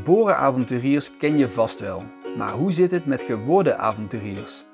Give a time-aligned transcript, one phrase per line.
[0.00, 2.02] Geboren avonturiers ken je vast wel,
[2.36, 4.64] maar hoe zit het met geworden avonturiers?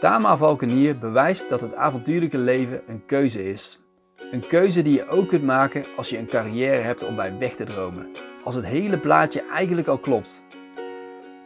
[0.00, 3.80] Tama Valkenier bewijst dat het avontuurlijke leven een keuze is.
[4.32, 7.54] Een keuze die je ook kunt maken als je een carrière hebt om bij weg
[7.54, 8.10] te dromen.
[8.44, 10.42] Als het hele plaatje eigenlijk al klopt.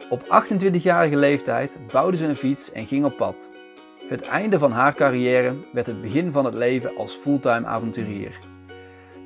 [0.09, 3.49] Op 28-jarige leeftijd bouwde ze een fiets en ging op pad.
[4.07, 8.48] Het einde van haar carrière werd het begin van het leven als fulltime avonturier.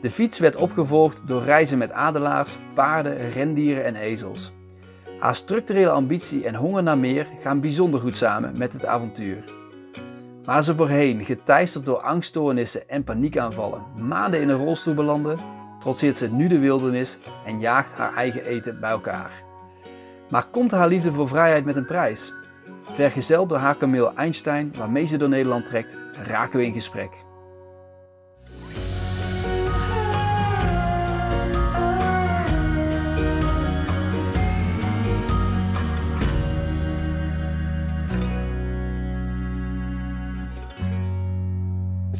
[0.04, 4.52] De fiets werd opgevolgd door reizen met adelaars, paarden, rendieren en ezels.
[5.20, 9.44] Haar structurele ambitie en honger naar meer gaan bijzonder goed samen met het avontuur.
[10.44, 15.36] Waar ze voorheen, geteisterd door angststoornissen en paniekaanvallen, maanden in een rolstoel belandde,
[15.80, 19.32] trotseert ze nu de wildernis en jaagt haar eigen eten bij elkaar.
[20.30, 22.34] Maar komt haar liefde voor vrijheid met een prijs?
[22.84, 27.23] Vergezeld door haar kameel Einstein, waarmee ze door Nederland trekt, raken we in gesprek.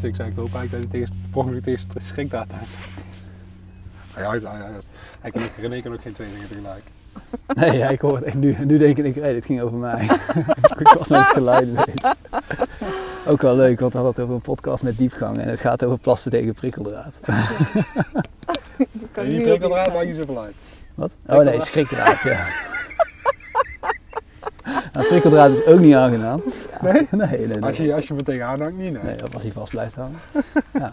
[0.04, 2.68] Dus ik zei, ik hoop eigenlijk dat hij tegen, volgende keer tegen schrikdata uit
[4.16, 4.88] Ja, juist, ja, juist.
[5.20, 6.84] Hij kan ook, René kan ook geen twee dingen tegelijk.
[7.60, 8.34] Nee, ja, ik hoor het.
[8.34, 10.04] Nu, nu denk ik, hey, dit ging over mij.
[10.80, 12.14] ik was met het geluid bezig.
[13.28, 15.84] Ook wel leuk, want we hadden het over een podcast met diepgang en het gaat
[15.84, 17.20] over plassen tegen prikkeldraad.
[19.16, 19.22] Ja.
[19.22, 20.54] en die prikkeldraad maakt niet zoveel uit.
[20.96, 21.16] Wat?
[21.28, 22.46] Oh nee, schrikdraad, ja.
[24.94, 26.42] Nou, prikkeldraad is ook niet aangenaam.
[26.82, 27.08] Nee?
[27.12, 27.62] Nee, nee, nee.
[27.62, 29.04] Als je, als je me tegenaan hangt, niet, nee.
[29.04, 30.20] Nee, als hij vast blijft hangen.
[30.74, 30.92] Ja.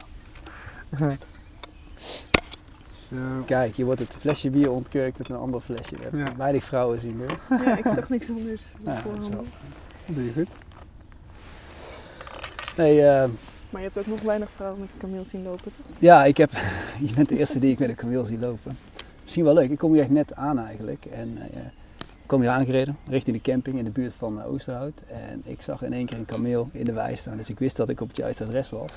[3.09, 3.17] Zo.
[3.47, 5.95] Kijk, hier wordt het flesje bier ontkurkt met een ander flesje.
[6.11, 6.37] We Ja.
[6.37, 7.59] weinig vrouwen zien hoor.
[7.65, 8.63] Ja, ik zag niks anders.
[8.85, 9.55] Ja, voor dat is wel- handen.
[10.07, 10.49] Dat doe je goed.
[12.77, 13.29] Nee, eh,
[13.71, 15.73] Maar je hebt ook nog weinig vrouwen met een kameel zien lopen, toch?
[15.99, 16.51] ja, ik heb,
[17.01, 18.79] je bent de eerste die ik met een kameel zie lopen.
[19.23, 19.71] Misschien wel leuk.
[19.71, 21.05] Ik kom hier echt net aan eigenlijk.
[21.05, 21.61] En eh,
[22.31, 25.03] ik kom hier aangereden richting de camping in de buurt van eh, Oosterhout.
[25.31, 27.37] En ik zag in één keer een kameel in de wei staan.
[27.37, 28.93] Dus ik wist dat ik op het juiste adres was.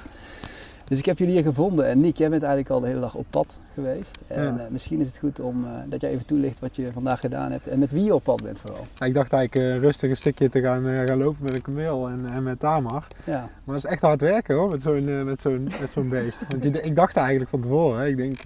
[0.84, 1.86] Dus ik heb jullie hier gevonden.
[1.88, 4.18] En Nick, jij bent eigenlijk al de hele dag op pad geweest.
[4.28, 4.58] En Ja.
[4.58, 7.52] eh, misschien is het goed om, eh, dat jij even toelicht wat je vandaag gedaan
[7.52, 7.68] hebt.
[7.68, 8.86] En met wie je op pad bent vooral.
[9.00, 12.10] Ja, Ik dacht eigenlijk eh, rustig een stukje te gaan, gaan lopen met een kameel
[12.10, 13.08] en, en met Tamar.
[13.26, 16.46] Ja, Maar het is echt hard werken hoor, met zo'n met zo'n met zo'n beest.
[16.50, 18.42] Want je, ik dacht eigenlijk van tevoren, hè, ik denk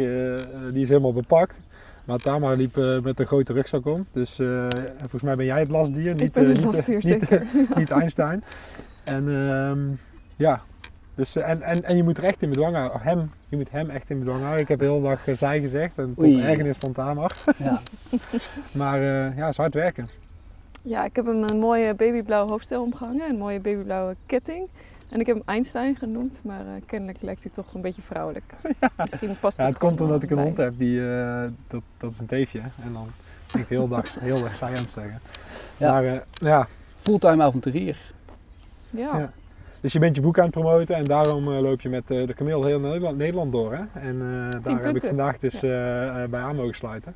[0.73, 1.59] die is helemaal bepakt.
[2.07, 4.05] Maar Tamar liep eh, met een grote rugzak om.
[4.11, 4.67] Dus eh,
[4.99, 7.45] volgens mij ben jij het lastdier, niet, ik ben eh, het niet, lastdier, niet, zeker.
[7.75, 8.43] niet Einstein.
[9.03, 9.79] En ehm,
[10.35, 10.61] ja,
[11.17, 13.01] dus, en, en, en je moet er echt in bedwang houden.
[13.01, 14.61] Hem, je moet hem echt in bedwang houden.
[14.61, 16.41] Ik heb de hele dag zij gezegd en tot Oei.
[16.41, 17.35] ergernis van Tamar.
[17.57, 17.81] ja.
[18.71, 20.09] Maar eh, ja, het is hard werken.
[20.81, 24.67] Ja, ik heb hem een mooie babyblauwe hoofdstel omgehangen, een mooie babyblauwe ketting.
[25.09, 28.53] En ik heb hem Einstein genoemd, maar eh, kennelijk lijkt hij toch een beetje vrouwelijk.
[28.97, 30.45] Misschien past Ja, het het komt omdat ik een bij.
[30.45, 32.59] hond heb die, eh, dat, dat is een teefje.
[32.59, 33.07] En dan
[33.51, 35.21] ben ik de hele dag, heel dag zij aan het zeggen.
[35.77, 35.91] Ja.
[35.91, 36.67] Maar eh, ja,
[36.99, 37.97] Fulltime avonturier.
[38.89, 39.17] Ja.
[39.17, 39.31] Ja.
[39.81, 42.33] dus je bent je boek aan het promoten en daarom loop je met eh, de
[42.33, 43.73] kameel heel Nederland, Nederland door.
[43.73, 43.99] Hè?
[43.99, 45.59] En eh, daar heb ik vandaag dus
[46.29, 47.15] bij aan mogen sluiten.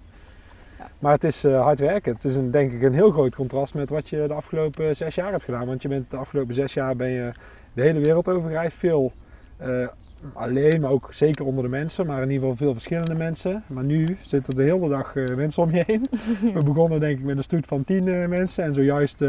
[0.82, 0.90] Ja.
[1.00, 2.14] Maar het is eh, hard werken.
[2.14, 5.16] Het is een, denk ik een heel groot contrast met wat je de afgelopen zes
[5.16, 5.66] jaar hebt gedaan.
[5.66, 7.32] Want je bent de afgelopen zes jaar ben je
[7.74, 8.78] de hele wereld over gereisd.
[8.78, 9.12] Veel
[9.58, 9.88] eh,
[10.34, 12.06] alleen, maar ook zeker onder de mensen.
[12.06, 13.64] Maar in ieder geval veel verschillende mensen.
[13.68, 16.08] Maar nu zitten er de hele dag eh, mensen om je heen.
[16.54, 18.64] We begonnen denk ik met een stoet van tien eh, mensen.
[18.64, 19.20] En zojuist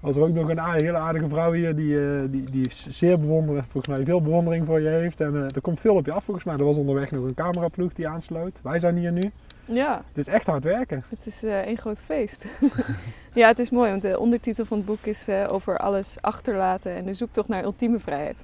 [0.00, 1.96] was er ook nog een aardige, hele aardige vrouw hier die,
[2.30, 5.20] die, die zeer bewonderen, volgens mij veel bewondering voor je heeft.
[5.20, 6.56] En er komt veel op je af volgens mij.
[6.56, 8.60] Er was onderweg nog een cameraploeg die aansloot.
[8.62, 9.32] Wij zijn hier nu.
[9.68, 11.04] Ja, Het is echt hard werken.
[11.08, 12.44] het is eh één groot feest.
[13.34, 16.94] ja, het is mooi, want de ondertitel van het boek is eh, over alles achterlaten
[16.94, 18.36] en de zoektocht naar ultieme vrijheid.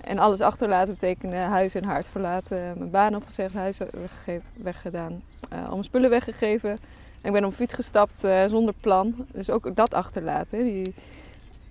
[0.00, 3.78] En alles achterlaten betekent huis en haard verlaten, mijn baan opgezegd, huis
[4.54, 6.70] weggedaan, eh, al mijn spullen weggegeven.
[6.70, 6.78] En
[7.22, 10.64] ik ben op een fiets gestapt zonder plan, dus ook dat achterlaten.
[10.64, 10.94] Die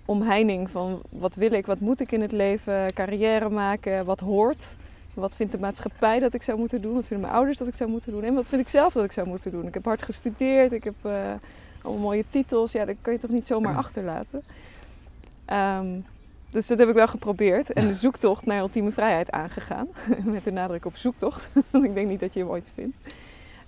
[0.04, 4.76] omheining van wat wil ik, wat moet ik in het leven, carrière maken, wat hoort.
[5.16, 6.94] Wat vindt de maatschappij dat ik zou moeten doen?
[6.94, 8.22] Wat vinden mijn ouders dat ik zou moeten doen?
[8.22, 9.66] En wat vind ik zelf dat ik zou moeten doen?
[9.66, 11.32] Ik heb hard gestudeerd, ik heb eh,
[11.82, 12.72] allemaal mooie titels.
[12.72, 14.42] Ja, dat kan je toch niet zomaar achterlaten?
[15.44, 15.86] Ehm,
[16.50, 17.72] dus dat heb ik wel geprobeerd.
[17.72, 19.88] En de zoektocht naar ultieme vrijheid aangegaan.
[20.24, 21.48] Met de nadruk op zoektocht.
[21.70, 22.96] Want ik denk niet dat je hem ooit vindt.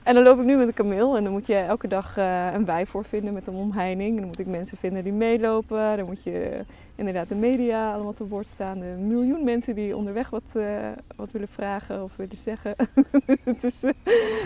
[0.03, 1.17] En dan loop ik nu met een kameel.
[1.17, 4.11] En dan moet je elke dag eh, een wei voor vinden met een omheining.
[4.11, 5.97] En dan moet ik mensen vinden die meelopen.
[5.97, 6.61] Dan moet je eh,
[6.95, 8.79] inderdaad de media allemaal te woord staan.
[8.79, 10.65] De miljoen mensen die onderweg wat, eh,
[11.17, 12.75] wat willen vragen of willen zeggen.
[13.27, 13.83] dus het is,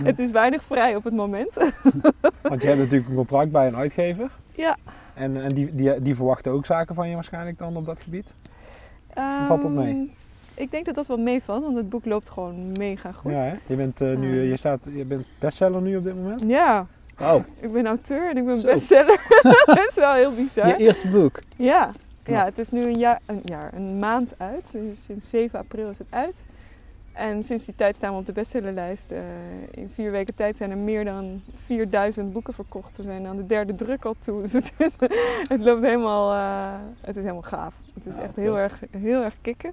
[0.05, 1.55] het is weinig vrij op het moment.
[2.43, 4.31] Want je hebt natuurlijk een contract bij een uitgever.
[4.55, 4.77] ja.
[5.15, 8.35] En, en die, die, die verwachten ook zaken van je waarschijnlijk dan op dat gebied.
[9.47, 10.13] Valt dat mee?
[10.55, 13.33] Ik denk dat dat wel meevalt, want het boek loopt gewoon mega goed.
[13.33, 13.55] Ja, hè?
[13.67, 14.49] Je bent eh, nu, Eh.
[14.51, 16.43] je staat, je bent bestseller nu op dit moment.
[16.47, 16.87] Ja,
[17.21, 18.67] Oh, ik ben auteur en ik ben Zo.
[18.67, 19.21] bestseller.
[19.67, 20.67] dat is wel heel bizar.
[20.67, 21.41] je eerste boek.
[21.57, 21.91] Ja.
[22.25, 22.33] Ja.
[22.33, 24.77] ja, het is nu een jaar, een jaar, een maand uit.
[25.07, 26.35] Sinds 7 april is het uit.
[27.13, 29.11] En sinds die tijd staan we op de bestsellerlijst.
[29.11, 29.19] Eh,
[29.71, 32.97] in vier weken tijd zijn er meer dan 4000 boeken verkocht.
[32.97, 34.43] We zijn aan de derde druk al toe.
[34.43, 34.93] Dus het, is,
[35.49, 37.75] het loopt helemaal, eh, het is helemaal gaaf.
[37.95, 39.73] Het is Ja, echt heel erg, heel erg kicken.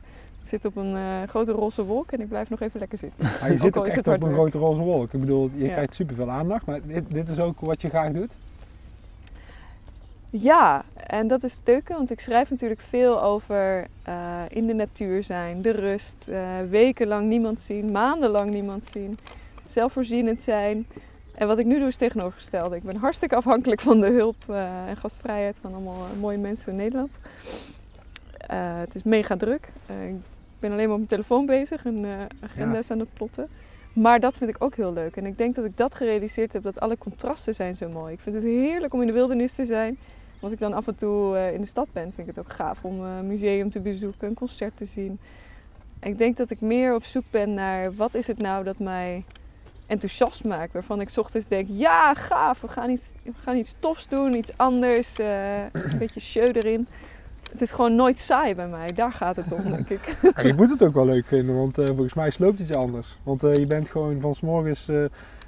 [0.49, 3.23] Ik zit op een eh, grote roze wolk en ik blijf nog even lekker zitten.
[3.41, 5.13] Maar je zit ook echt op een grote roze wolk.
[5.13, 5.71] Ik bedoel, je Ja.
[5.71, 8.37] krijgt superveel aandacht, maar dit, dit is ook wat je graag doet.
[10.29, 14.73] Ja, en dat is het leuke, want ik schrijf natuurlijk veel over eh, in de
[14.73, 19.17] natuur zijn, de rust, eh, wekenlang niemand zien, maandenlang niemand zien,
[19.67, 20.87] zelfvoorzienend zijn.
[21.35, 22.75] En wat ik nu doe is tegenovergestelde.
[22.75, 24.35] Ik ben hartstikke afhankelijk van de hulp
[24.87, 27.11] en gastvrijheid van allemaal mooie mensen in Nederland.
[28.47, 29.69] Het is mega druk.
[29.87, 30.15] Ik
[30.59, 33.50] ben alleen maar op mijn telefoon bezig en eh, agenda's aan het plotten.
[33.94, 35.15] Maar dat vind ik ook heel leuk.
[35.15, 38.13] En ik denk dat ik dat gerealiseerd heb, dat alle contrasten zijn zo mooi.
[38.13, 39.97] Ik vind het heerlijk om in de wildernis te zijn.
[40.39, 42.53] Als ik dan af en toe eh, in de stad ben, vind ik het ook
[42.53, 45.19] gaaf om eh, een museum te bezoeken, een concert te zien.
[46.00, 48.79] En ik denk dat ik meer op zoek ben naar wat is het nou dat
[48.79, 49.23] mij
[49.88, 50.73] enthousiast maakt.
[50.73, 54.35] Waarvan ik 's ochtends denk, ja gaaf, we gaan iets, we gaan iets tofs doen,
[54.35, 56.88] iets anders, een beetje show erin.
[57.51, 60.17] Het is gewoon nooit saai bij mij, daar gaat het om denk ik.
[60.35, 63.17] Ja, je moet het ook wel leuk vinden, want eh, volgens mij sloopt iets anders.
[63.23, 64.87] Want eh, je bent gewoon van 's morgens.
[64.87, 65.03] eh,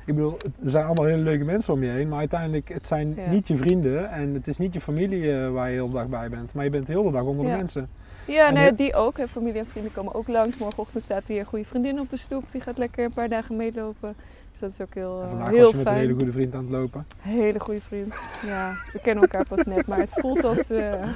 [0.05, 3.13] ik bedoel, er zijn allemaal hele leuke mensen om je heen, maar uiteindelijk het zijn
[3.15, 3.29] Ja.
[3.29, 6.29] niet je vrienden en het is niet je familie waar je heel de dag bij
[6.29, 7.51] bent, maar je bent heel de dag onder Ja.
[7.51, 7.89] de mensen.
[8.27, 9.17] Ja, En nee, die ook.
[9.17, 9.27] hè.
[9.27, 10.57] Familie en vrienden komen ook langs.
[10.57, 12.43] Morgenochtend staat hier een goede vriendin op de stoep.
[12.51, 14.15] Die gaat lekker een paar dagen meelopen.
[14.51, 15.95] Dus dat is ook heel, eh, vandaag heel was je met fijn.
[15.97, 17.05] een hele goede vriend aan het lopen.
[17.19, 18.15] Hele goede vriend.
[18.45, 20.69] Ja, we kennen elkaar pas net, maar het voelt als.
[20.69, 21.03] eh,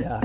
[0.00, 0.20] Ja.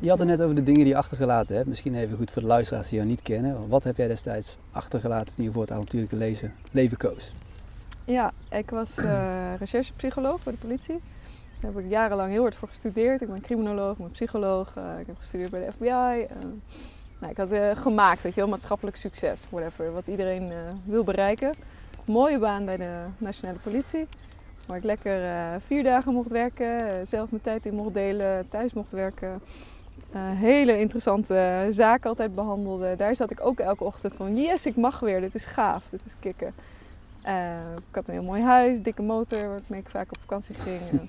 [0.00, 1.68] Je had het net over de dingen die je achtergelaten hebt.
[1.68, 3.68] Misschien even goed voor de luisteraars die jou niet kennen.
[3.68, 7.32] Wat heb jij destijds achtergelaten toen je voor het avontuurlijke lezen, leven koos?
[8.04, 11.00] ja, ik was eh, recherchepsycholoog bij de politie.
[11.60, 13.20] Daar heb ik jarenlang heel hard voor gestudeerd.
[13.20, 14.68] Ik ben criminoloog, ik ben psycholoog.
[15.00, 16.26] ik heb gestudeerd bij de FBI.
[17.18, 19.92] Nou, ik had eh, gemaakt, weet je wel, maatschappelijk succes, whatever.
[19.92, 21.54] Wat iedereen eh, wil bereiken.
[22.04, 24.06] Mooie baan bij de nationale politie.
[24.66, 28.72] Waar ik lekker eh, vier dagen mocht werken, zelf mijn tijd in mocht delen, thuis
[28.72, 29.40] mocht werken.
[30.34, 32.96] Hele interessante zaken altijd behandelde.
[32.96, 36.00] Daar zat ik ook elke ochtend van, yes, ik mag weer, dit is gaaf, dit
[36.06, 36.54] is kicken.
[37.88, 40.80] Ik had een heel mooi huis, dikke motor, waarmee ik vaak op vakantie ging.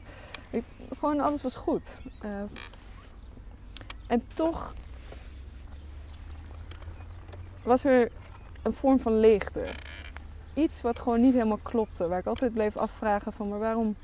[0.52, 0.64] Ik,
[1.00, 2.02] gewoon alles was goed.
[4.08, 4.74] En toch
[7.70, 8.12] was er
[8.62, 9.62] een vorm van leegte.
[10.54, 12.08] Iets wat gewoon niet helemaal klopte.
[12.08, 13.96] Waar ik altijd bleef afvragen van, maar waarom,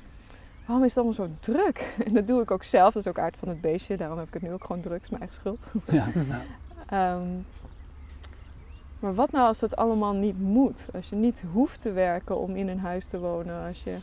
[0.66, 1.94] waarom is het allemaal zo druk?
[2.06, 3.96] En dat doe ik ook zelf, dat is ook aard van het beestje.
[3.96, 5.60] Daarom heb ik het nu ook gewoon druk, is mijn eigen schuld.
[5.98, 6.42] Ja, nou,
[6.86, 7.28] Ehm,
[8.98, 10.86] maar wat nou als dat allemaal niet moet?
[10.94, 13.66] Als je niet hoeft te werken om in een huis te wonen.
[13.66, 13.96] Als je...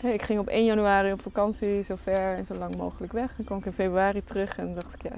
[0.00, 3.36] Hey, ik ging op 1 januari op vakantie, zo ver en zo lang mogelijk weg.
[3.36, 5.16] Dan kwam ik in februari terug en dacht ik, ja,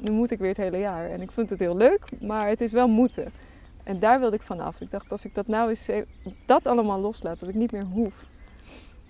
[0.00, 1.10] nu moet ik weer het hele jaar.
[1.10, 3.32] En ik vind het heel leuk, maar het is wel moeten.
[3.82, 4.80] En daar wilde ik vanaf.
[4.80, 5.90] Ik dacht, als ik dat nou eens
[6.46, 8.24] dat allemaal loslaat, dat ik niet meer hoef.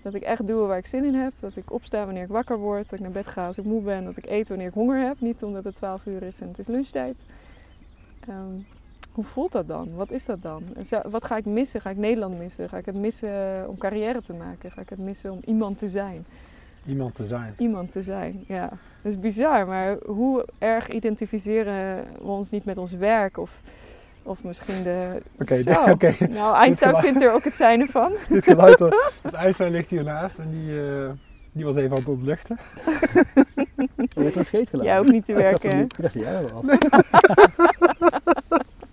[0.01, 1.33] Dat ik echt doe waar ik zin in heb.
[1.39, 2.83] Dat ik opsta wanneer ik wakker word.
[2.83, 4.03] Dat ik naar bed ga als ik moe ben.
[4.03, 5.19] Dat ik eet wanneer ik honger heb.
[5.19, 7.15] Niet omdat het 12 uur is en het is lunchtijd.
[8.19, 8.59] Ehm,
[9.11, 9.95] hoe voelt dat dan?
[9.95, 10.63] Wat is dat dan?
[11.03, 11.81] Wat ga ik missen?
[11.81, 12.69] Ga ik Nederland missen?
[12.69, 14.71] Ga ik het missen om carrière te maken?
[14.71, 16.25] Ga ik het missen om iemand te zijn?
[16.85, 17.53] Iemand te zijn.
[17.57, 18.69] Iemand te zijn, ja.
[19.01, 23.37] Dat is bizar, maar hoe erg identificeren we ons niet met ons werk?
[23.37, 23.51] Of,
[24.23, 25.21] of misschien de...
[25.39, 26.13] Oké, oké.
[26.29, 28.11] Nou, Einstein geluid- vindt er ook het zijne van.
[28.29, 28.79] Dit geluid,
[29.21, 31.09] het Einstein ligt hiernaast en die, eh,
[31.51, 32.57] die was even aan het ontluchten.
[34.13, 34.89] je werd er scheet gelaten.
[34.91, 36.51] Jij hoeft niet te werken, Ik dacht jij dat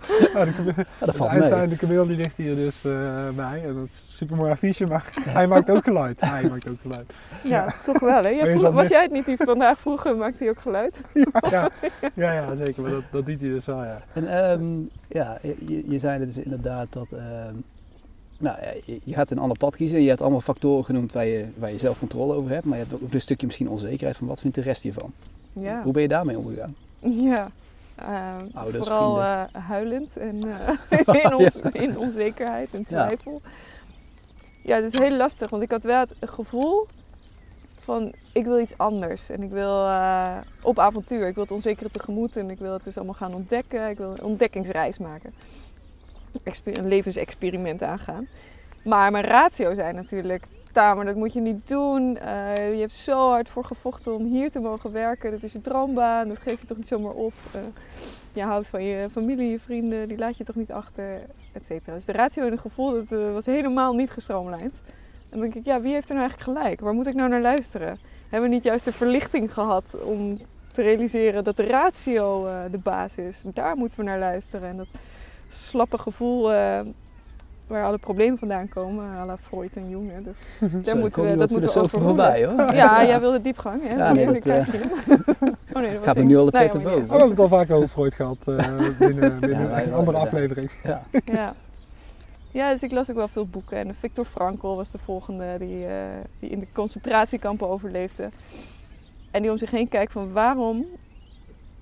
[0.34, 1.30] Nou, de, Ja, dat valt
[1.70, 4.86] de kameel, die ligt hier dus eh, bij en dat is een super mooi affiche,
[4.86, 6.20] maar hij maakt ook geluid.
[6.20, 7.12] Hij maakt ook geluid.
[7.44, 8.28] Ja, toch wel, hè?
[8.28, 11.00] Jij Maar vroeg- was jij het niet die vandaag vroeger maakte hij ook geluid?
[11.50, 11.70] Ja,
[12.14, 14.02] ja, ja zeker, maar dat, dat doet hij dus wel, ja.
[14.12, 14.64] En ehm,
[15.08, 17.54] ja, je, je zei dus inderdaad dat ehm,
[18.38, 20.02] nou, ja, je, je gaat een ander pad kiezen.
[20.02, 22.64] Je hebt allemaal factoren genoemd waar je, waar je zelf controle over hebt.
[22.64, 25.12] Maar je hebt ook een stukje misschien onzekerheid van wat vindt de rest hiervan.
[25.52, 25.82] Ja.
[25.82, 26.74] Hoe ben je daarmee omgegaan?
[27.00, 27.50] Ja.
[28.54, 30.42] Ouders, vooral eh, huilend en
[30.90, 33.40] eh, in, ons, in onzekerheid en twijfel.
[34.62, 36.86] Ja, het is heel lastig, want ik had wel het gevoel
[37.78, 39.30] van ik wil iets anders.
[39.30, 42.84] En ik wil eh, op avontuur, ik wil het onzekere tegemoet en ik wil het
[42.84, 43.88] dus allemaal gaan ontdekken.
[43.88, 45.34] Ik wil een ontdekkingsreis maken.
[46.42, 48.28] Exper- een levensexperiment aangaan.
[48.82, 52.16] Maar mijn ratio zei natuurlijk, Tamer, dat moet je niet doen.
[52.16, 55.30] Eh, je hebt zo hard voor gevochten om hier te mogen werken.
[55.30, 57.32] Dat is je droombaan, dat geef je toch niet zomaar op.
[57.52, 57.60] Eh,
[58.32, 61.20] je houdt van je familie, je vrienden, die laat je toch niet achter,
[61.52, 61.94] et cetera.
[61.94, 64.74] Dus de ratio en het gevoel, dat eh, was helemaal niet gestroomlijnd.
[65.30, 66.80] En dan denk ik, ja, wie heeft er nou eigenlijk gelijk?
[66.80, 67.98] Waar moet ik nou naar luisteren?
[68.28, 70.38] Hebben we niet juist de verlichting gehad om
[70.72, 73.52] te realiseren dat de ratio de basis is?
[73.54, 74.68] Daar moeten we naar luisteren.
[74.68, 74.88] En dat
[75.48, 76.50] slappe gevoel
[77.68, 80.10] waar alle problemen vandaan komen, à la Freud en Jung.
[80.12, 80.22] hè.
[80.22, 80.36] Dus
[80.84, 82.24] daar Zo, moeten we, dat voor moeten we overroelen.
[82.24, 82.74] voorbij hoor.
[82.74, 83.96] Ja, jij wilde diepgang, hè?
[83.96, 84.64] Ja, nee, dat, hem.
[85.74, 87.00] oh nee, dat Gaat me nu al de pet erboven.
[87.02, 90.18] Oh, we hebben het al vaak over Freud gehad eh, binnen, binnen Ja, een andere
[90.18, 90.70] aflevering.
[90.84, 91.02] Ja.
[91.24, 91.54] Ja.
[92.50, 93.76] ja, dus ik las ook wel veel boeken.
[93.78, 95.92] En Victor Frankl was de volgende die, eh,
[96.40, 98.28] die in de concentratiekampen overleefde.
[99.30, 100.86] En die om zich heen kijkt van waarom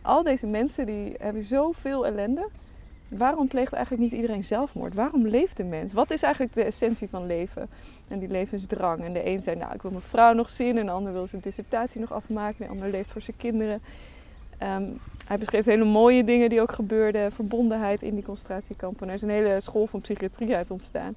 [0.03, 2.49] al deze mensen die hebben zoveel ellende.
[3.09, 4.95] Waarom pleegt eigenlijk niet iedereen zelfmoord?
[4.95, 5.93] Waarom leeft de mens?
[5.93, 7.69] Wat is eigenlijk de essentie van leven?
[8.09, 9.05] En die levensdrang.
[9.05, 10.79] En de een zei, nou ik wil mijn vrouw nog zien.
[10.79, 12.65] En de ander wil zijn dissertatie nog afmaken.
[12.65, 13.83] De ander leeft voor zijn kinderen.
[14.59, 14.85] Ehm,
[15.27, 17.33] hij beschreef hele mooie dingen die ook gebeurden.
[17.33, 19.09] Verbondenheid in die concentratiekampen.
[19.09, 21.17] Er is een hele school van psychiatrie uit ontstaan.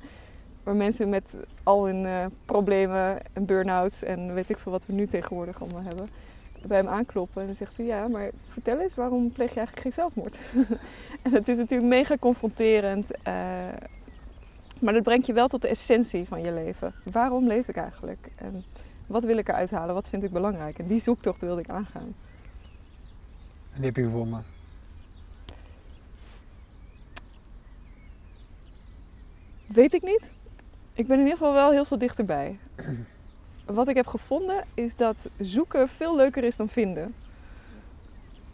[0.63, 4.93] Waar mensen met al hun eh, problemen en burn-outs en weet ik veel wat we
[4.93, 6.07] nu tegenwoordig allemaal hebben.
[6.67, 9.81] Bij hem aankloppen en dan zegt hij, ja, maar vertel eens, waarom pleeg je eigenlijk
[9.81, 10.37] geen zelfmoord?
[11.23, 13.11] en het is natuurlijk mega confronterend.
[13.23, 13.33] eh,
[14.79, 16.93] maar dat brengt je wel tot de essentie van je leven.
[17.03, 18.29] Waarom leef ik eigenlijk?
[18.35, 18.63] En
[19.07, 19.93] wat wil ik eruit halen?
[19.95, 20.79] Wat vind ik belangrijk?
[20.79, 22.15] En die zoektocht wilde ik aangaan.
[23.71, 24.43] En die heb je gevonden.
[29.67, 30.29] Weet ik niet.
[30.93, 32.59] Ik ben in ieder geval wel heel veel dichterbij.
[33.73, 37.15] Wat ik heb gevonden is dat zoeken veel leuker is dan vinden.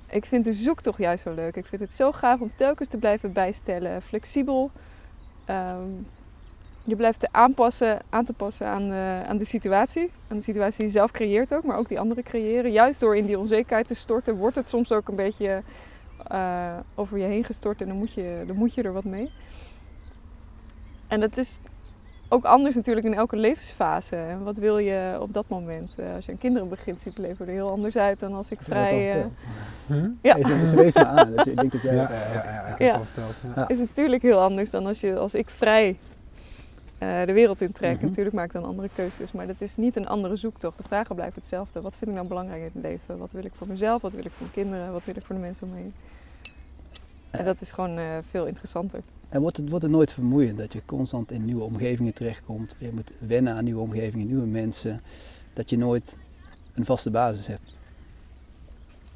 [0.09, 1.55] Ik vind de zoektocht juist zo leuk.
[1.55, 4.01] Ik vind het zo gaaf om telkens te blijven bijstellen.
[4.01, 4.71] Flexibel.
[5.45, 5.89] Ehm,
[6.83, 10.11] je blijft te aanpassen, aan te passen aan de, aan de situatie.
[10.27, 12.71] Aan de situatie die je zelf creëert ook, maar ook die anderen creëren.
[12.71, 15.63] Juist door in die onzekerheid te storten, wordt het soms ook een beetje
[16.27, 19.31] eh, over je heen gestort en dan moet, je, dan moet je er wat mee.
[21.07, 21.59] En dat is
[22.27, 24.15] ook anders natuurlijk in elke levensfase.
[24.15, 25.95] En wat wil je op dat moment?
[25.99, 28.51] Eh, als je aan kinderen begint, ziet het leven er heel anders uit dan als
[28.51, 29.11] ik je dat vrij...
[29.21, 29.25] eh?
[29.87, 30.09] Hm?
[30.21, 31.31] ja, ze, wees me aan.
[31.35, 31.95] Dus ik denk dat jij...
[31.95, 32.85] ja, ja, eh, ja, ik heb Ja.
[32.85, 33.35] het al verteld.
[33.43, 33.61] Ja.
[33.61, 33.67] Ja.
[33.67, 35.97] is natuurlijk heel anders dan als, je, als ik vrij
[36.97, 37.95] eh, de wereld intrek.
[37.95, 38.05] Mhm.
[38.05, 40.77] Natuurlijk maak ik dan andere keuzes, maar dat is niet een andere zoektocht.
[40.77, 41.81] De vragen blijven hetzelfde.
[41.81, 43.17] Wat vind ik nou belangrijk in het leven?
[43.17, 44.01] Wat wil ik voor mezelf?
[44.01, 44.91] Wat wil ik voor mijn kinderen?
[44.93, 45.93] Wat wil ik voor de mensen om me heen?
[47.37, 49.01] En dat is gewoon eh, veel interessanter.
[49.29, 52.75] En wordt het, wordt het nooit vermoeiend dat je constant in nieuwe omgevingen terechtkomt?
[52.77, 55.01] Je moet wennen aan nieuwe omgevingen, nieuwe mensen.
[55.53, 56.17] Dat je nooit
[56.73, 57.79] een vaste basis hebt.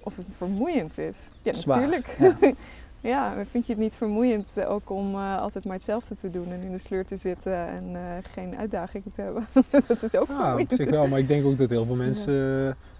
[0.04, 1.18] Of het vermoeiend is.
[1.42, 1.90] Ja, Zwaar.
[1.90, 2.56] natuurlijk.
[3.02, 3.34] Ja.
[3.52, 6.62] Vind je het niet vermoeiend eh, ook om eh, altijd maar hetzelfde te doen en
[6.62, 8.02] in de sleur te zitten en eh,
[8.34, 9.48] geen uitdagingen te hebben?
[9.88, 10.72] dat is ook Ja, vermoeiend.
[10.72, 12.34] op zich wel, maar ik denk ook dat heel veel mensen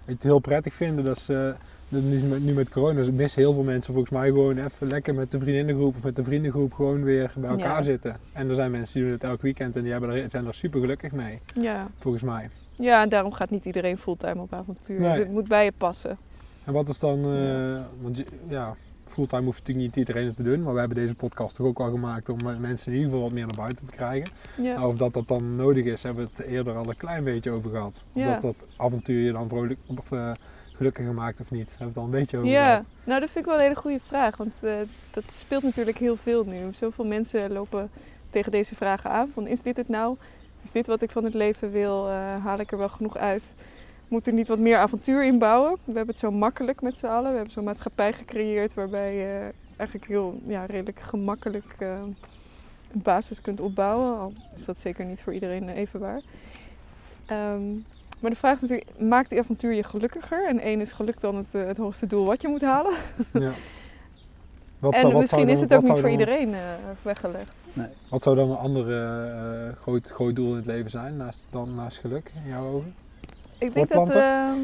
[0.04, 1.54] het heel prettig vinden dat ze,
[1.90, 5.30] nu, met, nu met corona, missen heel veel mensen volgens mij gewoon even lekker met
[5.30, 7.82] de vriendinnengroep of met de vriendengroep gewoon weer bij elkaar Ja.
[7.82, 8.16] zitten.
[8.32, 10.54] En er zijn mensen die doen het elk weekend en die hebben er, zijn er
[10.54, 11.88] super gelukkig mee, Ja.
[11.98, 12.50] volgens mij.
[12.76, 15.00] ja, en daarom gaat niet iedereen fulltime op avontuur.
[15.00, 15.18] Nee.
[15.18, 16.18] Het moet bij je passen.
[16.64, 18.74] En wat is dan, eh, want ja,
[19.06, 21.78] fulltime hoeft natuurlijk niet iedereen het te doen, maar we hebben deze podcast toch ook
[21.78, 24.30] wel gemaakt om mensen in ieder geval wat meer naar buiten te krijgen.
[24.62, 24.74] Ja.
[24.74, 27.50] Nou, of dat dat dan nodig is, hebben we het eerder al een klein beetje
[27.50, 28.02] over gehad.
[28.12, 28.32] Of Ja.
[28.32, 30.32] dat dat avontuur je dan vrolijk of eh,
[30.80, 31.68] gelukkiger maakt of niet.
[31.68, 32.84] Daar hebben we het al een beetje over Ja, gehad.
[33.04, 34.36] nou dat vind ik wel een hele goede vraag.
[34.36, 34.72] Want eh,
[35.10, 36.72] dat speelt natuurlijk heel veel nu.
[36.74, 37.90] Zoveel mensen lopen
[38.30, 39.30] tegen deze vragen aan.
[39.34, 40.16] Van is dit het nou?
[40.62, 42.08] Is dit wat ik van het leven wil?
[42.08, 43.42] Eh, haal ik er wel genoeg uit?
[44.08, 45.72] Moet er niet wat meer avontuur in bouwen?
[45.72, 47.30] We hebben het zo makkelijk met z'n allen.
[47.30, 51.88] We hebben zo'n maatschappij gecreëerd waarbij je eigenlijk heel ja, redelijk gemakkelijk eh,
[52.92, 54.18] een basis kunt opbouwen.
[54.18, 56.20] Al is dat zeker niet voor iedereen even waar.
[57.26, 57.62] Ehm,
[58.20, 60.48] maar de vraag is natuurlijk, maakt die avontuur je gelukkiger?
[60.48, 62.92] En één is geluk dan het, eh, het hoogste doel wat je moet halen.
[63.32, 63.50] Ja.
[64.78, 66.60] Wat en wat misschien is het ook wat niet voor dan- iedereen eh,
[67.02, 67.52] weggelegd.
[68.08, 71.74] Wat zou dan een ander eh, groot, groot doel in het leven zijn, naast, dan
[71.74, 72.94] naast geluk in jouw ogen?
[73.58, 74.56] Ik denk dat ehm,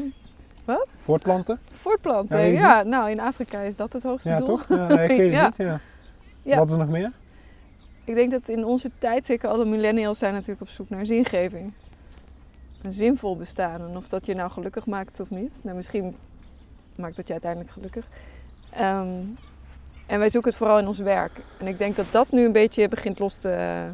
[0.97, 1.59] Voortplanten?
[1.71, 4.45] voortplanten, Ja, nou in Afrika is dat het hoogste Ja, doel.
[4.45, 4.67] toch?
[4.69, 5.45] Ja, nee, ik weet het Ja.
[5.47, 5.55] niet.
[5.57, 5.79] Ja.
[6.41, 6.57] Ja.
[6.57, 7.11] Wat is er nog meer?
[8.03, 11.73] Ik denk dat in onze tijd, zeker alle millennials zijn natuurlijk op zoek naar zingeving.
[12.81, 13.81] Een zinvol bestaan.
[13.81, 15.53] En of dat je nou gelukkig maakt of niet.
[15.61, 16.15] Nou, misschien
[16.95, 18.07] maakt dat je uiteindelijk gelukkig.
[18.69, 19.21] Ehm,
[20.05, 21.41] en wij zoeken het vooral in ons werk.
[21.57, 23.85] En ik denk dat dat nu een beetje begint los te,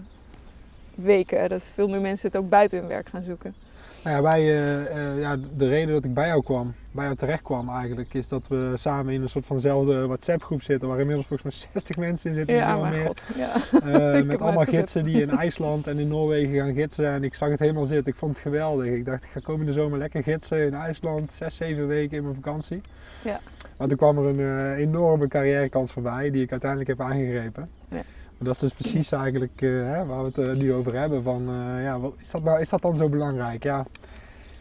[0.96, 1.50] weken.
[1.50, 3.56] Dat veel meer mensen het ook buiten hun werk gaan zoeken.
[4.04, 7.16] Nou ja, wij, eh, eh, ja, de reden dat ik bij jou kwam, bij jou
[7.18, 11.00] terecht kwam eigenlijk, is dat we samen in een soort vanzelfde WhatsApp groep zitten, waar
[11.00, 13.06] inmiddels volgens mij 60 mensen in zitten, Ja, wel mijn meer.
[13.06, 13.22] god.
[13.36, 13.54] Ja.
[13.84, 17.12] Eh, met allemaal gidsen die in IJsland en in Noorwegen gaan gidsen.
[17.12, 18.14] En ik zag het helemaal zitten.
[18.14, 18.86] Ik vond het geweldig.
[18.86, 21.34] Ik dacht, ik ga komende zomer lekker gidsen in IJsland.
[21.34, 22.82] Zes, zeven weken in mijn vakantie.
[23.24, 23.40] Ja.
[23.78, 27.70] Maar toen kwam er een enorme carrièrekans voorbij, die ik uiteindelijk heb aangegrepen.
[27.90, 28.02] Ja.
[28.44, 31.24] Dat is dus precies eigenlijk eh, hè, waar we het eh, nu over hebben.
[31.24, 33.64] Van, eh, ja, wat, is, dat nou, is dat dan zo belangrijk?
[33.64, 33.86] Ja,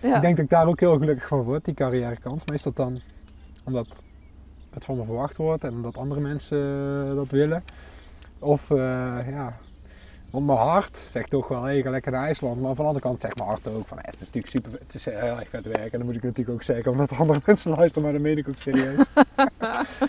[0.00, 0.16] Ja.
[0.16, 2.44] ik denk dat ik daar ook heel gelukkig van word, die carrièrekans.
[2.44, 3.00] Maar is dat dan
[3.64, 3.86] omdat
[4.70, 6.58] het van me verwacht wordt en omdat andere mensen
[7.16, 7.64] dat willen?
[8.38, 9.56] Of ja,
[10.32, 12.56] want mijn hart zegt toch wel, hé, ga lekker naar IJsland.
[12.60, 14.72] Maar van de andere kant zegt mijn hart ook van, eh, het is natuurlijk super,
[14.86, 15.92] het is heel erg vet werk.
[15.92, 18.48] En dat moet ik natuurlijk ook zeggen, omdat andere mensen luisteren, maar dat meen ik
[18.48, 19.04] ook serieus.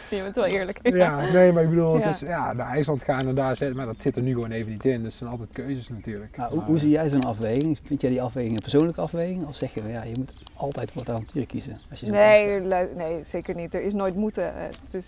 [0.10, 0.80] Je bent wel eerlijk.
[1.03, 2.10] ja, nee, maar ik bedoel, het Ja.
[2.10, 4.72] is, ja, naar IJsland gaan en daar zitten, maar dat zit er nu gewoon even
[4.72, 4.96] niet in.
[4.98, 6.38] Dus het zijn altijd keuzes natuurlijk.
[6.38, 7.80] Nou, hoe, Maar, hoe zie jij zo'n afweging?
[7.84, 9.46] Vind jij die afweging een persoonlijke afweging?
[9.48, 11.80] Of zeg je, ja, je moet altijd voor het avontuur kiezen?
[11.89, 12.60] Als je Nee,
[12.96, 13.74] nee, zeker niet.
[13.74, 14.56] Er is nooit moeten.
[14.56, 15.08] Eh, Het is,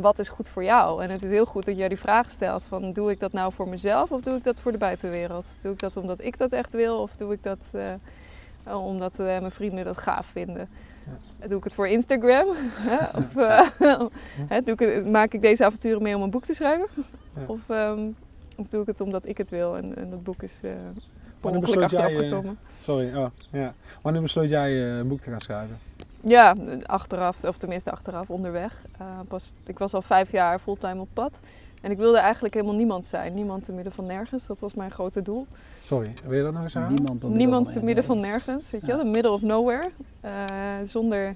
[0.00, 1.02] wat is goed voor jou?
[1.02, 3.52] En het is heel goed dat jij die vraag stelt van doe ik dat nou
[3.52, 5.46] voor mezelf of doe ik dat voor de buitenwereld?
[5.60, 9.26] Doe ik dat omdat ik dat echt wil of doe ik dat eh, omdat eh,
[9.26, 10.68] mijn vrienden dat gaaf vinden?
[11.48, 12.46] Doe ik het voor Instagram?
[13.20, 13.68] Of eh,
[14.64, 16.88] doe ik het, maak ik deze avonturen mee om een boek te schrijven?
[17.34, 17.42] Ja.
[17.46, 18.00] Of, ehm,
[18.56, 20.60] of doe ik het omdat ik het wil en, en dat boek is
[21.40, 22.58] Wanneer ongeluk achteraf jij, gekomen?
[22.82, 23.74] Sorry, oh, ja.
[24.02, 25.78] Wanneer besloot jij een boek te gaan schrijven?
[26.28, 28.82] Ja, achteraf, of tenminste achteraf, onderweg.
[28.98, 31.32] Eh, pas, ik was al vijf jaar fulltime op pad.
[31.82, 33.34] En ik wilde eigenlijk helemaal niemand zijn.
[33.34, 34.46] Niemand te midden van nergens.
[34.46, 35.46] Dat was mijn grote doel.
[35.82, 36.92] Sorry, wil je dat nog eens halen?
[37.32, 38.46] Niemand, te midden van ergens.
[38.46, 38.70] nergens.
[38.70, 38.92] Weet je Ja.
[38.96, 39.90] wel, the middle of nowhere.
[40.20, 40.30] Eh,
[40.84, 41.34] zonder...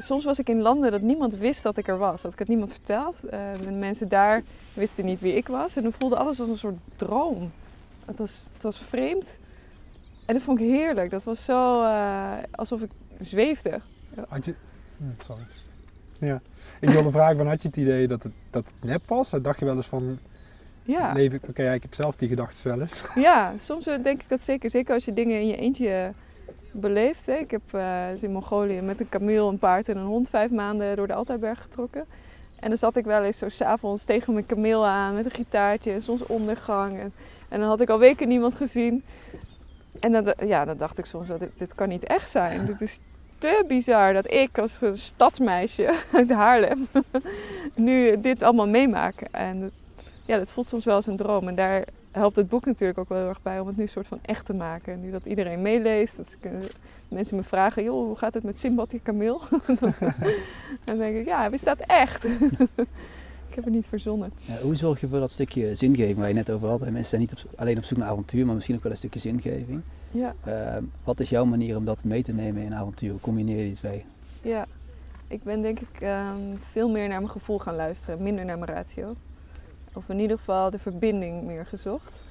[0.00, 2.22] Soms was ik in landen dat niemand wist dat ik er was.
[2.22, 3.24] Dat ik het niemand verteld.
[3.24, 4.42] Eh, de mensen daar
[4.74, 5.76] wisten niet wie ik was.
[5.76, 7.50] En dan voelde alles als een soort droom.
[8.04, 9.24] Het was, het was vreemd.
[10.26, 11.10] En dat vond ik heerlijk.
[11.10, 12.90] Dat was zo eh, alsof ik
[13.26, 13.80] zweefde.
[14.28, 14.54] Had je...
[14.96, 15.42] hm, sorry.
[16.20, 16.40] Ja.
[16.80, 19.30] Ik wilde vragen, van, had je het idee dat het, dat het nep was?
[19.30, 20.18] Dat dacht je wel eens van,
[20.82, 21.12] Ja.
[21.12, 21.42] leef ik...
[21.48, 23.02] Oké, ja, ik heb zelf die gedachten wel eens.
[23.14, 24.70] Ja, soms eh, denk ik dat zeker.
[24.70, 26.12] Zeker als je dingen in je eentje
[26.72, 27.26] beleeft.
[27.26, 27.34] Hè.
[27.34, 30.50] Ik heb eh, dus in Mongolië met een kameel, een paard en een hond vijf
[30.50, 32.04] maanden door de Altaiberg getrokken.
[32.60, 35.92] En dan zat ik wel eens zo s'avonds tegen mijn kameel aan met een gitaartje.
[35.92, 37.12] En,
[37.48, 39.04] en dan had ik al weken niemand gezien.
[40.00, 42.66] En dan, ja, dan dacht ik soms, wel, dit, dit kan niet echt zijn.
[42.66, 43.00] dit is
[43.38, 46.86] te bizar dat ik als een stadsmeisje uit Haarlem
[47.74, 49.20] nu dit allemaal meemaak.
[49.30, 49.70] En
[50.24, 51.48] ja, dat voelt soms wel als een droom.
[51.48, 54.06] En daar helpt het boek natuurlijk ook wel heel erg bij om het nu soort
[54.06, 55.00] van echt te maken.
[55.00, 56.36] Nu dat iedereen meeleest, dat
[57.08, 59.40] mensen me vragen, joh, hoe gaat het met Simbad, je kameel?
[60.84, 62.26] dan denk ik, ja, hij bestaat echt.
[63.58, 64.32] Ik heb het niet verzonnen.
[64.44, 66.82] Ja, hoe zorg je voor dat stukje zingeving waar je net over had?
[66.82, 68.98] En mensen zijn niet op, alleen op zoek naar avontuur, maar misschien ook wel een
[68.98, 69.80] stukje zingeving.
[70.10, 73.10] Ja, Ehm, wat is jouw manier om dat mee te nemen in avontuur?
[73.10, 74.04] Hoe combineer je die twee?
[74.42, 74.66] ja.
[75.30, 76.38] Ik ben denk ik ehm,
[76.72, 79.14] veel meer naar mijn gevoel gaan luisteren, minder naar mijn ratio.
[79.92, 82.22] Of in ieder geval de verbinding meer gezocht.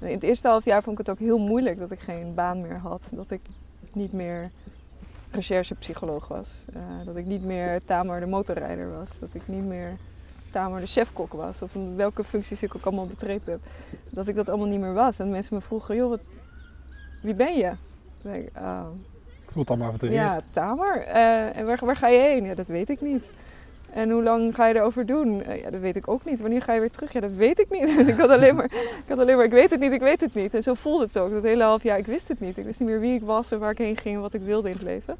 [0.00, 2.60] In het eerste half jaar vond ik het ook heel moeilijk dat ik geen baan
[2.60, 3.08] meer had.
[3.12, 3.40] Dat ik
[3.92, 4.50] niet meer
[5.30, 6.64] recherchepsycholoog was.
[6.74, 9.18] Eh, dat ik niet meer Tamer de motorrijder was.
[9.18, 9.96] Dat ik niet meer
[10.52, 11.62] Tamer de chefkok was.
[11.62, 13.60] Of welke functies ik ook allemaal betreden heb.
[14.10, 15.18] Dat ik dat allemaal niet meer was.
[15.18, 16.20] En mensen me vroegen, joh, wat,
[17.22, 17.72] wie ben je?
[18.22, 18.86] Dan denk ik, "Oh,
[19.42, 21.00] Ik voel het allemaal even ja, Tamer.
[21.02, 22.44] Eh, en waar, waar ga je heen?
[22.44, 23.24] Ja, dat weet ik niet.
[23.92, 25.42] En hoe lang ga je erover doen?
[25.42, 26.40] Eh, ja, dat weet ik ook niet.
[26.40, 27.12] Wanneer ga je weer terug?
[27.12, 28.08] Ja, dat weet ik niet.
[28.08, 30.34] ik, had alleen maar, ik had alleen maar, ik weet het niet, ik weet het
[30.34, 30.54] niet.
[30.54, 31.30] En zo voelde het ook.
[31.30, 32.58] Dat hele half jaar, ik wist het niet.
[32.58, 34.40] Ik wist niet meer wie ik was en waar ik heen ging en wat ik
[34.42, 35.16] wilde in het leven.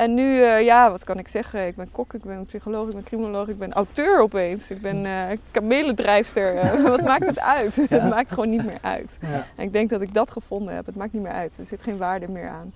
[0.00, 1.66] En nu, eh, ja, wat kan ik zeggen?
[1.66, 4.70] Ik ben kok, ik ben psycholoog, ik ben criminoloog, ik ben auteur opeens.
[4.70, 6.56] Ik ben eh kamelendrijfster.
[6.56, 7.74] Eh, wat maakt het uit?
[7.74, 9.10] Het maakt gewoon niet meer uit.
[9.20, 9.46] Ja.
[9.56, 10.86] En ik denk dat ik dat gevonden heb.
[10.86, 11.56] Het maakt niet meer uit.
[11.58, 12.72] Er zit geen waarde meer aan.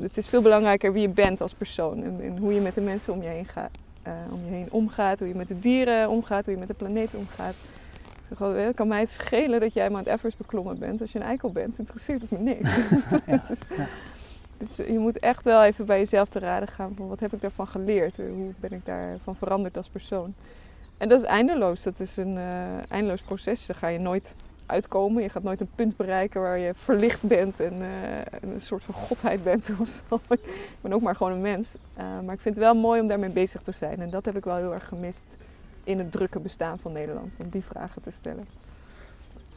[0.00, 2.02] Het is veel belangrijker wie je bent als persoon.
[2.02, 3.78] En, en hoe je met de mensen om je, heen gaat,
[4.30, 5.18] om je heen omgaat.
[5.18, 6.44] Hoe je met de dieren omgaat.
[6.44, 7.54] Hoe je met de planeet omgaat.
[8.40, 11.00] Eh, kan mij het schelen dat jij Mount Everest beklommen bent.
[11.00, 12.76] Als je een eikel bent, interesseert het me niks.
[13.26, 13.42] Ja,
[14.68, 17.40] Dus je moet echt wel even bij jezelf te raden gaan van wat heb ik
[17.40, 18.18] daarvan geleerd?
[18.18, 20.34] Eh, Hoe ben ik daarvan veranderd als persoon?
[20.98, 21.82] En dat is eindeloos.
[21.82, 23.66] Dat is een eh, eindeloos proces.
[23.66, 24.34] Daar ga je nooit
[24.66, 25.22] uitkomen.
[25.22, 28.94] Je gaat nooit een punt bereiken waar je verlicht bent en eh, een soort van
[28.94, 30.20] godheid bent of zo.
[30.28, 30.40] Ik
[30.80, 31.74] ben ook maar gewoon een mens.
[31.96, 34.00] Maar ik vind het wel mooi om daarmee bezig te zijn.
[34.00, 35.24] En dat heb ik wel heel erg gemist
[35.84, 37.36] in het drukke bestaan van Nederland.
[37.42, 38.46] Om die vragen te stellen.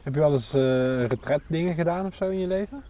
[0.02, 2.82] Heb je wel eens eh retret dingen gedaan of zo in je leven?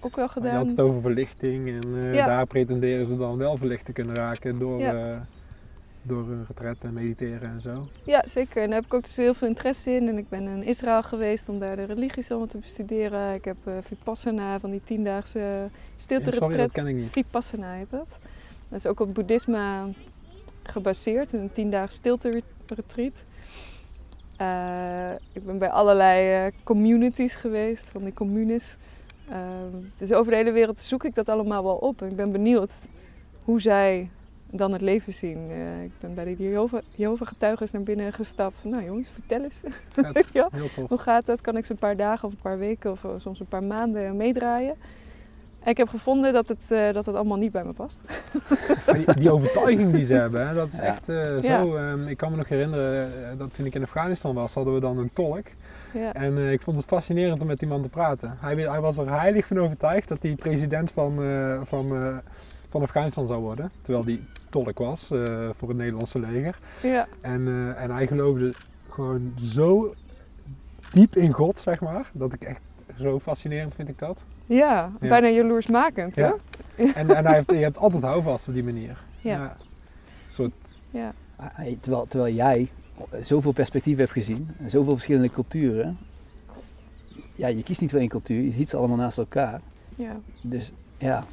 [0.00, 0.66] Ook wel Je had gedaan.
[0.66, 2.26] het over verlichting en eh, Ja.
[2.26, 4.94] daar pretenderen ze dan wel verlicht te kunnen raken door Ja.
[4.94, 5.20] eh,
[6.02, 7.88] door een retret en mediteren en zo.
[8.04, 8.62] Ja, zeker.
[8.62, 10.08] En daar heb ik ook dus heel veel interesse in.
[10.08, 13.34] En ik ben in Israël geweest om daar de religies allemaal te bestuderen.
[13.34, 17.10] Ik heb uh, Vipassana van die tiendaagse stilte Sorry, dat ken ik niet.
[17.10, 18.06] Vipassana heet dat.
[18.68, 19.92] Dat is ook op boeddhisme
[20.62, 23.12] gebaseerd, een tiendaags stilte retreat.
[24.40, 28.76] Uh, ik ben bij allerlei uh, communities geweest, van die communes.
[29.30, 29.36] Uh,
[29.98, 32.02] dus over de hele wereld zoek ik dat allemaal wel op.
[32.02, 32.72] En ik ben benieuwd
[33.44, 34.10] hoe zij
[34.50, 35.50] dan het leven zien.
[35.50, 36.36] Uh, ik ben bij de
[36.94, 38.64] Jehovah getuigers naar binnen gestapt.
[38.64, 39.60] Nou jongens, vertel eens.
[40.32, 40.88] ja, heel tof.
[40.88, 41.40] Hoe gaat dat?
[41.40, 44.16] Kan ik ze een paar dagen of een paar weken of soms een paar maanden
[44.16, 44.76] meedraaien?
[45.64, 47.98] Ik heb gevonden dat het, uh, dat het allemaal niet bij me past.
[48.92, 50.82] Die, die, overtuiging die ze hebben, hè, dat is ja.
[50.82, 51.40] echt uh, zo.
[51.40, 51.90] Ja.
[51.90, 54.98] Um, ik kan me nog herinneren dat toen ik in Afghanistan was, hadden we dan
[54.98, 55.46] een tolk.
[55.92, 56.12] Ja.
[56.12, 58.36] En uh, ik vond het fascinerend om met die man te praten.
[58.40, 61.14] Hij, hij was er heilig van overtuigd dat hij president van,
[61.64, 62.20] van,
[62.68, 63.70] van Afghanistan zou worden.
[63.82, 65.06] Terwijl die tolk was
[65.58, 66.58] voor het Nederlandse leger.
[66.82, 67.06] Ja.
[67.20, 68.52] En, en hij geloofde
[68.88, 69.94] gewoon zo
[70.92, 72.60] diep in God, zeg maar, dat ik echt
[72.98, 74.24] zo fascinerend vind ik dat.
[74.56, 75.08] Ja, Ja.
[75.08, 76.14] bijna jaloersmakend.
[76.14, 76.34] Ja.
[76.76, 76.84] hè?
[76.84, 78.98] En, en hij heeft, je hebt altijd houvast op die manier.
[79.20, 79.56] Ja.
[80.26, 80.52] Soort,
[80.90, 81.12] Ja.
[81.36, 82.68] Ah, Terwijl, terwijl jij
[83.20, 85.98] zoveel perspectieven hebt gezien, en zoveel verschillende culturen.
[87.34, 89.60] Ja, je kiest niet voor één cultuur, je ziet ze allemaal naast elkaar.
[89.96, 90.16] ja.
[90.42, 91.24] Dus ja,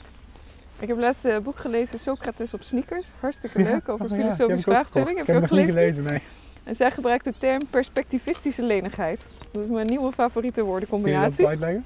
[0.80, 3.08] Ik heb laatst een boek gelezen, Socrates op sneakers.
[3.20, 5.16] Hartstikke leuk, over Oh ja, heb filosofische ik ook vraagstellingen.
[5.18, 5.94] Heb Ik heb ook nog niet gelezen?
[6.04, 6.22] gelezen, nee.
[6.64, 9.20] En zij gebruikt de term perspectivistische lenigheid.
[9.52, 11.48] Dat is mijn nieuwe favoriete Kun je dat woordencombinatie.
[11.48, 11.84] uitleggen?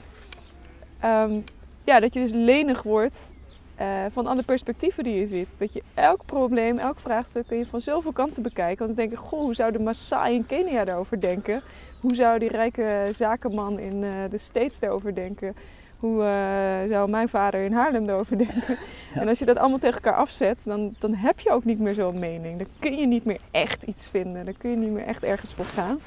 [1.01, 1.39] Ehm,
[1.83, 3.31] ja, dat je dus lenig wordt
[3.75, 5.47] eh, van alle perspectieven die je ziet.
[5.57, 8.85] Dat je elk probleem, elk vraagstuk kun je van zoveel kanten bekijken.
[8.85, 11.61] Want dan denk ik, goh, hoe zou de Maasai in Kenia daarover denken?
[11.99, 15.55] Hoe zou die rijke zakenman in eh, de States daarover denken?
[15.97, 18.77] Hoe eh, zou mijn vader in Haarlem daarover denken?
[19.13, 19.21] Ja.
[19.21, 21.93] En als je dat allemaal tegen elkaar afzet, dan, dan heb je ook niet meer
[21.93, 22.57] zo'n mening.
[22.57, 24.45] Dan kun je niet meer echt iets vinden.
[24.45, 25.99] Dan kun je niet meer echt ergens voor gaan.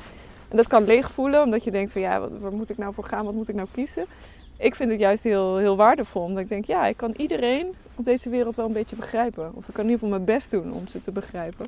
[0.49, 2.95] En dat kan leeg voelen, omdat je denkt van ja, wat, waar moet ik nou
[2.95, 3.25] voor gaan?
[3.25, 4.07] Wat moet ik nou kiezen?
[4.57, 8.05] Ik vind het juist heel, heel waardevol, omdat ik denk, ja, ik kan iedereen op
[8.05, 9.51] deze wereld wel een beetje begrijpen.
[9.55, 11.67] Of ik kan in ieder geval mijn best doen om ze te begrijpen.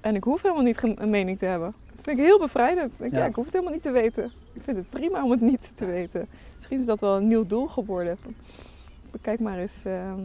[0.00, 1.74] En ik hoef helemaal niet een mening te hebben.
[1.94, 2.92] Dat vind ik heel bevrijdend.
[2.92, 3.18] Ik, denk, Ja.
[3.18, 4.24] ja, ik hoef het helemaal niet te weten.
[4.52, 6.26] Ik vind het prima om het niet te weten.
[6.56, 8.18] Misschien is dat wel een nieuw doel geworden.
[9.10, 10.20] Bekijk maar eens ehm,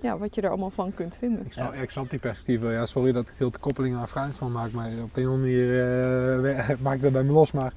[0.00, 1.46] ja, wat je er allemaal van kunt vinden.
[1.46, 2.72] Ik snap, ik snap die perspectieven.
[2.72, 5.32] Ja, sorry dat ik heel de koppeling naar Afghanistan maak, maar op de een of
[5.34, 7.52] andere manier eh, maak ik dat bij me los.
[7.52, 7.72] Maar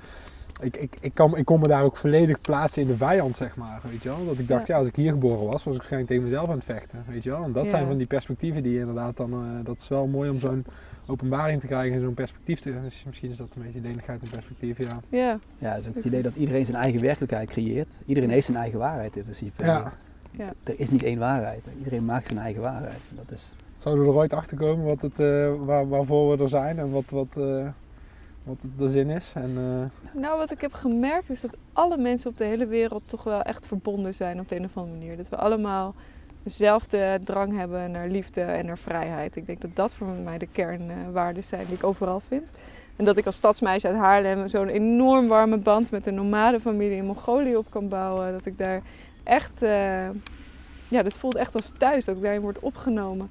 [0.63, 3.55] ik, ik, ik, kan, ik kon me daar ook volledig plaatsen in de vijand, zeg
[3.55, 3.81] maar.
[3.89, 4.25] Weet je wel?
[4.25, 4.73] Dat ik dacht, ja.
[4.73, 4.79] Ja.
[4.79, 7.03] als ik hier geboren was, was ik waarschijnlijk tegen mezelf aan het vechten.
[7.07, 7.43] Weet je wel?
[7.43, 7.69] En dat Ja.
[7.69, 9.33] zijn van die perspectieven die je inderdaad dan...
[9.33, 10.65] eh, dat is wel mooi om zo'n
[11.07, 12.81] openbaring te krijgen en zo'n perspectief te...
[12.81, 14.99] Dus misschien is dat een beetje lenigheid en perspectief, ja.
[15.09, 18.01] Ja, ja het idee dat iedereen zijn eigen werkelijkheid creëert.
[18.05, 19.63] Iedereen heeft zijn eigen waarheid in principe.
[19.63, 19.93] ja.
[20.63, 21.65] Er is niet één waarheid.
[21.77, 22.99] Iedereen maakt zijn eigen waarheid.
[23.09, 26.49] Dat is, Zouden we er ooit achter komen wat het, eh, waar, waarvoor we er
[26.49, 27.67] zijn en wat, wat, eh,
[28.43, 29.31] wat de zin is?
[29.35, 33.03] En, eh, Nou, wat ik heb gemerkt is dat alle mensen op de hele wereld
[33.05, 35.17] toch wel echt verbonden zijn op de een of andere manier.
[35.17, 35.95] Dat we allemaal
[36.43, 39.35] dezelfde drang hebben naar liefde en naar vrijheid.
[39.35, 42.49] Ik denk dat dat voor mij de kernwaarden zijn die ik overal vind.
[42.95, 47.05] En dat ik als stadsmeisje uit Haarlem zo'n enorm warme band met een nomadenfamilie in
[47.05, 48.31] Mongolië op kan bouwen.
[48.31, 48.81] Dat ik daar
[49.23, 50.09] echt, eh,
[50.87, 53.29] ja, dat voelt echt als thuis, dat ik daarin word opgenomen.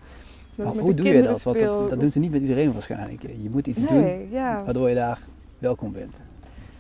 [0.55, 1.43] Maar hoe doe je dat?
[1.43, 3.23] Want dat, doen ze niet met iedereen waarschijnlijk.
[3.23, 4.65] Je moet iets doen ja.
[4.65, 5.19] waardoor je daar
[5.59, 6.23] welkom bent.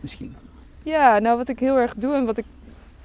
[0.00, 0.34] Misschien.
[0.82, 2.44] Ja, nou wat ik heel erg doe en wat, ik,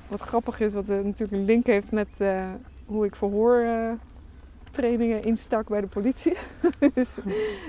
[0.08, 2.44] wat grappig is, wat eh, natuurlijk een link heeft met eh,
[2.86, 6.34] hoe ik verhoortrainingen instak bij de politie,
[6.94, 7.10] is,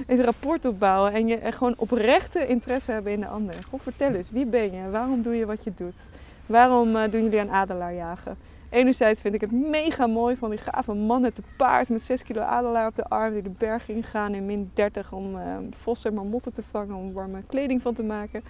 [0.06, 3.54] is rapport opbouwen en je en gewoon oprechte interesse hebben in de ander.
[3.54, 4.90] Gewoon vertel eens, wie ben je?
[4.90, 6.08] Waarom doe je wat je doet?
[6.46, 8.36] Waarom eh, doen jullie aan adelaarjagen?
[8.70, 12.40] Enerzijds vind ik het mega mooi van die gave mannen te paard met 6 kilo
[12.40, 16.16] adelaar op de arm die de berg ingaan in min 30 om eh, vossen en
[16.16, 18.42] marmotten te vangen, om warme kleding van te maken.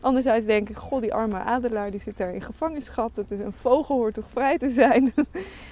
[0.00, 3.14] Anderzijds denk ik, goh, die arme adelaar die zit daar in gevangenschap.
[3.14, 5.14] Dat is een vogel, hoort toch vrij te zijn?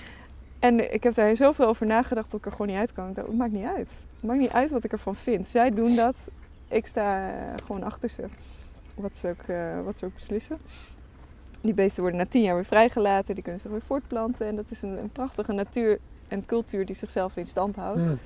[0.59, 3.07] en ik heb daar zoveel over nagedacht dat ik er gewoon niet uit kan.
[3.15, 3.91] Het maakt niet uit.
[4.15, 5.49] Het maakt niet uit wat ik ervan vind.
[5.49, 6.31] Zij doen dat.
[6.69, 8.25] Ik sta eh, gewoon achter ze.
[8.95, 10.59] Wat ze, ook, eh, wat ze ook beslissen.
[11.61, 13.35] Die beesten worden na tien jaar weer vrijgelaten.
[13.35, 14.47] Die kunnen zich weer voortplanten.
[14.47, 18.05] En dat is een, een prachtige natuur en cultuur die zichzelf in stand houdt.
[18.05, 18.19] hmm.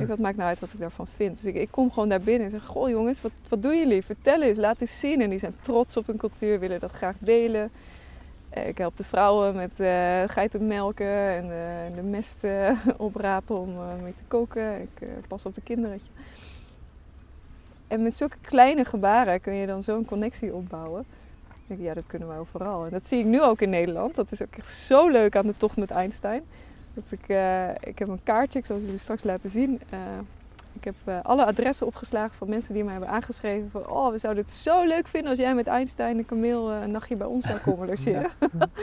[0.00, 1.36] Ik wat maakt nou uit wat ik daarvan vind?
[1.36, 4.04] Dus ik, ik kom gewoon daar binnen en zeg, goh jongens, wat, wat doen jullie?
[4.04, 5.20] Vertel eens, laat eens zien.
[5.20, 7.70] En die zijn trots op hun cultuur, willen dat graag delen.
[8.48, 11.48] Eh, Ik help de vrouwen met eh geiten melken en,
[11.94, 14.80] de mest eh, oprapen om mee te koken.
[14.80, 16.00] Ik pas op de kinderen.
[17.86, 21.04] En met zulke kleine gebaren kun je dan zo'n connectie opbouwen.
[21.68, 22.84] Ik ja, dat kunnen we overal.
[22.84, 24.14] En dat zie ik nu ook in Nederland.
[24.14, 26.42] Dat is ook echt zo leuk aan de tocht met Einstein.
[26.94, 29.80] Dat ik, eh, ik heb een kaartje, ik zal jullie straks laten zien.
[29.90, 29.98] Eh,
[30.78, 33.70] ik heb eh, alle adressen opgeslagen van mensen die mij hebben aangeschreven.
[33.70, 36.82] Van, oh, we zouden het zo leuk vinden als jij met Einstein en Kameel eh,
[36.82, 38.30] een nachtje bij ons zou komen logeren.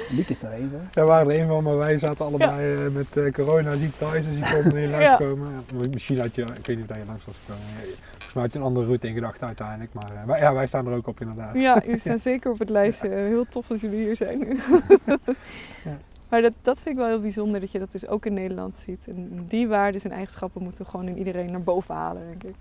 [0.09, 0.79] Liek is daar één van.
[0.93, 4.25] Daar waren er een van, maar wij zaten allebei eh, met eh, corona ziek thuis,
[4.25, 4.99] dus die konden niet Ja.
[4.99, 5.63] langskomen.
[5.81, 7.63] Ja, Misschien had je, ik weet niet of je langs was gekomen.
[8.11, 10.67] Volgens mij had je een andere route in gedachten uiteindelijk, maar eh, wij, ja, wij
[10.67, 11.53] staan er ook op inderdaad.
[11.55, 13.09] Ja, jullie staan zeker op het lijstje.
[13.09, 14.59] Heel tof dat jullie hier zijn nu.
[16.35, 18.75] Maar dat, dat vind ik wel heel bijzonder dat je dat dus ook in Nederland
[18.75, 19.07] ziet.
[19.07, 22.55] En die waarden en eigenschappen moeten we gewoon in iedereen naar boven halen, denk ik.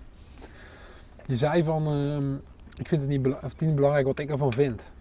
[1.25, 2.33] Je zei van, ehm,
[2.79, 4.93] ik vind het niet, bela- of het niet belangrijk wat ik ervan vind.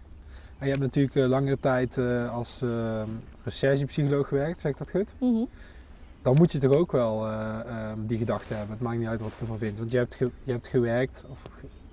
[0.59, 3.09] En je hebt natuurlijk eh, langere tijd eh, als ehm,
[3.45, 5.15] recherchepsycholoog gewerkt, zeg ik dat goed?
[5.19, 5.45] Mhm.
[6.23, 8.73] Dan moet je toch ook wel eh, ehm, die gedachte hebben.
[8.75, 9.79] Het maakt niet uit wat ik ervan vind.
[9.79, 11.43] Want je hebt, je hebt gewerkt, of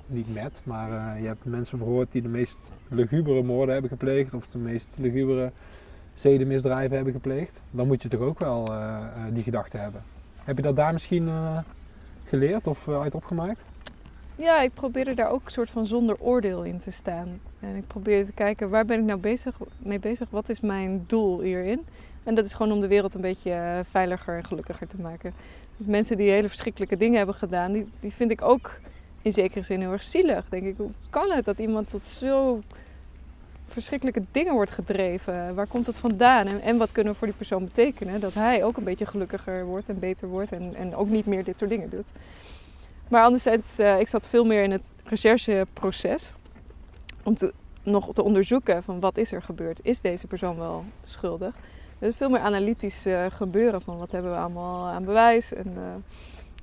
[0.05, 4.33] niet met, maar je hebt mensen verhoord die de meest lugubere moorden hebben gepleegd.
[4.33, 5.51] Of de meest lugubere
[6.21, 7.61] zedenmisdrijven hebben gepleegd.
[7.71, 10.03] Dan moet je toch ook wel eh, eh, die gedachte hebben.
[10.43, 11.57] Heb je dat daar misschien eh,
[12.23, 13.63] geleerd of uit opgemaakt?
[14.35, 17.39] Ja, ik probeerde daar ook een soort van zonder oordeel in te staan.
[17.59, 20.29] En ik probeerde te kijken, waar ben ik nou bezig, mee bezig?
[20.29, 21.81] Wat is mijn doel hierin?
[22.23, 25.33] En dat is gewoon om de wereld een beetje veiliger en gelukkiger te maken.
[25.77, 28.79] Dus mensen die hele verschrikkelijke dingen hebben gedaan, die, die vind ik ook
[29.21, 30.45] in zekere zin heel erg zielig.
[30.49, 32.61] Denk ik, hoe kan het dat iemand tot zo
[33.71, 35.55] verschrikkelijke dingen wordt gedreven?
[35.55, 36.47] Waar komt het vandaan?
[36.47, 38.19] En, en wat kunnen we voor die persoon betekenen?
[38.19, 41.43] Dat hij ook een beetje gelukkiger wordt en beter wordt en, en ook niet meer
[41.43, 42.07] dit soort dingen doet.
[43.11, 46.33] Maar anderzijds, eh, ik zat veel meer in het rechercheproces.
[47.23, 47.35] Om
[47.83, 49.79] nog te onderzoeken van wat is er gebeurd.
[49.81, 51.55] Is deze persoon wel schuldig?
[51.99, 55.81] Is veel meer analytisch eh, gebeuren van wat hebben we allemaal aan bewijs en eh,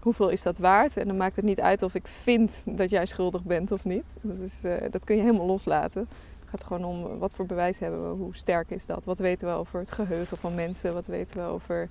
[0.01, 0.97] hoeveel is dat waard.
[0.97, 4.05] En dan maakt het niet uit of ik vind dat jij schuldig bent of niet.
[4.21, 6.09] Dat, is, dat kun je helemaal loslaten.
[6.51, 9.05] Het gaat gewoon om wat voor bewijs hebben we, hoe sterk is dat.
[9.05, 11.89] Wat weten we over het geheugen van mensen, wat weten we over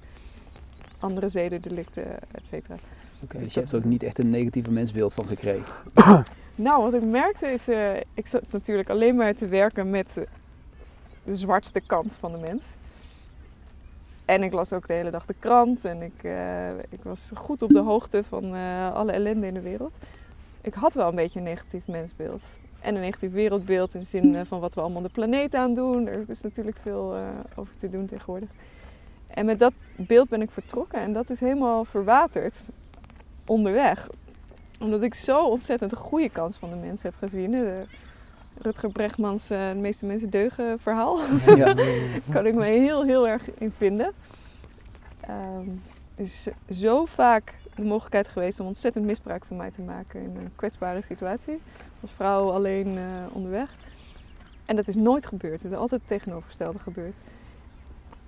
[1.00, 2.76] andere zedendelicten, et cetera.
[3.24, 5.74] Oké, dus je hebt er ook niet echt een negatieve mensbeeld van gekregen.
[6.60, 10.28] Nou, wat ik merkte is, eh, ik zat natuurlijk alleen maar te werken met de,
[11.24, 12.68] de zwartste kant van de mens.
[14.26, 17.62] En ik las ook de hele dag de krant en ik, eh, ik was goed
[17.62, 19.94] op de hoogte van eh, alle ellende in de wereld.
[20.62, 22.44] Ik had wel een beetje een negatief mensbeeld.
[22.80, 25.74] En een negatief wereldbeeld in de zin eh, van wat we allemaal de planeet aan
[25.74, 26.08] doen.
[26.08, 27.22] Er is natuurlijk veel eh,
[27.56, 28.50] over te doen tegenwoordig.
[29.28, 32.56] En met dat beeld ben ik vertrokken en dat is helemaal verwaterd
[33.46, 34.08] onderweg
[34.80, 37.52] omdat ik zo ontzettend de goede kant van de mens heb gezien.
[37.52, 37.84] De
[38.62, 41.20] Rutger Bregmans eh, De meeste mensen deugen verhaal.
[41.56, 41.76] Ja.
[42.32, 44.14] kan ik me heel, heel erg in vinden.
[45.22, 45.68] Ehm,
[46.16, 50.36] er is zo vaak de mogelijkheid geweest om ontzettend misbruik van mij te maken in
[50.36, 51.62] een kwetsbare situatie.
[52.02, 53.76] Als vrouw alleen eh, onderweg.
[54.66, 55.62] En dat is nooit gebeurd.
[55.62, 57.14] Het is altijd het tegenovergestelde gebeurd.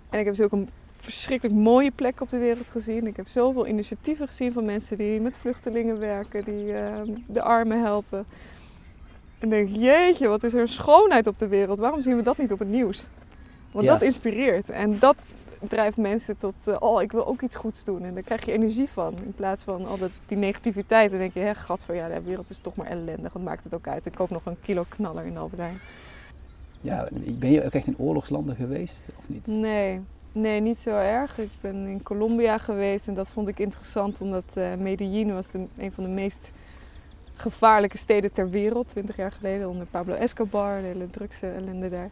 [0.09, 0.65] En ik heb zulke
[0.97, 3.07] verschrikkelijk mooie plekken op de wereld gezien.
[3.07, 7.81] Ik heb zoveel initiatieven gezien van mensen die met vluchtelingen werken, die ehm, de armen
[7.81, 8.25] helpen.
[9.39, 11.79] En denk, jeetje, wat is er schoonheid op de wereld?
[11.79, 13.07] Waarom zien we dat niet op het nieuws?
[13.71, 13.91] Want Ja.
[13.91, 14.69] dat inspireert.
[14.69, 15.29] En dat
[15.67, 18.03] drijft mensen tot, eh, oh, ik wil ook iets goeds doen.
[18.03, 19.13] En daar krijg je energie van.
[19.23, 21.09] In plaats van altijd die negativiteit.
[21.09, 23.33] Dan denk je, hè, gat van, ja, de wereld is toch maar ellendig.
[23.33, 24.05] Wat maakt het ook uit?
[24.05, 25.79] Ik koop nog een kilo knaller in de Albert Heijn.
[26.81, 29.47] ja, ben je ook echt in oorlogslanden geweest of niet?
[29.47, 31.39] Nee, nee, niet zo erg.
[31.39, 35.65] Ik ben in Colombia geweest en dat vond ik interessant omdat eh Medellin was de,
[35.77, 36.51] een van de meest
[37.35, 42.09] gevaarlijke steden ter wereld, 20 jaar geleden, onder Pablo Escobar, de hele drugs ellende daar.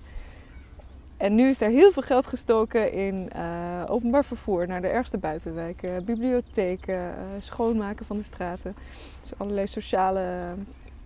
[1.17, 5.17] En nu is daar heel veel geld gestoken in eh, openbaar vervoer naar de ergste
[5.17, 8.75] buitenwijken, bibliotheken, eh, schoonmaken van de straten.
[9.21, 10.53] Dus allerlei sociale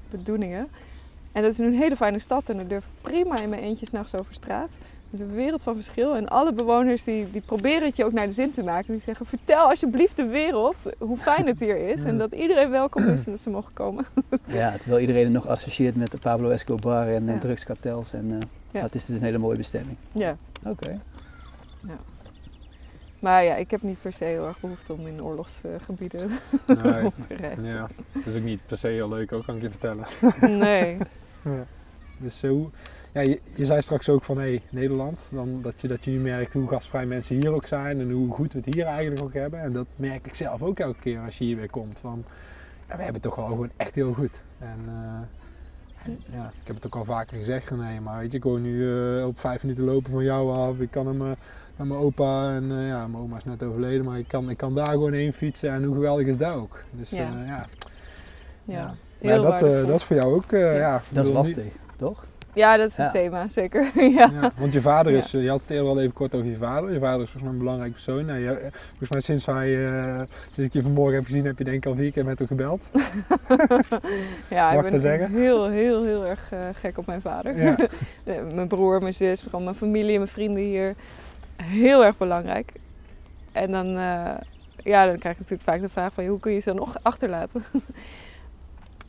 [0.09, 0.67] bedoelingen.
[1.31, 3.85] En dat is nu een hele fijne stad en ik durf prima in mijn eentje
[3.85, 4.69] s'nachts over straat.
[5.11, 6.15] Het is een wereld van verschil.
[6.15, 8.91] En alle bewoners die, die proberen het je ook naar de zin te maken.
[8.93, 12.03] Die zeggen, vertel alsjeblieft de wereld hoe fijn het hier is.
[12.03, 14.05] En dat iedereen welkom is en dat ze mogen komen.
[14.45, 17.39] Ja, terwijl iedereen het nog associeert met de Pablo Escobar en eh, Ja.
[17.39, 18.13] drugskartels.
[18.13, 18.37] En, eh,
[18.71, 18.79] Ja.
[18.79, 19.97] ja, het is dus een hele mooie bestemming.
[20.11, 20.37] Ja.
[20.67, 20.99] Oké.
[23.19, 26.29] Maar ja, ik heb niet per se heel erg behoefte om in oorlogsgebieden
[26.67, 26.77] Nee.
[27.27, 27.63] te reizen.
[27.63, 30.05] Ja, dat is ook niet per se heel leuk, ook kan ik je vertellen.
[30.59, 30.97] Nee.
[32.21, 32.69] Dus eh, hoe,
[33.13, 36.19] ja, je, je zei straks ook van hey, Nederland, dan dat, je, dat je nu
[36.19, 39.33] merkt hoe gastvrij mensen hier ook zijn en hoe goed we het hier eigenlijk ook
[39.33, 39.59] hebben.
[39.59, 41.99] En dat merk ik zelf ook elke keer als je hier weer komt.
[41.99, 42.23] Van,
[42.87, 44.41] ja, we hebben het toch wel gewoon echt heel goed.
[44.59, 48.37] En, eh, en, ja, ik heb het ook al vaker gezegd, nee, maar weet je,
[48.37, 50.79] ik woon nu eh, op vijf minuten lopen van jou af.
[50.79, 51.35] Ik kan naar mijn,
[51.75, 54.57] naar mijn opa en eh, ja, mijn oma is net overleden, maar ik kan, ik
[54.57, 56.83] kan daar gewoon heen fietsen en hoe geweldig is dat ook.
[56.91, 57.29] Dus Ja.
[57.45, 57.67] ja,
[58.65, 58.95] ja.
[59.21, 59.39] Ja.
[59.39, 60.77] Dat, eh, dat is voor jou ook, eh, Ja.
[60.77, 61.01] ja.
[61.09, 62.23] Dat is lastig, toch?
[62.53, 63.03] Ja, dat is Ja.
[63.03, 63.91] het thema, zeker.
[64.17, 64.29] ja.
[64.41, 66.57] Ja, want je vader is, eh, je had het eerder al even kort over je
[66.57, 66.91] vader.
[66.93, 68.25] Je vader is volgens mij een belangrijk persoon.
[68.25, 70.15] Nou, je- eh, volgens mij sinds, wij, eh,
[70.49, 72.47] sinds ik je vanmorgen heb gezien, heb je denk ik al vier keer met hem
[72.47, 72.81] gebeld.
[74.49, 75.31] Ja, Mag ik ik ben dat zeggen?
[75.31, 77.55] heel, heel, heel erg eh, gek op mijn vader.
[78.53, 80.95] Mijn broer, mijn zus, gewoon mijn familie en mijn vrienden hier.
[81.63, 82.71] Heel erg belangrijk.
[83.51, 84.31] En dan, eh,
[84.83, 86.95] ja, dan krijg je natuurlijk vaak de vraag van, hoe kun je ze dan nog
[87.01, 87.63] achterlaten?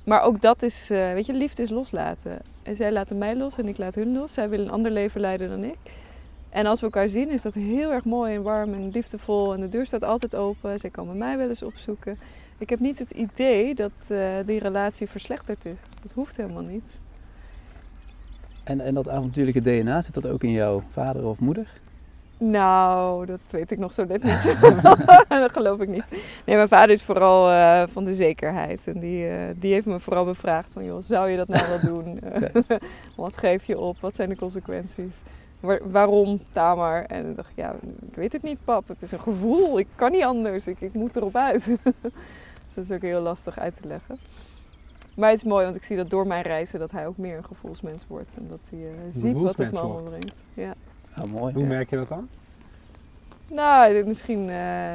[0.04, 2.38] maar ook dat is, eh, weet je, liefde is loslaten.
[2.62, 4.32] En zij laten mij los en ik laat hun los.
[4.32, 5.78] Zij willen een ander leven leiden dan ik.
[6.50, 9.54] En als we elkaar zien is dat heel erg mooi en warm en liefdevol.
[9.54, 10.78] En de deur staat altijd open.
[10.80, 12.18] Zij komen mij wel eens opzoeken.
[12.58, 15.76] Ik heb niet het idee dat eh, die relatie verslechterd is.
[16.02, 16.84] Dat hoeft helemaal niet.
[18.64, 21.66] En, en dat avontuurlijke DNA, zit dat ook in jouw vader of moeder?
[22.44, 24.56] Nou, dat weet ik nog zo net niet.
[25.28, 26.04] dat geloof ik niet.
[26.46, 28.80] Nee, mijn vader is vooral eh, van de zekerheid.
[28.84, 31.80] En die, eh, die heeft me vooral bevraagd van, joh, zou je dat nou wel
[31.80, 32.20] doen?
[33.16, 34.00] Wat geef je op?
[34.00, 35.22] Wat zijn de consequenties?
[35.60, 37.04] Waar- waarom, Tamar?
[37.04, 37.74] En ik dacht, ja,
[38.08, 38.88] ik weet het niet, pap.
[38.88, 39.78] Het is een gevoel.
[39.78, 40.66] Ik kan niet anders.
[40.66, 41.64] Ik, ik moet erop uit.
[41.64, 44.18] dus dat is ook heel lastig uit te leggen.
[45.16, 47.36] Maar het is mooi, want ik zie dat door mijn reizen dat hij ook meer
[47.36, 48.30] een gevoelsmens wordt.
[48.38, 50.34] En dat hij eh, ziet wat het me allemaal brengt.
[50.54, 50.74] Ja.
[51.14, 51.52] Ah, mooi.
[51.52, 51.68] Hoe Ja.
[51.68, 52.28] merk je dat dan?
[53.48, 54.94] Nou, misschien eh,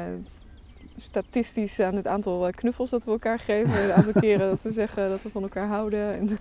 [0.96, 3.82] statistisch aan het aantal eh, knuffels dat we elkaar geven.
[3.82, 6.12] Het aantal keren dat we zeggen dat we van elkaar houden.
[6.18, 6.38] En,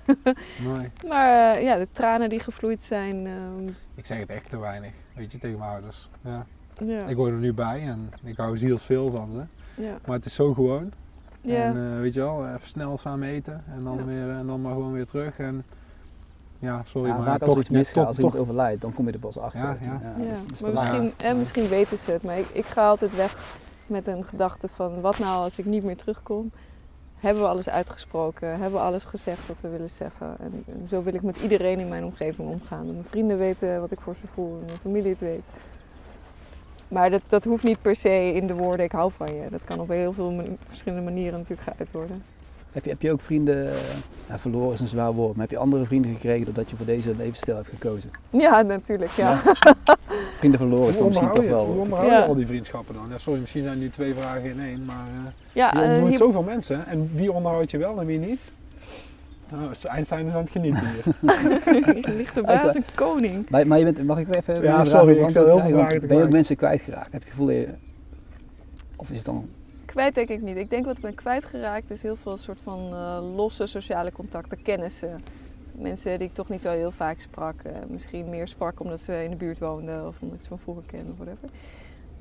[0.64, 0.92] Mooi.
[1.10, 3.28] maar eh, ja, de tranen die gevloeid zijn.
[3.28, 6.10] ehm, Ik zeg het echt te weinig, weet je, tegen mijn ouders.
[6.22, 6.46] Ja.
[6.86, 9.82] ja, Ik hoor er nu bij en ik hou zielsveel van ze.
[9.82, 10.92] ja, Maar het is zo gewoon.
[11.42, 11.64] ja.
[11.64, 14.04] En eh, weet je wel, even snel samen eten en dan, Ja.
[14.06, 15.40] weer, en dan maar gewoon weer terug.
[15.40, 15.66] En
[16.60, 18.82] ja, sorry, Ja, maar vaak als toch, er iets misgaat, toch, als toch, iemand overlijdt,
[18.82, 19.60] dan kom je er pas achter.
[19.60, 20.02] Ja, ja.
[20.02, 23.16] Ja, dus- dus maar misschien, en misschien weten ze het, maar ik, ik ga altijd
[23.16, 23.38] weg
[23.88, 26.52] met een gedachte van wat nou als ik niet meer terugkom?
[27.18, 28.50] Hebben we alles uitgesproken?
[28.50, 30.36] Hebben we alles gezegd wat we willen zeggen?
[30.40, 32.86] En, en zo wil ik met iedereen in mijn omgeving omgaan.
[32.86, 35.44] Dat mijn vrienden weten wat ik voor ze voel en mijn familie het weet.
[36.88, 39.50] Maar dat, dat hoeft niet per se in de woorden ik hou van je.
[39.50, 42.24] Dat kan op heel veel verschillende manieren natuurlijk geuit worden.
[42.78, 43.80] Heb je, heb je ook vrienden, eh,
[44.28, 46.86] ja, verloren is een zwaar woord, maar heb je andere vrienden gekregen doordat je voor
[46.86, 48.12] deze levensstijl hebt gekozen?
[48.30, 49.12] Ja, natuurlijk.
[49.12, 49.42] Ja.
[50.38, 51.82] Vrienden verloren is hoe dan misschien toch je, hoe wel...
[51.82, 52.18] onderhoud Ja.
[52.18, 53.06] je al die vriendschappen dan?
[53.10, 56.10] Ja, sorry, misschien zijn nu twee vragen in één, maar eh, Ja, je eh, ontmoet
[56.10, 56.86] hier- zoveel mensen.
[56.88, 58.40] En wie onderhoud je wel en wie niet?
[59.52, 61.04] Nou, Einstein is aan het genieten hier.
[61.94, 63.50] hier ligt erbij als een koning.
[63.50, 66.18] Maar, maar je bent, mag ik even Ja, sorry, ik stel heel veel vragen Ben
[66.18, 67.12] je ook mensen kwijtgeraakt?
[67.12, 67.68] Heb je het gevoel dat je...
[68.96, 69.50] Of is het dan...
[69.98, 70.58] Kwijt denk ik niet.
[70.58, 74.62] Ik denk wat ik ben kwijtgeraakt is heel veel soort van eh, losse sociale contacten,
[74.62, 75.24] kennissen.
[75.72, 77.62] Mensen die ik toch niet zo heel vaak sprak.
[77.62, 80.60] eh, misschien meer sprak omdat ze in de buurt woonden of omdat ik ze van
[80.60, 81.50] vroeger kende of whatever.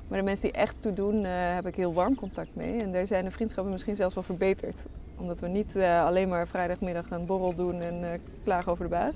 [0.07, 2.81] Maar de mensen die echt toe doen, eh, heb ik heel warm contact mee.
[2.81, 4.83] En daar zijn de vriendschappen misschien zelfs wel verbeterd.
[5.17, 9.15] Omdat we niet alleen maar vrijdagmiddag een borrel doen en klagen over de baas.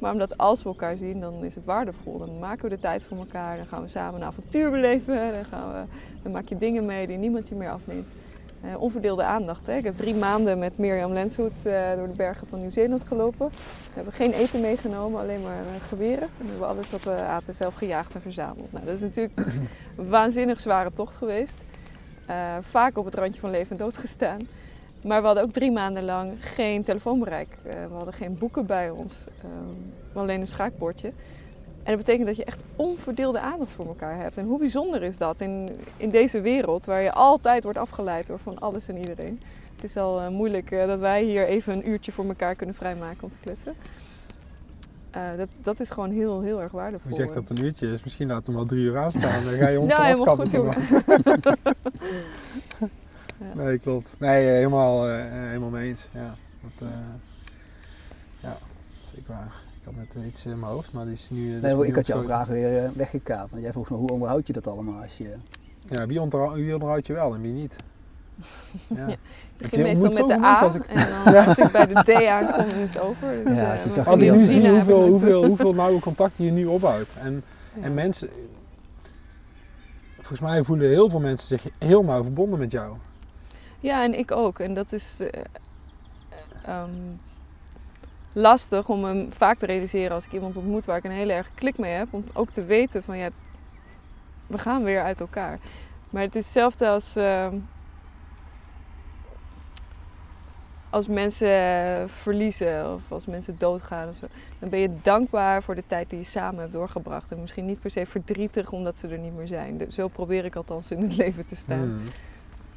[0.00, 2.18] Maar omdat als we elkaar zien, dan is het waardevol.
[2.18, 3.56] Dan maken we de tijd voor elkaar.
[3.56, 5.32] Dan gaan we samen een avontuur beleven.
[5.32, 5.82] Dan, gaan we,
[6.22, 8.08] dan maak je dingen mee die niemand je meer afneemt.
[8.60, 9.66] Eh, onverdeelde aandacht.
[9.66, 9.76] Hè.
[9.76, 13.48] Ik heb drie maanden met Mirjam Lenshoed eh, door de bergen van Nieuw-Zeeland gelopen.
[13.48, 16.28] We hebben geen eten meegenomen, alleen maar eh, geweren.
[16.38, 18.72] En we hebben alles wat we aten zelf gejaagd en verzameld.
[18.72, 19.40] Nou, dat is natuurlijk
[19.96, 21.58] een waanzinnig zware tocht geweest.
[22.60, 24.38] Vaak op het randje van leven en dood gestaan.
[25.04, 27.48] Maar we hadden ook drie maanden lang geen telefoonbereik.
[27.62, 29.14] Eh, we hadden geen boeken bij ons.
[29.42, 31.08] Ehm, alleen een schaakbordje.
[31.82, 34.36] En dat betekent dat je echt onverdeelde aandacht voor elkaar hebt.
[34.36, 38.38] En hoe bijzonder is dat in, in deze wereld waar je altijd wordt afgeleid door
[38.38, 39.40] van alles en iedereen.
[39.74, 42.74] Het is al eh, moeilijk eh, dat wij hier even een uurtje voor elkaar kunnen
[42.74, 43.74] vrijmaken om te kletsen.
[45.36, 47.08] Dat, dat is gewoon heel, heel erg waardevol.
[47.08, 48.02] Wie zegt dat het een uurtje is?
[48.02, 49.44] Misschien laat hem wel drie uur aanstaan.
[49.44, 51.58] Dan ga je ons Ja, eraf helemaal goed.
[53.40, 53.62] Ja.
[53.62, 54.16] Nee, klopt.
[54.18, 56.08] Nee, eh, helemaal, eh, eh, helemaal mee eens.
[56.12, 56.94] Ja, dat, eh,
[58.40, 58.56] ja,
[59.04, 59.52] zeker waar.
[59.80, 61.38] Ik had net iets in mijn hoofd, maar die is nu...
[61.38, 63.50] die Nee, is ik had jouw vraag weer eh, weggekaapt.
[63.50, 65.34] Want jij vroeg me, hoe onderhoud je dat allemaal als je...
[65.84, 67.74] Ja, wie, onderhoud, wie onderhoud je wel en wie niet?
[68.86, 69.06] Ja.
[69.06, 69.06] Ja.
[69.08, 69.18] Ik
[69.76, 72.24] je begin meestal met de A als ik- en dan als ik bij de D
[72.24, 73.44] aankom, dan is het over.
[73.44, 73.72] Dus, Ja,
[74.04, 77.08] Als ik nu zie hoeveel, hoeveel, hoeveel nauwe contacten je nu opbouwt.
[77.22, 77.42] En,
[77.74, 77.82] Ja.
[77.82, 78.28] en mensen,
[80.16, 82.96] volgens mij voelen heel veel mensen zich heel nauw verbonden met jou.
[83.80, 84.58] Ja, en ik ook.
[84.58, 85.42] En dat is eh,
[86.64, 86.90] ehm,
[88.32, 91.50] lastig om hem vaak te realiseren als ik iemand ontmoet waar ik een hele erg
[91.54, 92.08] klik mee heb.
[92.10, 93.28] Om ook te weten van ja,
[94.46, 95.58] we gaan weer uit elkaar.
[96.10, 97.56] Maar het is hetzelfde als, ehm,
[100.90, 104.26] als mensen verliezen of als mensen doodgaan of zo.
[104.58, 107.32] Dan ben je dankbaar voor de tijd die je samen hebt doorgebracht.
[107.32, 109.86] En misschien niet per se verdrietig omdat ze er niet meer zijn.
[109.92, 111.78] Zo probeer ik althans in het leven te staan.
[111.78, 112.02] Hmm.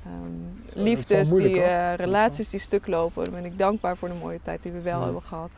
[0.04, 3.24] Wel- liefdes, moeilijk, die, eh, relaties die stuk lopen.
[3.24, 5.04] Dan ben ik dankbaar voor de mooie tijd die we wel Ja.
[5.04, 5.52] hebben gehad.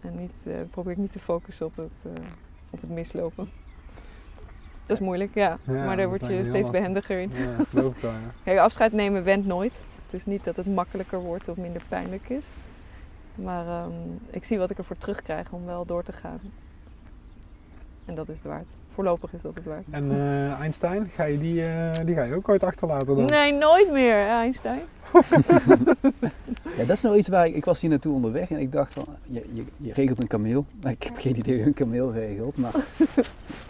[0.00, 2.22] En niet, eh, probeer ik niet te focussen op het, eh,
[2.70, 3.50] op het mislopen.
[4.86, 5.58] Dat is moeilijk, ja.
[5.66, 6.70] Ja, maar daar word je steeds lastig.
[6.70, 7.30] behendiger in.
[7.34, 8.18] Ja, geloof ik wel, ja.
[8.44, 9.72] Kijk, afscheid nemen went nooit.
[10.04, 12.46] Het is niet dat het makkelijker wordt of minder pijnlijk is.
[13.34, 13.90] Maar ehm,
[14.30, 16.40] ik zie wat ik ervoor terugkrijg om wel door te gaan.
[18.04, 18.68] En dat is het waard.
[18.98, 19.84] Voorlopig is dat het waard.
[19.90, 23.24] En eh, Einstein, ga je die, eh, die ga je ook ooit achterlaten dan?
[23.24, 24.80] Nee, nooit meer, Einstein.
[26.76, 28.92] Ja, dat is nou iets waar ik, ik was hier naartoe onderweg en ik dacht
[28.92, 30.64] van, je, je, je regelt een kameel.
[30.82, 32.72] Ik heb geen idee hoe je een kameel regelt, maar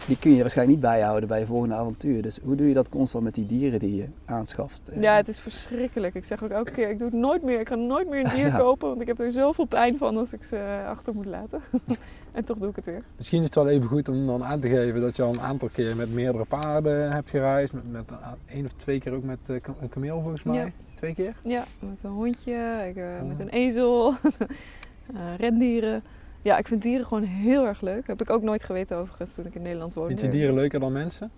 [0.09, 2.23] die kun je waarschijnlijk niet bijhouden bij je volgende avontuur.
[2.23, 4.91] Dus hoe doe je dat constant met die dieren die je aanschaft?
[5.01, 6.15] Ja, het is verschrikkelijk.
[6.15, 7.61] Ik zeg ook elke keer, ik doe het nooit meer.
[7.61, 8.57] Ik ga nooit meer een dier Ja.
[8.57, 11.61] kopen, want ik heb er zoveel pijn van als ik ze achter moet laten.
[12.33, 13.03] en toch doe ik het weer.
[13.17, 15.41] Misschien is het wel even goed om dan aan te geven dat je al een
[15.41, 17.73] aantal keer met meerdere paarden hebt gereisd.
[17.73, 18.17] Met, met een-
[18.57, 20.57] één of twee keer ook met eh, een kameel volgens mij.
[20.57, 20.71] Ja.
[20.95, 21.35] Twee keer?
[21.43, 23.29] Ja, met een hondje, ik, eh, Oh.
[23.29, 24.15] met een ezel,
[25.15, 26.03] eh, rendieren.
[26.49, 28.07] Ja, ik vind dieren gewoon heel erg leuk.
[28.07, 30.09] Heb ik ook nooit geweten overigens toen ik in Nederland woonde.
[30.17, 31.31] Vind je dieren leuker dan mensen?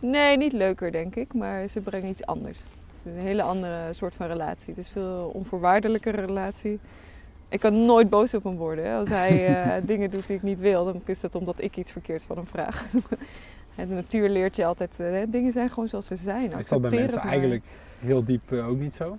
[0.00, 2.58] Nee, niet leuker denk ik, maar ze brengen iets anders.
[2.58, 4.68] Het is een hele andere soort van relatie.
[4.68, 6.78] Het is een veel onvoorwaardelijkere relatie.
[7.48, 8.84] Ik kan nooit boos op hem worden.
[8.84, 8.96] Hè.
[8.96, 11.92] Als hij eh, dingen doet die ik niet wil, dan is dat omdat ik iets
[11.92, 12.84] verkeerds van hem vraag.
[13.74, 16.52] En de natuur leert je altijd, eh, hè, dingen zijn gewoon zoals ze zijn.
[16.58, 17.64] Is dat bij mensen eigenlijk
[17.98, 19.16] heel diep eh, ook niet zo?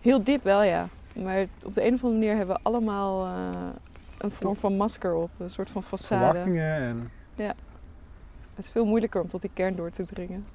[0.00, 0.88] Heel diep wel, ja.
[1.22, 3.68] Maar op de een of andere manier hebben we allemaal eh,
[4.18, 5.30] een vorm van masker op.
[5.38, 6.06] Een soort van façade.
[6.06, 7.56] Verwachtingen en Het
[8.56, 10.46] is veel moeilijker om tot die kern door te dringen.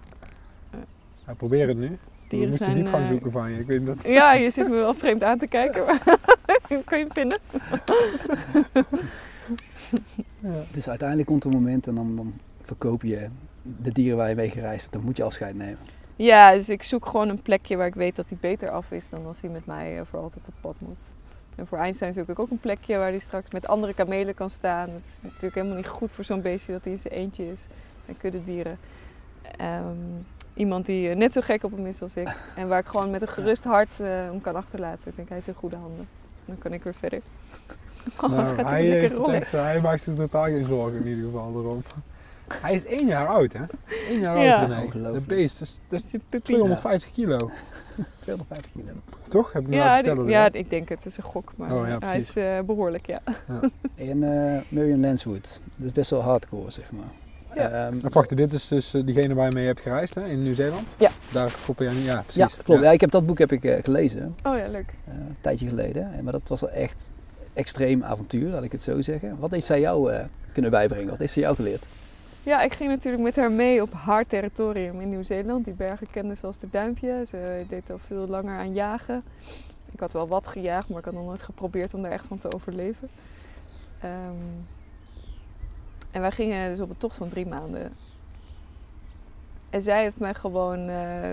[1.26, 1.90] ja, probeer het nu.
[1.90, 1.98] We
[2.40, 3.60] Dieren moesten zijn, diepgang eh, zoeken van je.
[3.60, 3.98] Ik weet dat...
[4.04, 5.86] Ja, je zit me wel vreemd aan te kijken.
[5.86, 6.04] Maar
[6.86, 7.40] kan je het vinden?
[10.40, 10.64] Ja.
[10.72, 13.28] Dus uiteindelijk komt er een moment en dan, dan verkoop je
[13.62, 14.94] de dieren waar je mee gereisd hebt.
[14.94, 15.78] Dan moet je afscheid nemen.
[16.16, 19.10] Ja, dus ik zoek gewoon een plekje waar ik weet dat hij beter af is
[19.10, 21.00] dan als hij met mij eh, voor altijd op pad moet.
[21.56, 24.50] En voor Einstein zoek ik ook een plekje waar hij straks met andere kamelen kan
[24.50, 24.90] staan.
[24.90, 27.62] Het is natuurlijk helemaal niet goed voor zo'n beestje dat hij in zijn eentje is.
[27.62, 28.78] Het zijn kuddedieren.
[29.58, 29.96] Ehm,
[30.54, 32.36] iemand die eh, net zo gek op hem is als ik.
[32.56, 35.10] En waar ik gewoon met een gerust hart eh, hem kan achterlaten.
[35.10, 36.08] Ik denk, hij is in goede handen.
[36.46, 37.22] Dan kan ik weer verder.
[38.22, 39.36] Oh, Nou, hij, lekker heeft het rollen.
[39.36, 41.84] echt, hij maakt zich totaal geen zorgen in ieder geval erom.
[42.48, 43.60] Hij is één jaar oud, hè?
[44.10, 44.54] Eén jaar Ja.
[44.54, 45.12] oud, René.
[45.12, 46.46] De beest, dat is, dat is Het is een puppy.
[46.54, 47.38] 250 kilo.
[48.20, 48.92] 250 kilo.
[49.30, 49.54] Toch?
[49.54, 50.32] Heb ik me Ja, laten die- vertellen.
[50.32, 50.98] ja, ik denk het.
[51.04, 51.52] Het is een gok.
[51.56, 53.22] Maar Oh, ja, hij is eh, behoorlijk, ja.
[53.96, 57.04] En eh Marion Lanswood, dat is best wel hardcore zeg maar.
[57.56, 57.70] Ja.
[57.70, 60.26] Ehm, En wacht, dit is dus eh, diegene waar je mee hebt gereisd, hè?
[60.26, 60.88] In Nieuw-Zeeland?
[60.98, 61.10] Ja.
[61.32, 62.58] Daar koppel je aan, ja ja, precies.
[62.64, 62.84] klopt.
[62.84, 62.92] Ja.
[62.92, 64.94] ik heb dat boek heb ik eh, gelezen, Oh ja, leuk.
[65.08, 66.14] eh, een tijdje geleden.
[66.14, 67.12] En- Maar dat was wel echt
[67.54, 69.36] extreem avontuur, laat ik het zo zeggen.
[69.40, 71.10] Wat heeft zij jou eh, kunnen bijbrengen?
[71.10, 71.86] Wat heeft ze jou geleerd?
[72.46, 75.66] Ja, ik ging natuurlijk met haar mee op haar territorium in Nieuw-Zeeland.
[75.66, 77.26] Die bergen kende ze als de duimpje.
[77.28, 79.24] Ze deed al veel langer aan jagen.
[79.92, 82.38] Ik had wel wat gejaagd, maar ik had nog nooit geprobeerd om daar echt van
[82.38, 83.10] te overleven.
[84.00, 84.36] Ehm,
[86.12, 87.94] en wij gingen dus op een tocht van drie maanden.
[89.70, 91.32] En zij heeft mij gewoon eh,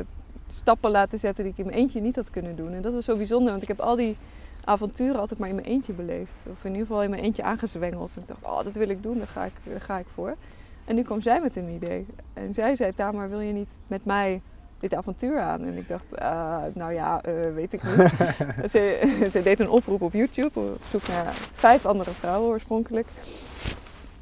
[0.49, 2.73] stappen laten zetten die ik in mijn eentje niet had kunnen doen.
[2.73, 4.17] En dat was zo bijzonder, want ik heb al die
[4.65, 6.45] avonturen altijd maar in mijn eentje beleefd.
[6.51, 8.17] Of in ieder geval in mijn eentje aangezwengeld.
[8.17, 10.37] En ik dacht, oh, dat wil ik doen, ga ik, daar ga ik voor.
[10.85, 12.07] En nu kwam zij met een idee.
[12.33, 14.41] En zij zei, Tamar, wil je niet met mij
[14.79, 15.65] dit avontuur aan?
[15.65, 18.13] En ik dacht, ah, nou ja, eh, weet ik niet.
[18.73, 23.07] ze, ze deed een oproep op YouTube op zoek naar vijf andere vrouwen oorspronkelijk.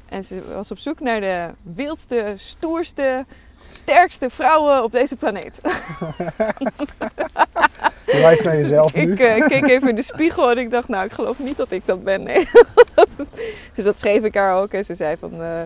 [0.09, 3.25] En ze was op zoek naar de wildste, stoerste,
[3.71, 5.59] sterkste vrouwen op deze planeet.
[8.05, 9.11] Je wijst naar jezelf nu.
[9.11, 11.71] Ik eh, keek even in de spiegel en ik dacht, nou, ik geloof niet dat
[11.71, 12.23] ik dat ben.
[12.23, 12.47] Nee.
[13.75, 14.71] dus dat schreef ik haar ook.
[14.71, 15.61] En ze zei van, eh,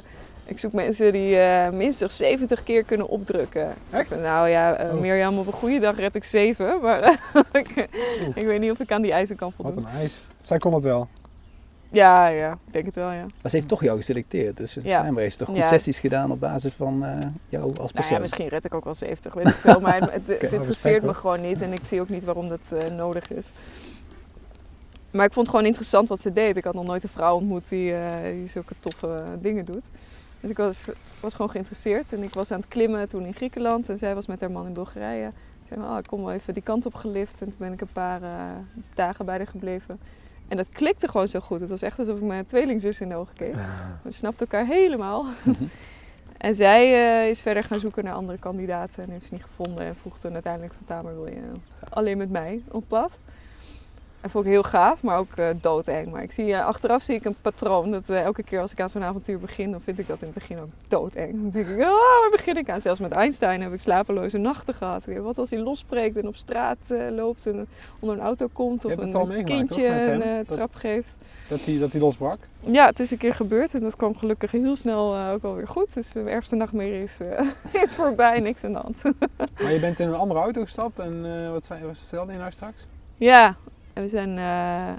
[0.53, 3.73] ik zoek mensen die eh, minstens 70 keer kunnen opdrukken.
[3.89, 4.19] Echt?
[4.19, 4.99] Nou ja, eh, Oh.
[5.01, 6.79] Mirjam, op een goede dag red ik zeven.
[6.81, 7.13] Maar eh,
[7.51, 7.69] ik,
[8.35, 9.85] ik weet niet of ik aan die eisen kan Wat voldoen.
[9.91, 10.25] een ijs.
[10.41, 11.07] Zij kon het wel.
[11.89, 13.25] Ja, ja, ik denk het wel, ja.
[13.41, 14.81] Maar ze heeft toch jou geselecteerd, dus Ja.
[14.81, 15.61] schijnbaar heeft ze toch Ja.
[15.61, 17.17] concessies gedaan op basis van eh,
[17.49, 18.15] jou als Nou persoon.
[18.15, 19.79] ja, misschien red ik ook wel 70, weet ik veel.
[19.79, 22.71] Maar het, het, interesseert respect, me gewoon niet en ik zie ook niet waarom dat
[22.71, 23.51] eh, nodig is.
[25.11, 26.57] Maar ik vond het gewoon interessant wat ze deed.
[26.57, 29.83] Ik had nog nooit een vrouw ontmoet die, eh, die zulke toffe dingen doet.
[30.43, 30.85] Dus ik was,
[31.19, 32.13] was gewoon geïnteresseerd.
[32.13, 34.65] En ik was aan het klimmen toen in Griekenland en zij was met haar man
[34.65, 35.27] in Bulgarije.
[35.27, 37.41] Ik zei, oh, ik kom wel even die kant op gelift.
[37.41, 38.29] En toen ben ik een paar eh,
[38.93, 39.99] dagen bij haar gebleven.
[40.47, 41.59] En dat klikte gewoon zo goed.
[41.59, 43.53] Het was echt alsof ik mijn tweelingzus in de ogen keek.
[44.01, 45.25] We snapten elkaar helemaal.
[45.43, 45.63] Mhm.
[46.37, 49.85] En zij eh, is verder gaan zoeken naar andere kandidaten en heeft ze niet gevonden.
[49.85, 51.51] En vroeg toen uiteindelijk van Tamer, wil je
[51.89, 53.11] alleen met mij op pad?
[54.23, 56.11] Dat vond ik heel gaaf, maar ook eh, doodeng.
[56.11, 57.91] Maar ik zie, eh, achteraf zie ik een patroon.
[57.91, 60.25] Dat eh, elke keer als ik aan zo'n avontuur begin, dan vind ik dat in
[60.25, 61.31] het begin ook doodeng.
[61.31, 62.81] Dan denk ik, oh, waar begin ik aan?
[62.81, 65.03] Zelfs met Einstein heb ik slapeloze nachten gehad.
[65.05, 66.77] Wat als hij losbreekt en op straat
[67.09, 67.67] loopt en
[67.99, 70.21] onder een auto komt of een kindje hem?
[70.21, 71.09] een Dat- trap geeft.
[71.47, 72.37] Dat die, dat die losbrak.
[72.59, 75.67] Ja, het is een keer gebeurd en dat kwam gelukkig heel snel ook wel weer
[75.67, 75.93] goed.
[75.93, 77.19] Dus mijn ergste nachtmerrie is,
[77.83, 79.01] is voorbij, niks aan de hand.
[79.61, 82.51] Maar je bent in een andere auto gestapt en wat, zei, wat vertelde je nou
[82.51, 82.85] straks?
[83.17, 83.55] ja,
[83.93, 84.29] en we zijn...
[84.37, 84.93] eh,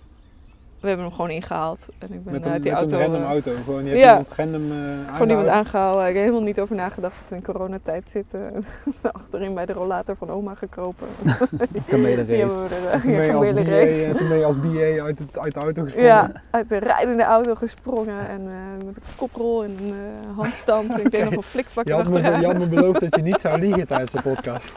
[0.80, 1.86] we hebben hem gewoon ingehaald.
[1.98, 2.96] En ik ben Met, uit een, die met auto...
[2.96, 3.52] een random eh, auto.
[3.64, 4.08] Gewoon, je hebt ja.
[4.08, 4.76] iemand random eh
[5.12, 5.52] Gewoon iemand aangehouden.
[5.52, 6.06] aangehouden.
[6.08, 8.64] Ik heb helemaal niet over nagedacht dat we in coronatijd zitten.
[9.12, 11.06] Achterin bij de rollator van oma gekropen.
[11.88, 12.68] Kamele Die race.
[12.68, 14.04] Toen ben, ja, je als BA, kamelenrace.
[14.04, 16.10] eh, toen ben je als BA uit, het, uit de auto gesprongen.
[16.10, 20.98] Ja, uit de rijdende auto gesprongen en eh, met een koprol en een eh, handstand.
[20.98, 23.40] Ik deed nog een flikvlak Je had, me, je had me beloofd dat je niet
[23.40, 24.74] zou liegen tijdens de podcast.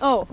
[0.00, 0.28] Oh, oh.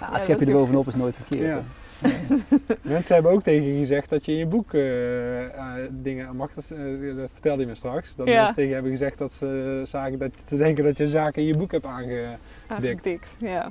[0.00, 1.46] Ja, dat schep je er bovenop is nooit verkeerd.
[1.46, 1.60] Ja.
[2.82, 5.50] Mensen hebben ook tegen je gezegd dat je in je boek eh, eh,
[5.90, 6.50] dingen mag.
[6.54, 8.14] Dat, eh, dat vertelde je me straks.
[8.16, 8.34] Dat Ja.
[8.36, 11.48] mensen tegen je hebben gezegd dat ze, zagen, dat ze denken dat je zaken in
[11.48, 12.24] je boek hebt aange...
[12.66, 13.70] Aangedikt, ja.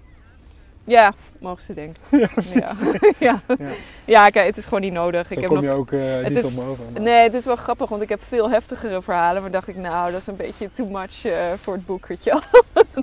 [0.83, 2.01] Ja, mogen ze denken.
[2.19, 2.53] ja, precies.
[2.53, 2.71] Ja.
[3.19, 3.41] ja.
[3.57, 3.69] Ja.
[4.05, 5.27] ja, kijk, het is gewoon niet nodig.
[5.27, 5.65] Zo ik heb kom nog...
[5.65, 6.83] je ook het niet is- over.
[6.93, 9.41] maar- Nee, het is wel grappig, want ik heb veel heftigere verhalen.
[9.41, 12.23] Maar dacht ik, nou, dat is een beetje too much eh, voor het boek, weet
[12.23, 12.41] je wel.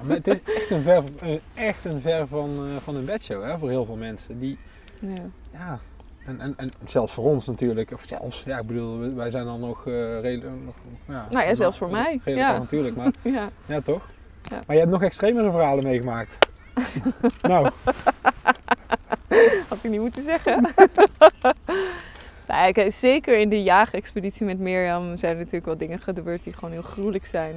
[0.02, 1.02] Maar het is echt een ver,
[1.54, 4.38] echt een ver van, eh, van een bedshow hè, voor heel veel mensen.
[4.40, 4.58] Die,
[5.00, 5.14] Ja.
[5.52, 5.78] ja,
[6.26, 7.90] en, en, en zelfs voor ons natuurlijk.
[7.92, 10.50] Of zelfs, ja, ik bedoel, wij- zijn dan nog eh redelijk...
[10.64, 10.74] Nog,
[11.08, 12.48] ja, Nou ja, zelfs voor mij, ja.
[12.54, 13.48] avontuurlijk, maar ja.
[13.66, 14.06] ja, toch?
[14.42, 14.58] Ja.
[14.66, 16.38] Maar je hebt nog extremere verhalen meegemaakt.
[17.42, 17.70] nou,
[19.68, 20.60] Had ik niet moeten zeggen.
[22.48, 26.52] nou, kijk, zeker in de jaagexpeditie met Mirjam zijn er natuurlijk wel dingen gebeurd die
[26.52, 27.54] gewoon heel gruwelijk zijn.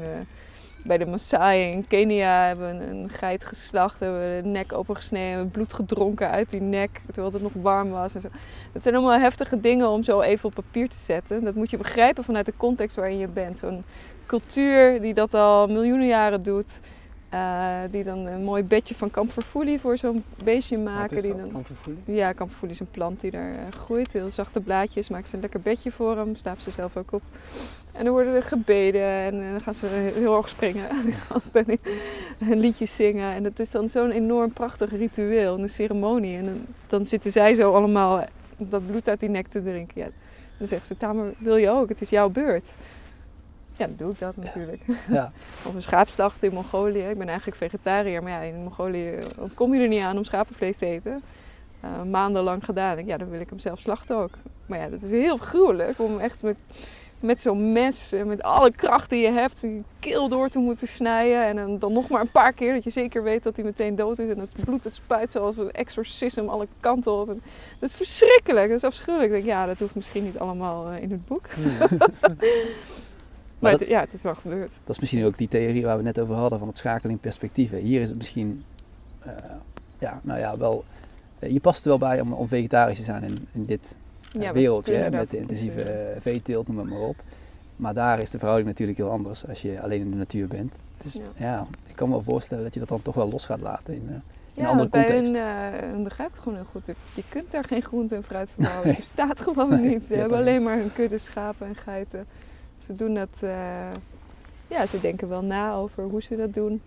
[0.84, 4.74] Bij de Maasai in Kenia hebben we een, een geit geslacht, hebben we de nek
[4.74, 8.16] opengesneden, hebben bloed gedronken uit die nek terwijl het nog warm was.
[8.16, 8.28] En zo.
[8.74, 11.44] Dat zijn allemaal heftige dingen om zo even op papier te zetten.
[11.44, 13.58] Dat moet je begrijpen vanuit de context waarin je bent.
[13.58, 13.84] Zo'n
[14.26, 16.80] cultuur die dat al miljoenen jaren doet.
[17.30, 21.18] Eh, die dan een mooi bedje van kamferfoelie voor zo'n beestje wat maken.
[21.18, 21.42] is die dat?
[21.42, 22.00] dan, Kamferfoelie?
[22.06, 24.14] ja, kamferfoelie is een plant die daar eh, groeit.
[24.14, 25.10] Heel zachte blaadjes.
[25.10, 26.36] Maken ze een lekker bedje voor hem.
[26.36, 27.22] Slaapt ze zelf ook op.
[27.92, 29.02] En dan worden er gebeden.
[29.02, 30.88] En eh, dan gaan ze heel erg springen.
[31.34, 31.66] Als dan
[32.40, 33.34] een liedje zingen.
[33.34, 35.60] En het is dan zo'n enorm prachtig ritueel.
[35.60, 36.38] Een ceremonie.
[36.38, 38.26] En dan, dan zitten zij zo allemaal
[38.58, 40.02] dat bloed uit die nek te drinken.
[40.02, 40.08] Ja.
[40.58, 41.90] Dan zegt ze, Tamer, wil je ook?
[41.90, 42.74] Het is jouw beurt.
[43.80, 44.82] Ja, dan doe ik dat natuurlijk.
[45.10, 45.32] Ja.
[45.68, 47.10] Of een schaapslacht in Mongolië.
[47.10, 49.20] Ik ben eigenlijk vegetariër, maar ja, in Mongolië
[49.56, 51.22] kom je er niet aan om schapenvlees te eten.
[51.80, 53.06] Eh, maandenlang gedaan.
[53.06, 54.32] Ja, dan wil ik hem zelf slachten ook.
[54.66, 56.56] Maar ja, dat is heel gruwelijk om echt met,
[57.20, 60.88] met zo'n mes, eh, met alle kracht die je hebt, die keel door te moeten
[60.88, 61.46] snijden.
[61.46, 63.96] En dan, dan nog maar een paar keer, dat je zeker weet dat hij meteen
[63.96, 64.30] dood is.
[64.30, 67.30] En het bloed het spuit zoals een exorcism alle kanten op.
[67.30, 67.42] En
[67.80, 69.30] dat is verschrikkelijk, dat is afschuwelijk.
[69.30, 71.46] Ik denk, ja, dat hoeft misschien niet allemaal eh, in het boek.
[73.60, 74.72] Maar, dat- ja, het is wel gebeurd.
[74.84, 77.20] Dat is misschien ook die theorie waar we net over hadden van het schakelen in
[77.20, 77.78] perspectieven.
[77.78, 78.64] Hier is het misschien,
[79.20, 79.32] eh,
[79.99, 80.84] ja, nou ja, wel,
[81.39, 83.95] eh, je past er wel bij om, om vegetarisch te zijn in, in dit
[84.34, 87.16] eh, Ja, we wereldje, hè, met de intensieve veeteelt, noem het maar op.
[87.76, 90.80] Maar daar is de verhouding natuurlijk heel anders als je alleen in de natuur bent.
[90.97, 91.22] Dus Ja.
[91.36, 93.93] ja, ik kan me wel voorstellen dat je dat dan toch wel los gaat laten
[93.93, 94.22] in, in een
[94.53, 95.36] Ja, andere context.
[95.36, 96.82] hun, eh, hun begrijpt het gewoon heel goed.
[97.16, 98.89] Je kunt daar geen groente en fruit van houden.
[98.89, 100.07] Het bestaat gewoon Nee, niet.
[100.07, 102.26] Ze ja, hebben alleen maar hun kudde schapen en geiten.
[102.90, 103.40] Ze doen dat...
[103.42, 103.92] eh,
[104.68, 106.82] ja, ze denken wel na over hoe ze dat doen.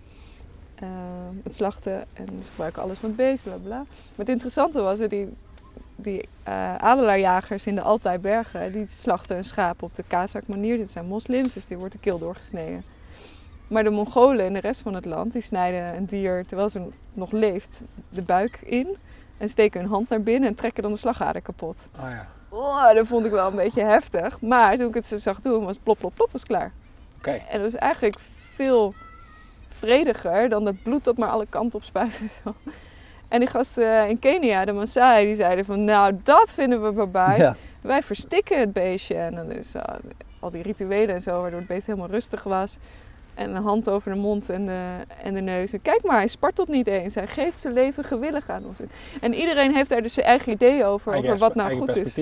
[0.75, 0.89] Eh,
[1.43, 3.77] het slachten en ze gebruiken alles van het beest, bla bla.
[3.77, 3.87] Maar
[4.17, 5.29] het interessante was, die,
[5.97, 6.29] die
[6.79, 10.77] adelaarjagers in de Altaibergen, die slachten een schaap op de Kazak manier.
[10.77, 12.85] Dit zijn moslims, dus die wordt de keel doorgesneden.
[13.69, 16.89] Maar de Mongolen en de rest van het land, die snijden een dier terwijl ze
[17.15, 18.97] nog leeft de buik in.
[19.39, 21.77] En steken hun hand naar binnen en trekken dan de slagader kapot.
[21.97, 24.41] Ah ja, Oh, dat vond ik wel een beetje heftig.
[24.41, 26.73] Maar toen ik het zo zag doen, was plop, plop, plop, was klaar.
[27.19, 27.31] oké.
[27.31, 28.17] En dat was eigenlijk
[28.55, 28.95] veel
[29.69, 32.55] vrediger dan dat bloed dat maar alle kanten op spuit en zo.
[33.29, 37.37] En die gasten in Kenia, de Maasai, die zeiden van nou, dat vinden we barbaars.
[37.37, 39.15] ja, Wij verstikken het beestje.
[39.15, 39.83] En dan is uh,
[40.41, 42.77] al die rituelen en zo, waardoor het beest helemaal rustig was.
[43.35, 45.73] En een hand over de mond en de, en de neus.
[45.73, 47.15] En kijk maar, hij spartelt niet eens.
[47.15, 48.79] Hij geeft zijn leven gewillig aan ons.
[49.21, 52.15] En iedereen heeft daar dus zijn eigen idee over, Eigen over wat nou goed is.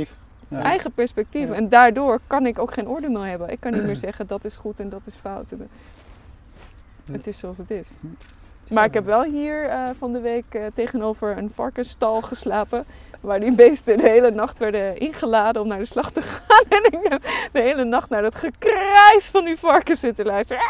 [0.49, 0.63] ja.
[0.63, 1.49] Eigen perspectief.
[1.49, 1.55] Ja.
[1.55, 3.49] En daardoor kan ik ook geen oordeel meer hebben.
[3.51, 5.51] Ik kan niet meer zeggen dat is goed en dat is fout.
[7.13, 7.91] Het is zoals het is.
[8.71, 12.85] Maar ik heb wel hier eh, van de week eh, tegenover een varkensstal geslapen.
[13.21, 16.49] Waar die beesten de hele nacht werden ingeladen om naar de slag te gaan.
[16.79, 20.63] En ik heb de hele nacht naar dat gekrijs van die varkens zitten luisteren.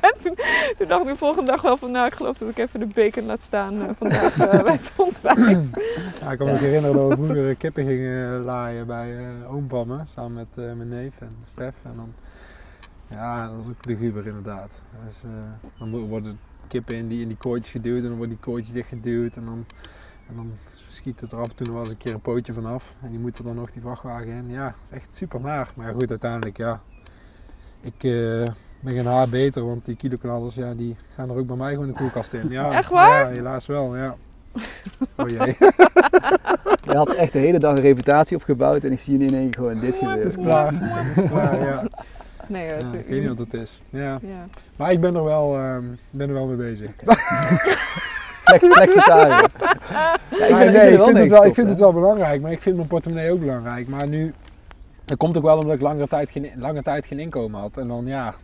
[0.00, 0.34] En toen,
[0.78, 2.86] toen dacht ik de volgende dag wel van, nou, ik geloof dat ik even de
[2.86, 5.58] bacon laat staan eh, vandaag bij het ontbijt.
[6.30, 9.68] Ik kan me herinneren dat we vroeger kippen gingen laaien bij eh oom
[10.04, 11.74] samen met mijn neef en Stef.
[11.84, 12.14] En dan,
[13.10, 14.82] ja, dat is ook de guber inderdaad.
[15.06, 15.30] Dus, eh,
[15.78, 16.38] dan wo- worden
[16.68, 19.36] kippen in die, in die kooitjes geduwd en dan worden die kooitjes dichtgeduwd.
[19.36, 19.64] En dan,
[20.28, 20.52] en dan
[20.88, 22.94] schiet het er af en toe nog wel eens een keer een pootje vanaf.
[23.02, 24.48] En die moeten dan nog die vrachtwagen in.
[24.50, 25.72] Ja, dat is echt super naar.
[25.74, 26.80] Maar ja, goed, uiteindelijk, ja.
[27.80, 28.48] Ik eh,
[28.80, 31.86] ben geen haar beter, want die kiloknallers, ja, die gaan er ook bij mij gewoon
[31.86, 32.48] in de koelkast in.
[32.48, 33.24] Ja, Echt waar?
[33.28, 34.16] Ja, helaas wel, ja.
[35.16, 35.56] Oh jee.
[36.84, 39.50] Je had echt de hele dag een reputatie opgebouwd en ik zie nu in één
[39.50, 40.24] keer gewoon dit Het gebeuren.
[40.26, 40.72] is klaar.
[40.74, 41.84] Het is klaar, ja.
[42.50, 42.74] Nee, ja.
[42.74, 43.80] Ik weet niet wat het is.
[43.90, 44.18] Ja.
[44.22, 44.46] ja.
[44.76, 46.90] Maar ik ben er wel, ehm, ben er wel mee bezig.
[48.44, 49.50] Flex, flexitariër.
[50.38, 52.76] Ja, ik Nee, ik vind het wel, ik vind het wel belangrijk, maar ik vind
[52.76, 53.88] mijn portemonnee ook belangrijk.
[53.88, 54.34] Maar nu,
[55.04, 57.76] dat komt ook wel omdat ik langere tijd geen, lange tijd geen inkomen had.
[57.76, 58.34] En dan ja,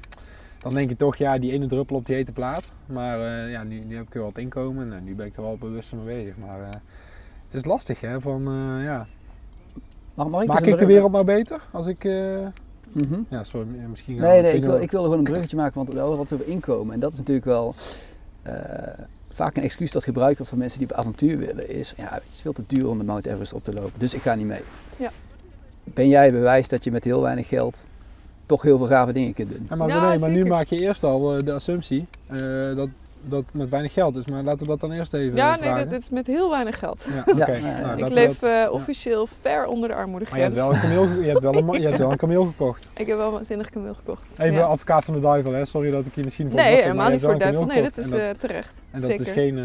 [0.59, 2.65] dan denk je toch, ja, die ene druppel op die hete plaat.
[2.87, 5.43] Maar eh, ja, nu, nu heb ik wel wat inkomen en nu ben ik er
[5.43, 6.37] wel bewuster mee bezig.
[6.37, 6.69] Maar eh,
[7.45, 9.07] het is lastig hè, van eh, ja,
[10.15, 12.09] Mag, mag ik maak ik de wereld nou beter als ik...
[12.93, 13.21] Mhm.
[13.29, 14.17] ja, sorry, misschien...
[14.17, 16.95] Nee, nee, ik, wil, ik wilde gewoon een bruggetje maken, want wel wat over inkomen.
[16.95, 17.75] En dat is natuurlijk wel
[18.43, 18.55] eh,
[19.31, 21.69] vaak een excuus dat gebruikt wordt voor mensen die op avontuur willen.
[21.69, 24.15] Is, ja, het is veel te duur om de Mount Everest op te lopen, dus
[24.15, 24.63] ik ga niet mee.
[24.97, 25.11] Ja.
[25.85, 27.87] Ben jij bewijs dat je met heel weinig geld
[28.47, 29.67] toch heel veel gave dingen kunt doen?
[29.69, 32.39] Ja, maar, Ja, nee, maar nu maak je eerst al eh, de assumptie eh,
[32.75, 32.89] dat
[33.29, 34.27] dat met weinig geld is.
[34.27, 36.79] Maar laten we dat dan eerst even Ja, nee, dit, dit is met heel weinig
[36.79, 37.07] geld.
[37.15, 37.53] Ja, oké.
[37.53, 40.43] Ja, Nou, ik leef dat- eh, officieel ver onder de Maar je armoedegrens.
[40.43, 42.89] hebt wel een kameel, je hebt wel een, je hebt wel een kameel gekocht.
[42.97, 44.23] Ik heb wel een waanzinnig kameel gekocht.
[44.37, 44.63] Even Ja.
[44.65, 45.65] advocaat van de duivel, hè?
[45.65, 47.65] sorry dat ik je misschien voor Nee, helemaal maar niet voor wel duivel.
[47.65, 48.73] Nee, dat is eh, terecht.
[48.91, 49.27] En dat, en dat Zeker.
[49.27, 49.65] is geen eh,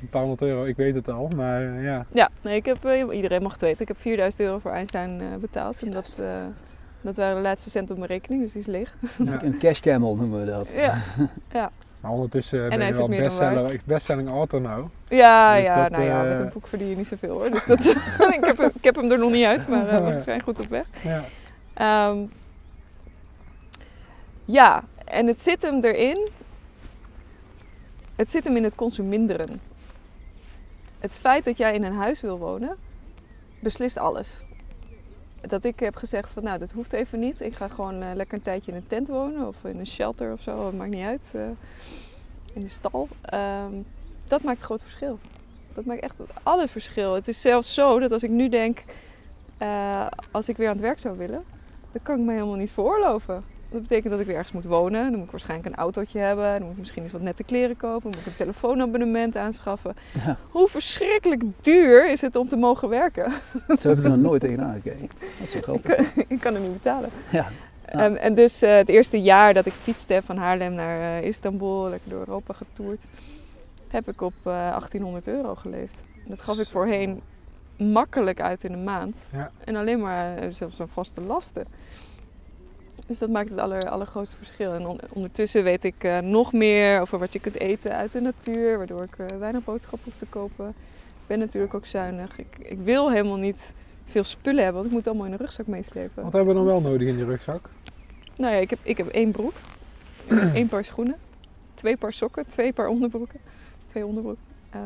[0.00, 1.28] een paar honderd euro, ik weet het al.
[1.36, 3.80] Maar eh, ja, Ja, nee, ik heb, iedereen mag het weten.
[3.80, 5.82] Ik heb 4000 euro voor Einstein eh, betaald.
[5.82, 6.28] En dat, eh,
[7.00, 8.94] dat waren de laatste cent op mijn rekening, dus die is leeg.
[9.24, 9.42] ja.
[9.42, 10.72] Een cash camel noemen we dat.
[11.52, 11.70] Ja,
[12.06, 14.86] Maar ondertussen ben je wel bestseller, bestselling author nou.
[15.08, 17.50] ja, Dus ja dat, nou ja, met eh, een boek verdien je niet zoveel hoor.
[17.56, 17.78] Dus dat,
[18.38, 20.60] ik, heb, hem- ik heb hem er nog niet uit, maar eh, we zijn goed
[20.60, 20.84] op weg.
[21.02, 21.24] Ja.
[21.74, 22.18] Ehm,
[24.44, 26.28] ja, en het zit hem erin.
[28.16, 29.60] Het zit hem in het consuminderen.
[30.98, 32.76] Het feit dat jij in een huis wil wonen,
[33.60, 34.40] beslist alles.
[35.48, 37.40] Dat ik heb gezegd van nou, dat hoeft even niet.
[37.40, 40.32] Ik ga gewoon eh, lekker een tijdje in een tent wonen of in een shelter
[40.32, 41.32] of zo, maakt niet uit.
[41.34, 41.42] eh,
[42.54, 43.08] in de stal.
[43.22, 43.72] Ehm,
[44.24, 45.18] dat maakt groot verschil.
[45.74, 47.14] Dat maakt echt alle verschil.
[47.14, 48.84] Het is zelfs zo dat als ik nu denk,
[49.58, 51.44] eh, als ik weer aan het werk zou willen,
[51.92, 53.44] dan kan ik me helemaal niet veroorloven.
[53.68, 55.02] Dat betekent dat ik weer ergens moet wonen.
[55.02, 56.52] Dan moet ik waarschijnlijk een autootje hebben.
[56.52, 58.00] Dan moet ik misschien eens wat nette kleren kopen.
[58.00, 59.96] Dan moet ik een telefoonabonnement aanschaffen.
[60.24, 60.38] Ja.
[60.50, 63.32] Hoe verschrikkelijk duur is het om te mogen werken?
[63.78, 65.08] Zo heb ik er nog nooit tegenaan gekeken.
[65.18, 66.14] Dat is zo grappig.
[66.28, 67.10] ik kan het niet betalen.
[67.30, 67.46] Ja.
[67.92, 67.98] Ja.
[67.98, 71.88] En, en dus eh, het eerste jaar dat ik fietste van Haarlem naar eh, Istanbul,
[71.88, 73.00] lekker door Europa getoerd,
[73.88, 76.04] heb ik op eh, 1800 euro geleefd.
[76.24, 77.22] Dat gaf ik voorheen
[77.76, 79.28] makkelijk uit in een maand.
[79.32, 79.50] Ja.
[79.64, 81.66] En alleen maar eh, zelfs aan vaste lasten.
[83.06, 84.72] Dus dat maakt het aller, allergrootste verschil.
[84.72, 88.20] En on- ondertussen weet ik eh, nog meer over wat je kunt eten uit de
[88.20, 90.68] natuur, waardoor ik eh, weinig boodschap hoef te kopen.
[90.98, 92.38] Ik ben natuurlijk ook zuinig.
[92.38, 95.66] Ik, ik wil helemaal niet veel spullen hebben, want ik moet allemaal in een rugzak
[95.66, 96.22] meeslepen.
[96.22, 97.70] Wat hebben we dan wel nodig in die rugzak?
[98.36, 99.52] Nou ja, ik heb, ik heb één broek,
[100.54, 101.16] één paar schoenen,
[101.74, 103.40] twee paar sokken, twee paar onderbroeken,
[103.86, 104.42] twee onderbroeken.
[104.70, 104.82] Ehm,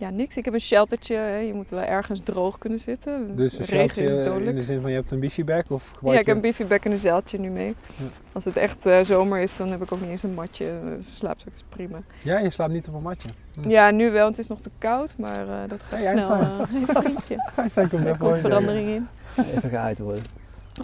[0.00, 0.36] ja, niks.
[0.36, 1.16] Ik heb een sheltertje.
[1.46, 3.36] Je moet wel ergens droog kunnen zitten.
[3.36, 4.14] Dus een Regen is
[4.46, 6.84] in de zin van je hebt een wifi bag of Ja, ik heb een biffyback
[6.84, 7.74] en een zeiltje nu mee.
[7.96, 8.04] Ja.
[8.32, 10.66] Als het echt eh, zomer is, dan heb ik ook niet eens een matje.
[10.66, 11.98] Een slaapzak is prima.
[12.22, 13.28] Ja, je slaapt niet op een matje.
[13.62, 13.68] Hm.
[13.70, 14.22] Ja, nu wel.
[14.22, 16.30] want Het is nog te koud, maar eh, dat gaat Hey, snel.
[16.30, 16.60] Einstein.
[16.60, 17.50] eh, hey, vriendje.
[17.70, 19.08] Zijn komt Er komt verandering in.
[19.36, 20.22] Even gehaaid worden.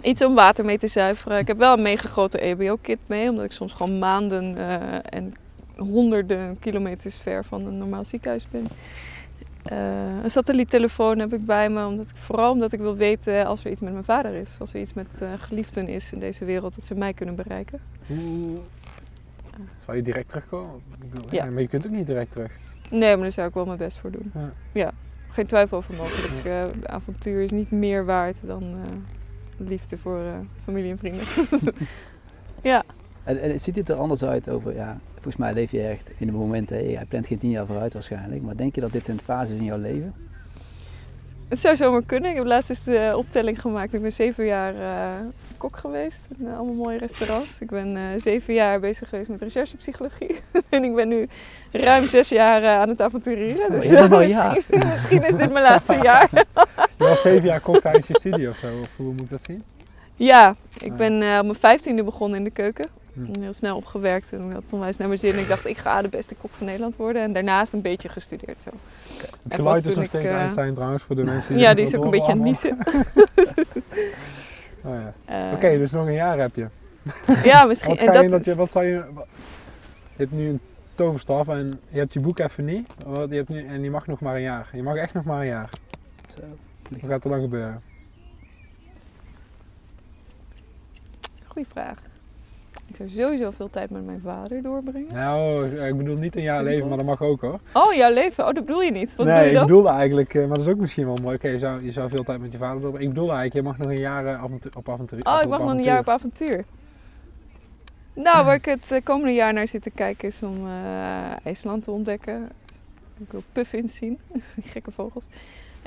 [0.01, 1.37] Iets om water mee te zuiveren.
[1.37, 5.33] Ik heb wel een mega grote EBO-kit mee, omdat ik soms gewoon maanden eh, en
[5.77, 8.65] honderden kilometers ver van een normaal ziekenhuis ben.
[9.63, 13.65] Eh, een satelliettelefoon heb ik bij me, omdat ik, vooral omdat ik wil weten als
[13.65, 14.57] er iets met mijn vader is.
[14.59, 17.79] Als er iets met eh, geliefden is in deze wereld, dat ze mij kunnen bereiken.
[18.07, 18.57] Hoe...
[19.85, 20.75] Zou je direct terugkomen?
[20.75, 21.43] Ik bedoel, Ja.
[21.43, 22.57] ja, Maar je kunt ook niet direct terug.
[22.89, 24.31] Nee, maar daar zou ik wel mijn best voor doen.
[24.33, 24.51] Ja.
[24.71, 24.91] Ja,
[25.29, 26.45] geen twijfel over mogelijk.
[26.45, 31.23] Eh, de avontuur is niet meer waard dan eh, liefde voor eh, familie en vrienden.
[32.71, 32.83] ja.
[33.23, 36.27] En, en ziet het er anders uit over, ja, volgens mij leef je echt in
[36.27, 36.83] de momenten, hè?
[36.83, 39.59] jij plant geen tien jaar vooruit waarschijnlijk, maar denk je dat dit een fase is
[39.59, 40.13] in jouw leven?
[41.49, 42.29] Het zou zomaar kunnen.
[42.29, 43.93] Ik heb laatst eens de optelling gemaakt.
[43.93, 45.25] Ik ben zeven jaar eh,
[45.57, 47.61] kok geweest in allemaal mooie restaurants.
[47.61, 50.35] Ik ben eh, zeven jaar bezig geweest met recherchepsychologie.
[50.69, 51.27] en ik ben nu
[51.71, 53.71] ruim zes jaar eh, aan het avontureren.
[53.71, 56.29] Dus bent nog een misschien, misschien is dit mijn laatste jaar.
[56.97, 59.43] Je was zeven jaar kok tijdens je studie of zo, of hoe moet ik dat
[59.43, 59.63] zien?
[60.15, 60.97] Ja, ik Ah.
[60.97, 62.85] ben eh, op mijn vijftiende begonnen in de keuken.
[63.25, 63.41] Hm.
[63.41, 65.37] Heel snel opgewerkt en ik had onwijs naar mijn zin.
[65.39, 67.21] Ik dacht, ik ga de beste kok van Nederland worden.
[67.21, 68.69] En daarnaast een beetje gestudeerd zo.
[69.17, 71.85] Het En geluid is nog ik, steeds Einstein trouwens voor de mensen die Ja, die
[71.85, 72.77] is ook een beetje aan het niezen.
[74.83, 75.13] Oh, ja.
[75.47, 76.67] Eh, Oké, dus nog een jaar heb je.
[77.43, 77.89] Ja, misschien.
[77.89, 78.91] Wat, en ga dat je, dat is- je, wat zou je...
[78.93, 80.59] Je hebt nu een
[80.95, 82.87] toverstaf en je hebt je boek even niet.
[83.29, 84.69] Je hebt nu, en je mag nog maar een jaar.
[84.73, 85.69] Je mag echt nog maar een jaar.
[86.29, 86.39] Zo.
[86.89, 87.81] Wat gaat er dan gebeuren?
[91.47, 91.97] Goeie vraag.
[92.87, 95.13] Ik zou sowieso veel tijd met mijn vader doorbrengen.
[95.13, 97.59] Nou, ik bedoel niet een jaar leven, maar dat mag ook hoor.
[97.73, 98.47] Oh, jouw leven?
[98.47, 99.15] Oh, dat bedoel je niet.
[99.15, 101.35] Wat nee, bedoel je ik bedoelde eigenlijk, eh, maar dat is ook misschien wel mooi.
[101.35, 103.07] Oké, je, zou, je zou veel tijd met je vader doorbrengen.
[103.07, 105.25] Ik bedoelde eigenlijk, je mag nog een jaar eh, avontu- op avontuur.
[105.25, 106.65] Oh, ik mag nog een jaar op avontuur.
[108.13, 110.67] Nou, waar ik het eh, komende jaar naar zit te kijken is om
[111.43, 112.49] IJsland te ontdekken.
[113.17, 114.19] Ik wil puffins zien,
[114.53, 115.23] die gekke vogels.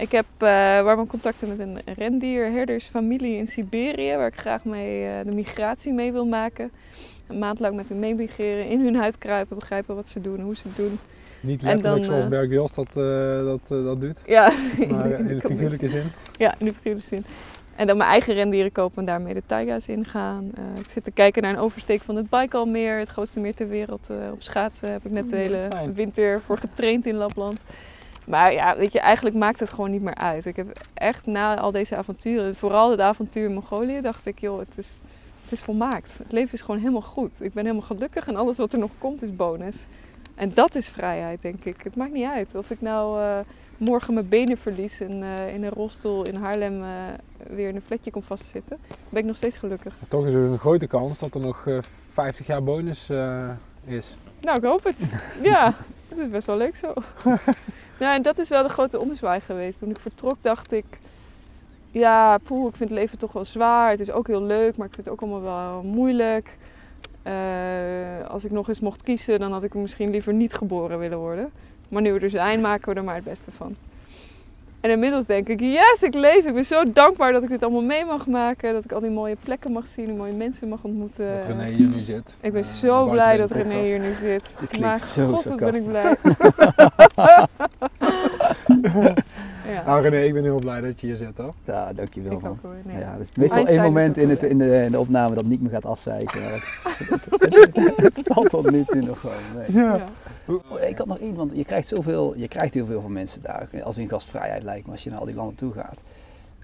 [0.00, 0.48] Ik heb eh
[0.82, 6.12] warme contacten met een rendierherdersfamilie in Siberië, waar ik graag mee eh, de migratie mee
[6.12, 6.70] wil maken.
[7.26, 10.56] Een maand lang met hen meemigreren, in hun huid kruipen, begrijpen wat ze doen, hoe
[10.56, 10.98] ze het doen.
[11.40, 12.92] Niet letterlijk dan, zoals eh, Berg Jos dat,
[13.44, 14.52] dat, dat doet, Ja,
[14.90, 16.04] maar in de figuurlijke zin.
[16.38, 17.24] Ja, in de figuurlijke zin.
[17.76, 20.50] En dan mijn eigen rendieren kopen en daarmee de taiga's ingaan.
[20.54, 23.68] Eh, ik zit te kijken naar een oversteek van het Baikalmeer, het grootste meer ter
[23.68, 24.10] wereld.
[24.32, 27.60] op schaatsen heb ik net de Mm, hele winter voor getraind in Lapland.
[28.30, 30.46] Maar ja, weet je, eigenlijk maakt het gewoon niet meer uit.
[30.46, 34.58] Ik heb echt na al deze avonturen, vooral het avontuur in Mongolië, dacht ik, joh,
[34.58, 34.98] het is,
[35.42, 36.10] het is volmaakt.
[36.18, 37.42] Het leven is gewoon helemaal goed.
[37.42, 39.86] Ik ben helemaal gelukkig en alles wat er nog komt is bonus.
[40.34, 41.76] En dat is vrijheid, denk ik.
[41.82, 43.38] Het maakt niet uit of ik nou eh,
[43.80, 46.88] morgen mijn benen verlies en eh, in een rolstoel in Haarlem eh,
[47.48, 48.78] weer in een flatje kom vastzitten.
[49.08, 49.94] Ben ik nog steeds gelukkig.
[49.98, 51.78] Maar toch is er een grote kans dat er nog eh,
[52.12, 53.10] 50 jaar bonus
[53.84, 54.16] is.
[54.40, 54.96] Nou, ik hoop het.
[55.42, 55.74] ja,
[56.08, 56.94] dat is best wel leuk zo.
[58.00, 59.78] ja, en dat is wel de grote ommezwaai geweest.
[59.78, 60.84] Toen ik vertrok dacht ik,
[61.90, 63.90] ja, poeh, ik vind het leven toch wel zwaar.
[63.90, 66.56] Het is ook heel leuk, maar ik vind het ook allemaal wel moeilijk.
[67.22, 71.18] Eh, als ik nog eens mocht kiezen, dan had ik misschien liever niet geboren willen
[71.18, 71.50] worden.
[71.88, 73.76] Maar nu we er zijn, maken we er maar het beste van.
[74.80, 76.46] En inmiddels denk ik, yes, ik leef.
[76.46, 78.72] Ik ben zo dankbaar dat ik dit allemaal mee mag maken.
[78.72, 81.28] Dat ik al die mooie plekken mag zien, die mooie mensen mag ontmoeten.
[81.28, 82.36] Dat René hier nu zit.
[82.40, 84.42] Ik ben zo blij dat René hier nu zit.
[84.60, 86.16] Dit klinkt maar zo god, wat ben ik blij.
[89.72, 91.54] ja, Nou René, ik ben heel blij dat je hier zit hoor.
[91.64, 92.50] Ja, dankjewel ik man.
[92.50, 92.74] ook hoor.
[92.84, 92.98] Nee.
[92.98, 95.60] Ja, er is meestal één moment in, het, in, de, in de opname dat Niek
[95.60, 96.40] me gaat afzeiken.
[96.42, 96.62] Het,
[97.38, 97.74] het,
[98.14, 99.34] het valt tot nu toe nog gewoon.
[99.56, 99.84] Nee.
[99.84, 100.06] Ja.
[100.88, 103.68] Ik had nog één, want je krijgt, zoveel, je krijgt heel veel van mensen daar.
[103.82, 106.00] Als in gastvrijheid lijkt me, als je naar al die landen toe gaat.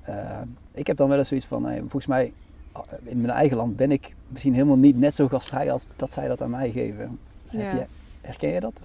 [0.02, 0.40] Eh,
[0.72, 2.32] ik heb dan wel eens zoiets van, nee, volgens mij
[2.72, 6.12] eh, in mijn eigen land ben ik misschien helemaal niet net zo gastvrij als dat
[6.12, 7.18] zij dat aan mij geven.
[7.46, 7.74] Heb Ja.
[7.74, 7.86] je,
[8.20, 8.80] herken je dat?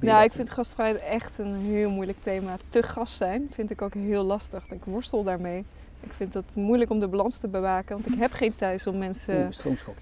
[0.00, 2.56] Ja, dat ik vind gastvrijheid echt een heel moeilijk thema.
[2.68, 4.64] Te gast zijn vind ik ook heel lastig.
[4.70, 5.64] Ik worstel daarmee.
[6.00, 8.98] Ik vind het moeilijk om de balans te bewaken, want ik heb geen thuis om
[8.98, 9.94] mensen, Oeh, stroomschok.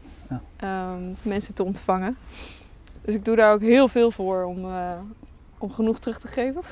[0.56, 2.16] ehm, mensen te ontvangen.
[3.04, 4.98] Dus ik doe daar ook heel veel voor om, eh,
[5.58, 6.62] om genoeg terug te geven.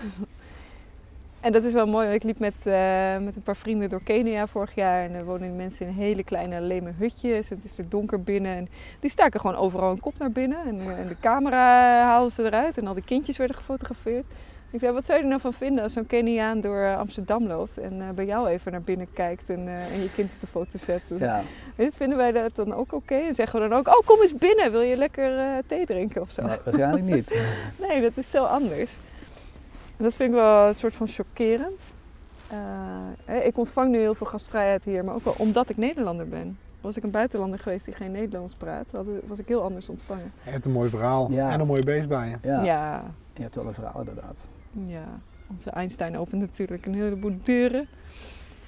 [1.41, 2.09] en dat is wel mooi.
[2.09, 5.05] Ik liep met, eh, met een paar vrienden door Kenia vorig jaar.
[5.05, 7.49] En er wonen mensen in hele kleine leme hutjes.
[7.49, 8.57] Het is er donker binnen.
[8.57, 8.69] En
[9.01, 10.65] die staken gewoon overal een kop naar binnen.
[10.67, 12.79] En, eh, en de camera haalden ze eruit.
[12.79, 14.27] En al die kindjes werden gefotografeerd.
[14.73, 17.47] Ik zei, wat zou je er nou van vinden als zo'n Keniaan door eh, Amsterdam
[17.47, 20.41] loopt en eh, bij jou even naar binnen kijkt en, eh, en je kind op
[20.41, 21.03] de foto zet?
[21.19, 21.43] Ja,
[21.77, 23.15] Vinden wij dat dan ook oké?
[23.15, 26.21] En zeggen we dan ook, oh kom eens binnen, wil je lekker eh, thee drinken
[26.21, 26.43] of zo?
[26.43, 27.41] nee, waarschijnlijk niet.
[27.89, 28.97] Nee, dat is zo anders.
[29.97, 31.81] En dat vind ik wel een soort van chockerend.
[32.49, 32.59] Eh,
[33.25, 36.59] hè, ik ontvang nu heel veel gastvrijheid hier, maar ook wel omdat ik Nederlander ben.
[36.81, 40.33] Was ik een buitenlander geweest die geen Nederlands praat, had- was ik heel anders ontvangen.
[40.45, 41.51] Je hebt een mooi verhaal Ja.
[41.53, 42.37] en een mooie beest bij je.
[42.49, 43.03] Ja, ja,
[43.35, 44.49] je hebt wel een verhaal inderdaad.
[44.73, 45.21] Ja.
[45.51, 47.89] Onze Einstein opent natuurlijk een heleboel deuren.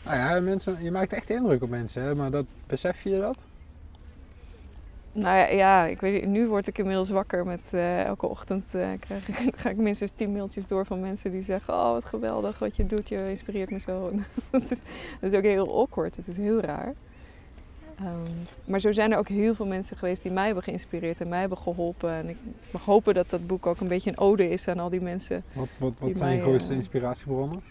[0.05, 2.15] Nou ja, mensen, je maakt echt indruk op mensen, hè?
[2.15, 3.37] maar dat, besef je dat?
[5.13, 8.89] Nou ja, ja, ik weet nu word ik inmiddels wakker met eh, elke ochtend eh,
[9.01, 12.59] krijg ik, ga ik minstens tien mailtjes door van mensen die zeggen, oh wat geweldig
[12.59, 14.13] wat je doet, je inspireert me zo.
[14.51, 14.83] dat, is,
[15.21, 16.95] dat is ook heel awkward, het is heel raar.
[17.99, 18.33] Ehm,
[18.65, 21.41] maar zo zijn er ook heel veel mensen geweest die mij hebben geïnspireerd en mij
[21.41, 22.11] hebben geholpen.
[22.11, 22.37] En ik
[22.71, 25.45] mag hopen dat dat boek ook een beetje een ode is aan al die mensen.
[25.53, 27.63] Wat, wat, wat Die zijn je mij, grootste eh, inspiratiebronnen?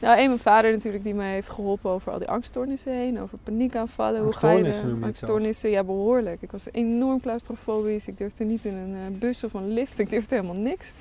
[0.00, 3.38] Nou, één mijn vader natuurlijk die mij heeft geholpen over al die angststoornissen heen, over
[3.38, 4.22] paniekaanvallen.
[4.22, 5.70] Hoe ga je de angststoornissen?
[5.70, 6.42] Ja, behoorlijk.
[6.42, 8.08] Ik was enorm claustrofobisch.
[8.08, 9.98] Ik durfde niet in een eh, bus of een lift.
[9.98, 10.92] Ik durfde helemaal niks.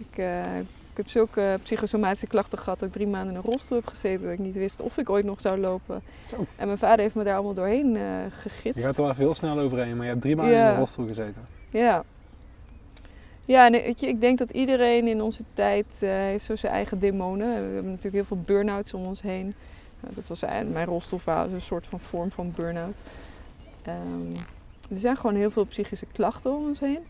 [0.00, 0.42] Ik, eh,
[0.96, 4.24] ik heb zulke psychosomatische klachten gehad dat ik drie maanden in een rolstoel heb gezeten.
[4.24, 6.02] Dat ik niet wist of ik ooit nog zou lopen.
[6.26, 6.46] Zo.
[6.56, 7.96] En mijn vader heeft me daar allemaal doorheen
[8.30, 8.78] gegidst.
[8.78, 10.76] Je gaat er wel even heel snel overheen, maar je hebt drie maanden in een
[10.76, 11.46] rolstoel gezeten.
[11.70, 12.04] Ja.
[13.46, 16.72] Ja, en weet je, ik denk dat iedereen in onze tijd eh, heeft zo zijn
[16.72, 17.48] eigen demonen.
[17.48, 19.54] We hebben natuurlijk heel veel burn-outs om ons heen.
[20.00, 22.98] Nou, dat was eh, mijn rolstoelverhaal, is een soort van vorm van burn-out.
[23.82, 24.34] Ehm,
[24.90, 27.00] er zijn gewoon heel veel psychische klachten om ons heen.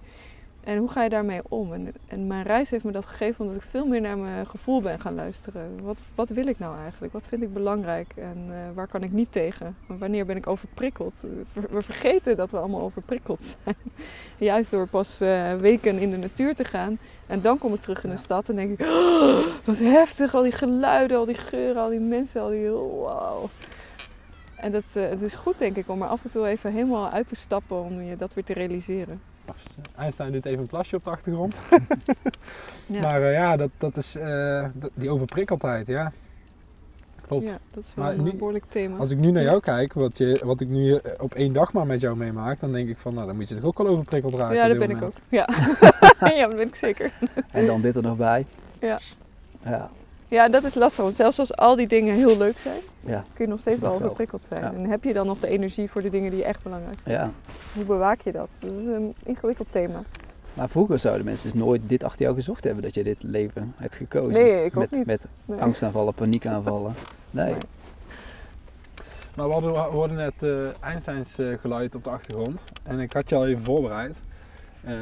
[0.66, 1.72] En hoe ga je daarmee om?
[1.72, 4.80] En, en, mijn reis heeft me dat gegeven omdat ik veel meer naar mijn gevoel
[4.80, 5.82] ben gaan luisteren.
[5.82, 7.12] Wat, wat wil ik nou eigenlijk?
[7.12, 8.12] Wat vind ik belangrijk?
[8.16, 9.76] En uh, waar kan ik niet tegen?
[9.86, 11.24] Wanneer ben ik overprikkeld?
[11.70, 13.76] We vergeten dat we allemaal overprikkeld zijn.
[14.38, 16.98] Juist door pas uh, weken in de natuur te gaan.
[17.26, 18.86] En dan kom ik terug in de stad en denk ik...
[18.86, 22.70] Oh, wat heftig, al die geluiden, al die geuren, al die mensen, al die...
[22.70, 23.48] Wauw.
[24.56, 27.10] En dat, uh, het is goed denk ik om er af en toe even helemaal
[27.10, 29.20] uit te stappen om je dat weer te realiseren.
[29.96, 31.54] Einstein doet even een plasje op de achtergrond.
[32.86, 33.00] ja.
[33.00, 36.12] Maar uh, ja, dat, dat is uh, die overprikkeldheid, ja.
[37.26, 37.48] Klopt.
[37.48, 38.96] Ja, dat is wel maar een nu, behoorlijk thema.
[38.96, 41.86] Als ik nu naar jou kijk, wat, je, wat ik nu op één dag maar
[41.86, 44.34] met jou meemaak, dan denk ik van, nou dan moet je toch ook wel overprikkeld
[44.34, 44.56] raken.
[44.56, 45.16] Ja, dat ben moment.
[45.16, 45.24] ik ook.
[45.28, 45.48] Ja.
[46.36, 47.12] ja, dat ben ik zeker.
[47.50, 48.46] En dan dit er nog bij.
[48.80, 48.98] Ja.
[49.64, 49.90] Ja.
[50.28, 51.02] Ja, dat is lastig.
[51.02, 53.92] Want zelfs als al die dingen heel leuk zijn, ja, kun je nog steeds wel
[53.92, 54.62] overprikkeld zijn.
[54.62, 57.22] En heb je dan nog de energie voor de dingen die je echt belangrijk vinden?
[57.22, 57.30] Ja.
[57.74, 58.48] Hoe bewaak je dat?
[58.58, 60.02] Dat is een ingewikkeld thema.
[60.54, 63.74] Maar vroeger zouden mensen dus nooit dit achter jou gezocht hebben, dat je dit leven
[63.76, 64.42] hebt gekozen.
[64.42, 65.06] Nee, ik met, niet.
[65.06, 65.60] Met nee.
[65.60, 66.94] angstaanvallen, paniekaanvallen.
[67.30, 67.44] Nee.
[67.44, 67.56] nee.
[69.36, 72.60] Maar we hadden, we hadden net uh, Einsteins uh, geluid op de achtergrond.
[72.82, 74.16] En ik had je al even voorbereid.
[74.86, 74.92] Uh,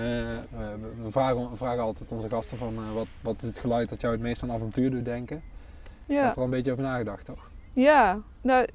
[1.02, 4.12] we, vragen, we, vragen, altijd onze gasten van wat, wat is het geluid dat jou
[4.12, 5.42] het meest aan avontuur doet denken?
[6.06, 6.14] Ja.
[6.14, 7.50] Je hebt er al een beetje over nagedacht, toch?
[7.72, 8.66] Ja, nou,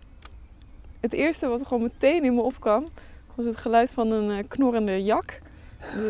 [1.00, 2.88] het eerste wat er gewoon meteen in me opkwam,
[3.36, 5.40] was het geluid van een uh, knorrende jak.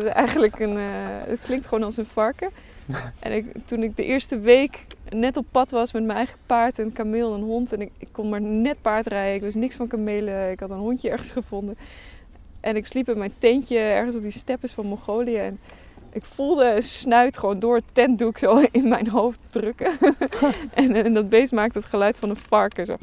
[0.04, 0.84] Eigenlijk een, uh,
[1.26, 2.50] het klinkt gewoon als een varken.
[3.18, 6.78] En ik, toen ik de eerste week net op pad was met mijn eigen paard,
[6.78, 7.72] en kameel en een hond.
[7.72, 10.50] En ik, ik kon maar net paardrijden, ik wist niks van kamelen.
[10.50, 11.76] Ik had een hondje ergens gevonden.
[12.60, 15.36] En ik sliep in mijn tentje ergens op die steppes van Mongolië.
[15.36, 15.58] En
[16.12, 19.92] ik voelde snuit gewoon door het tentdoek zo in mijn hoofd drukken.
[20.74, 22.86] en, en, dat beest maakt het geluid van een varken.
[22.86, 22.96] Zo.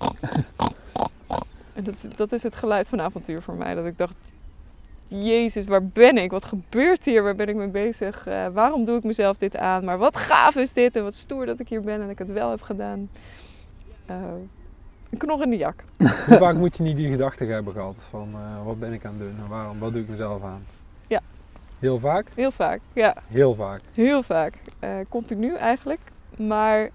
[1.74, 3.76] en dat, dat is het geluid van avontuur voor mij.
[3.76, 4.16] Dat ik dacht,
[5.08, 6.32] Jezus, waar ben ik?
[6.32, 7.24] Wat gebeurt hier?
[7.24, 8.28] Waar ben ik mee bezig?
[8.28, 9.84] Uh, waarom doe ik mezelf dit aan?
[9.84, 12.32] Maar wat gaaf is dit en wat stoer dat ik hier ben en ik het
[12.32, 13.10] wel heb gedaan.
[14.10, 14.16] Uh,
[15.10, 15.84] een knor in de jak.
[16.28, 19.16] Hoe vaak moet je niet die gedachte hebben gehad van uh, wat ben ik aan
[19.18, 20.66] het doen en waarom, wat doe ik mezelf aan?
[21.08, 21.22] Ja.
[21.80, 22.28] Heel vaak?
[22.36, 23.16] Heel vaak, ja.
[23.28, 23.82] Heel vaak?
[23.94, 24.54] Heel vaak.
[25.10, 26.00] continu eigenlijk.
[26.38, 26.90] Maar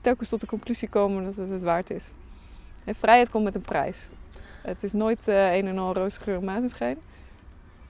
[0.00, 2.12] telkens tot de conclusie komen dat het het waard is.
[2.84, 4.08] En vrijheid komt met een prijs.
[4.62, 6.98] Het is nooit een en al roze geur en mazenschijn.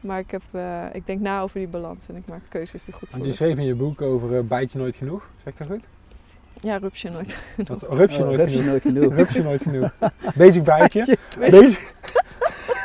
[0.00, 0.42] Maar ik, heb,
[0.92, 3.58] ik denk na over die balans en ik maak keuzes die goed Want je schreef
[3.58, 5.88] in je boek over uh, bijt je nooit genoeg, zeg ik dat goed?
[6.60, 7.68] Ja, rups je nooit genoeg.
[7.80, 8.66] Wat, rups je oh, nooit, rups genoeg.
[8.66, 9.14] nooit genoeg.
[9.14, 9.90] rups je nooit genoeg.
[10.36, 11.16] Basic bijtje.
[11.38, 11.94] Basic.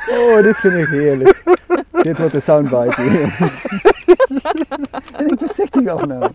[0.09, 1.43] Oh, dit vind ik heerlijk.
[1.91, 3.33] dit wordt een soundbite hier,
[5.17, 6.31] en ik wat zegt hij wel nou?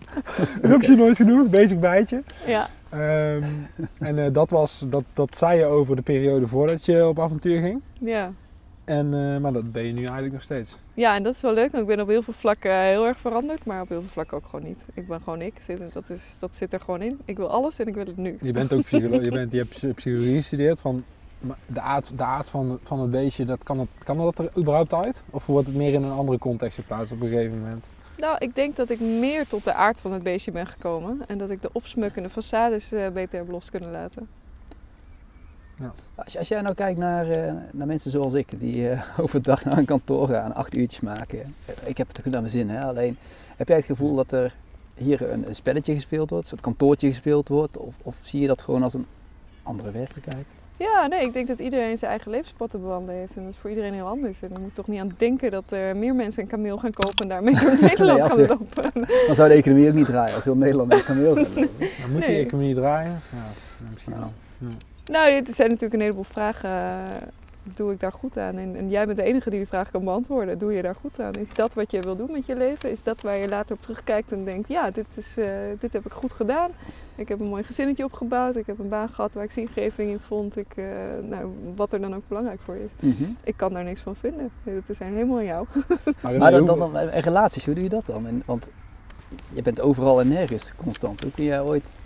[0.61, 2.23] Rups je nooit genoeg, basic bijtje.
[2.45, 2.69] Ja.
[2.93, 3.67] Um,
[3.99, 7.61] en uh, dat, was, dat, dat zei je over de periode voordat je op avontuur
[7.61, 7.81] ging.
[7.99, 8.31] Ja.
[8.87, 10.77] En, uh, maar dat ben je nu eigenlijk nog steeds.
[10.93, 13.17] Ja, en dat is wel leuk, want ik ben op heel veel vlakken heel erg
[13.19, 14.85] veranderd, maar op heel veel vlakken ook gewoon niet.
[14.93, 15.53] Ik ben gewoon ik,
[15.93, 17.19] dat, is, dat zit er gewoon in.
[17.25, 18.37] Ik wil alles en ik wil het nu.
[18.41, 20.79] Je bent ook psycholoog, je, bent, je hebt psychologie gestudeerd.
[20.79, 21.03] Van,
[21.65, 24.93] de aard, de aard van, van het beestje, dat kan, het, kan dat er überhaupt
[24.93, 25.23] uit?
[25.29, 27.85] Of wordt het meer in een andere context geplaatst op een gegeven moment?
[28.17, 31.21] Nou, ik denk dat ik meer tot de aard van het beestje ben gekomen.
[31.27, 34.27] En dat ik de opsmukkende façades uh, beter heb los kunnen laten.
[35.79, 35.93] Ja.
[36.15, 39.77] Als, als, jij nou kijkt naar, uh, naar mensen zoals ik, die uh, overdag naar
[39.77, 41.55] een kantoor gaan, acht uurtjes maken.
[41.83, 42.81] Ik heb het goed naar mijn zin, hè?
[42.81, 43.17] alleen
[43.55, 44.55] heb jij het gevoel dat er
[44.95, 47.77] hier een, een spelletje gespeeld wordt, een soort kantoortje gespeeld wordt?
[47.77, 49.05] Of, of zie je dat gewoon als een
[49.63, 50.47] andere werkelijkheid?
[50.77, 53.35] Ja, nee, ik denk dat iedereen zijn eigen levenspad te bewandelen heeft.
[53.35, 54.41] En dat is voor iedereen heel anders.
[54.41, 57.17] En je moet toch niet aan denken dat er meer mensen een kameel gaan kopen
[57.17, 59.07] en daarmee door Nederland nee, gaan lopen.
[59.27, 61.69] Dan zou de economie ook niet draaien als heel Nederland met een kameel gaat lopen.
[62.01, 62.29] Dan moet nee.
[62.29, 63.11] die economie draaien?
[63.11, 64.31] Ja, misschien wel.
[64.57, 64.67] Ja.
[65.07, 66.71] Nou, dit zijn natuurlijk een heleboel vragen.
[67.75, 68.57] Doe ik daar goed aan?
[68.57, 70.57] En, en, jij bent de enige die die vraag kan beantwoorden.
[70.57, 71.33] Doe je daar goed aan?
[71.33, 72.91] Is dat wat je wil doen met je leven?
[72.91, 75.47] Is dat waar je later op terugkijkt en denkt: ja, dit, is, uh,
[75.79, 76.71] dit heb ik goed gedaan.
[77.15, 78.55] Ik heb een mooi gezinnetje opgebouwd.
[78.55, 80.57] Ik heb een baan gehad waar ik zingeving in vond.
[80.57, 80.85] Ik, uh,
[81.21, 82.91] nou, wat er dan ook belangrijk voor is.
[82.99, 83.37] Mm -hmm.
[83.43, 84.51] Ik kan daar niks van vinden.
[84.63, 85.65] Dat zijn helemaal jou.
[86.21, 88.27] maar, maar dan, dan, en relaties, hoe doe je dat dan?
[88.27, 88.69] En, want
[89.53, 91.21] je bent overal en nergens constant.
[91.21, 91.99] Hoe kun jij ooit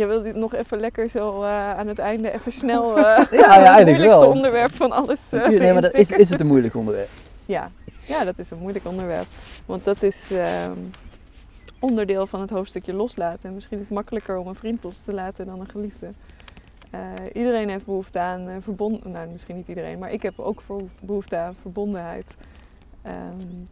[0.00, 3.58] je wil dit nog even lekker zo uh, aan het einde even snel uh, ja,
[3.58, 4.30] ja, het moeilijkste wel.
[4.30, 5.32] onderwerp van alles.
[5.32, 7.08] Uh, nee, maar dat is, is het een moeilijk onderwerp?
[7.46, 7.70] Ja.
[8.06, 9.26] ja, dat is een moeilijk onderwerp.
[9.66, 10.78] Want dat is ehm,
[11.78, 13.48] onderdeel van het hoofdstukje loslaten.
[13.48, 16.06] En misschien is het makkelijker om een vriend los te laten dan een geliefde.
[17.32, 20.62] iedereen heeft behoefte aan verbonden, nou misschien niet iedereen, maar ik heb ook
[21.02, 22.34] behoefte aan verbondenheid.
[23.06, 23.68] Um,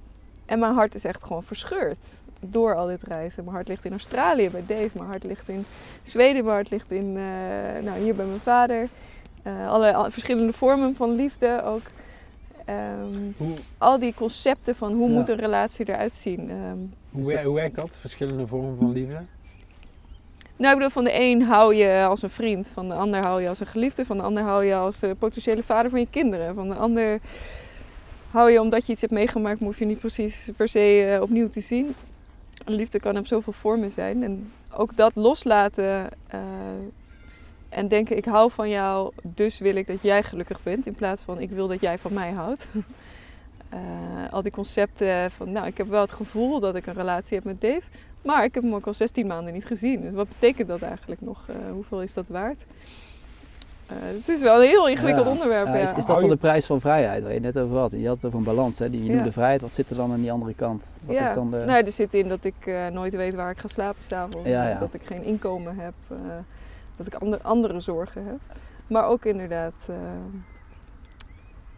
[0.46, 2.04] En mijn hart is echt gewoon verscheurd
[2.40, 3.44] door al dit reizen.
[3.44, 5.64] Mijn hart ligt in Australië bij Dave, mijn hart ligt in
[6.02, 8.88] Zweden, mijn hart ligt in, eh, nou, hier bij mijn vader.
[9.46, 11.82] Uh, alle, verschillende vormen van liefde ook.
[12.68, 15.14] Um, hoe, al die concepten van hoe ja.
[15.14, 16.50] moet een relatie eruit zien.
[16.50, 17.42] Um, hoe, dat...
[17.42, 19.22] hoe werkt dat, verschillende vormen van liefde?
[20.56, 23.42] Nou, ik bedoel, van de een hou je als een vriend, van de ander hou
[23.42, 26.06] je als een geliefde, van de ander hou je als uh, potentiële vader van je
[26.10, 27.20] kinderen, van de ander
[28.30, 31.48] hou je omdat je iets hebt meegemaakt, moet je niet precies per se uh, opnieuw
[31.48, 31.94] te zien.
[32.64, 36.40] Liefde kan op zoveel vormen zijn en ook dat loslaten uh,
[37.68, 41.22] en denken ik hou van jou, dus wil ik dat jij gelukkig bent in plaats
[41.22, 42.66] van ik wil dat jij van mij houdt.
[44.30, 47.44] al die concepten van, nou, ik heb wel het gevoel dat ik een relatie heb
[47.44, 47.82] met Dave,
[48.22, 50.00] maar ik heb hem ook al 16 maanden niet gezien.
[50.00, 51.46] Dus wat betekent dat eigenlijk nog?
[51.50, 52.64] Uh, hoeveel is dat waard?
[53.98, 55.32] Uh, het is wel een heel ingewikkeld ja.
[55.32, 55.66] onderwerp.
[55.66, 57.92] Ja, is, is, dat wel de prijs van vrijheid waar je net over had?
[57.92, 58.90] Je had het over een balans, hè?
[58.90, 59.60] Die, je noemde vrijheid.
[59.60, 60.88] Wat zit er dan aan die andere kant?
[61.04, 61.28] Wat ja.
[61.28, 61.56] is dan de...
[61.56, 64.50] nou, er zit in dat ik uh, nooit weet waar ik ga slapen s'avonds.
[64.80, 65.94] Dat ik geen inkomen heb.
[66.96, 68.38] dat ik andere, andere zorgen heb.
[68.86, 69.88] Maar ook inderdaad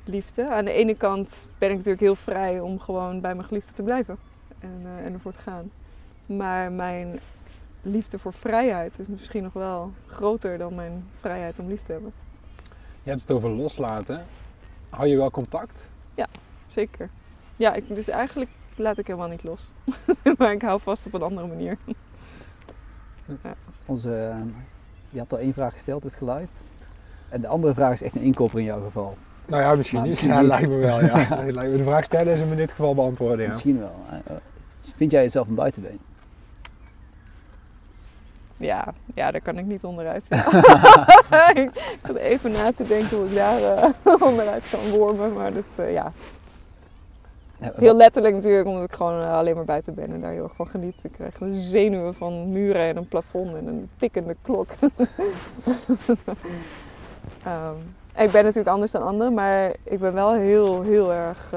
[0.05, 0.49] liefde.
[0.49, 3.83] Aan de ene kant ben ik natuurlijk heel vrij om gewoon bij mijn geliefde te
[3.83, 4.17] blijven.
[4.59, 5.71] En, en ervoor te gaan.
[6.27, 7.21] Maar mijn
[7.83, 12.13] liefde voor vrijheid is misschien nog wel groter dan mijn vrijheid om lief te hebben.
[13.03, 14.25] Je hebt het over loslaten.
[14.91, 15.89] Hou je wel contact?
[16.15, 16.27] Ja,
[16.69, 17.11] zeker.
[17.57, 19.71] Ja, ik, dus eigenlijk laat ik helemaal niet los.
[20.39, 21.77] maar ik hou vast op een andere manier.
[23.43, 23.55] ja.
[23.87, 24.35] Onze,
[25.09, 26.65] je had al één vraag gesteld, het geluid.
[27.29, 29.17] En de andere vraag is echt een inkopper in jouw geval.
[29.47, 30.09] Nou ja, misschien, niet.
[30.09, 30.49] misschien ja, niet.
[30.49, 31.05] lijkt me wel.
[31.05, 31.25] Ja.
[31.77, 33.45] De vraag stellen is hem in dit geval beantwoorden.
[33.45, 33.49] Ja.
[33.49, 33.95] Misschien wel.
[34.97, 36.01] Vind jij jezelf een buitenbeen?
[38.61, 40.25] Ja, ja, daar kan ik niet onderuit.
[41.65, 41.71] ik
[42.03, 45.33] zat even na te denken hoe ik daar uh, onderuit kan wormen.
[45.33, 46.13] Maar dat, uh, ja.
[47.59, 50.55] Heel letterlijk natuurlijk, omdat ik gewoon uh, alleen maar buiten ben en daar heel erg
[50.55, 50.95] van geniet.
[51.03, 54.69] Ik krijg een zenuwen van muren en een plafond en een tikkende klok.
[57.47, 57.95] um,
[58.25, 61.55] ik ben natuurlijk anders dan anderen, maar ik ben wel heel, heel erg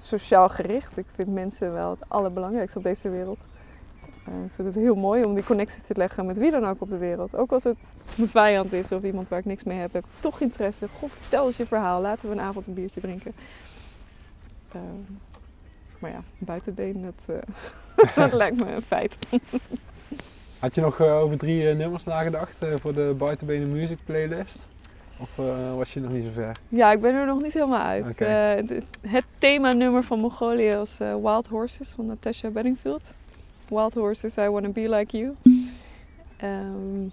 [0.00, 0.96] sociaal gericht.
[0.96, 3.38] Ik vind mensen wel het allerbelangrijkste op deze wereld.
[4.28, 6.80] Uh, ik vind het heel mooi om die connectie te leggen met wie dan ook
[6.80, 7.36] op de wereld.
[7.36, 7.76] Ook als het
[8.16, 10.88] mijn vijand is of iemand waar ik niks mee heb, heb ik toch interesse.
[10.98, 13.32] Goh, vertel eens je verhaal, laten we een avond een biertje drinken.
[14.74, 14.80] Uh,
[15.98, 19.16] maar ja, buitenbeen, dat, uh, dat lijkt me een feit.
[20.58, 24.66] Had je nog over drie nummers nagedacht voor de Buitenbenen Music Playlist?
[25.18, 25.36] Of
[25.76, 26.56] was je nog niet zo ver?
[26.68, 28.06] Ja, ik ben er nog niet helemaal uit.
[28.08, 28.56] Okay.
[28.56, 28.70] het,
[29.00, 33.14] het themanummer van Mongolië was Wild Horses van Natasha Bedingfield.
[33.74, 35.36] Wild Horses, I Wanna Be Like You.
[36.42, 37.12] Um,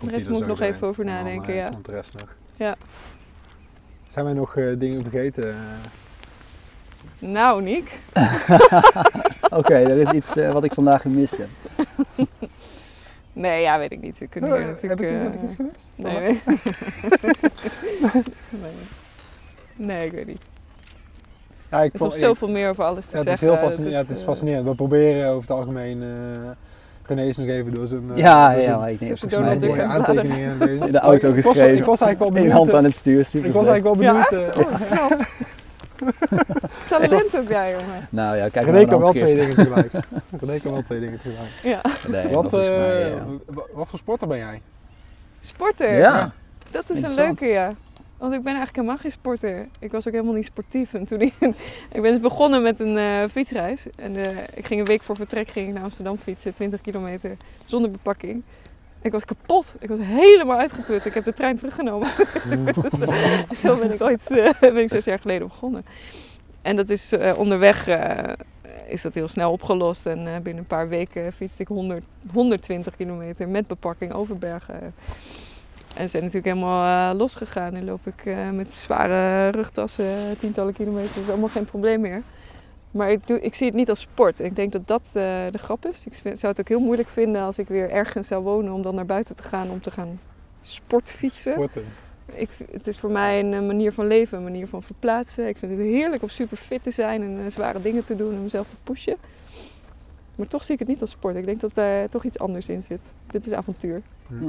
[0.00, 1.70] de rest moet ik nog even over nadenken, ja.
[1.82, 2.36] De rest nog.
[2.56, 2.76] Ja.
[4.06, 5.56] Zijn wij nog uh, dingen vergeten?
[7.18, 7.84] Nou, Nick.
[9.42, 11.48] Oké, okay, er is iets uh, wat ik vandaag gemist heb.
[13.36, 14.18] Nee, ja, weet ik niet.
[14.18, 15.92] We kunnen uh, heb, ik, uh, heb ik iets gemist?
[15.94, 16.40] Nee, nee.
[18.62, 18.72] nee.
[19.76, 20.40] Nee, ik weet niet.
[21.70, 23.48] Ja, ik er is nog zoveel meer over alles te ja, het zeggen.
[23.48, 23.94] Is heel fascinerend.
[23.94, 24.68] ja, het is fascinerend.
[24.68, 26.08] We proberen over het algemeen uh,
[27.06, 28.02] René is nog even door zijn...
[28.10, 30.84] Uh, ja, door ja, zijn, maar ik Door volgens mij je aantekeningen aan deze.
[30.86, 31.70] in de auto ik geschreven.
[31.70, 32.52] Was, ik was eigenlijk wel benieuwd.
[32.52, 34.56] Hand aan het stuur, super Ik was eigenlijk wel Ja, benieuwd.
[34.56, 34.58] echt?
[34.58, 35.10] Oh.
[36.88, 38.08] Talent heb jij, jongen.
[38.10, 39.92] Nou ja, kijk René kan wel twee dingen tegelijk.
[40.40, 41.50] René kan wel twee dingen tegelijk.
[41.62, 41.80] Ja.
[42.08, 43.24] Nee, Wat, uh, mij, ja.
[43.72, 44.60] wat voor sporter ben jij?
[45.40, 45.98] Sporter.
[45.98, 46.32] Ja,
[46.70, 47.72] Dat is een leuke, ja.
[48.18, 49.68] Want ik ben eigenlijk helemaal geen sporter.
[49.78, 50.94] Ik was ook helemaal niet sportief.
[50.94, 51.34] En toen ik,
[51.94, 53.86] ik ben dus begonnen met een uh, fietsreis.
[53.96, 57.36] En uh, ik ging een week voor vertrek ging ik naar Amsterdam fietsen, 20 kilometer,
[57.64, 58.42] zonder bepakking.
[59.02, 59.74] Ik was kapot.
[59.78, 61.04] Ik was helemaal uitgeput.
[61.04, 62.08] Ik heb de trein teruggenomen.
[63.62, 65.84] Zo ben ik ooit uh, ben ik zes jaar geleden begonnen.
[66.62, 67.88] En dat is onderweg
[68.86, 70.06] is dat heel snel opgelost.
[70.06, 74.94] En binnen een paar weken fietste ik 100, 120 kilometer met bepakking over bergen.
[75.94, 77.72] En zijn natuurlijk helemaal uh, losgegaan.
[77.72, 81.14] Nu loop ik uh, met zware rugtassen tientallen kilometers.
[81.14, 82.22] Dat is allemaal geen probleem meer.
[82.90, 84.40] Maar ik, doe, ik zie het niet als sport.
[84.40, 85.12] Ik denk dat dat uh,
[85.50, 86.04] de grap is.
[86.06, 88.94] Ik zou het ook heel moeilijk vinden als ik weer ergens zou wonen om dan
[88.94, 90.20] naar buiten te gaan om te gaan
[90.60, 91.52] sportfietsen.
[91.52, 91.84] Sporten.
[92.26, 95.48] Ik, het is voor mij een manier van leven, een manier van verplaatsen.
[95.48, 98.42] Ik vind het heerlijk om super fit te zijn en zware dingen te doen en
[98.42, 99.16] mezelf te pushen.
[100.34, 101.36] Maar toch zie ik het niet als sport.
[101.36, 103.12] Ik denk dat daar toch iets anders in zit.
[103.26, 104.02] Dit is avontuur.
[104.26, 104.48] Hm.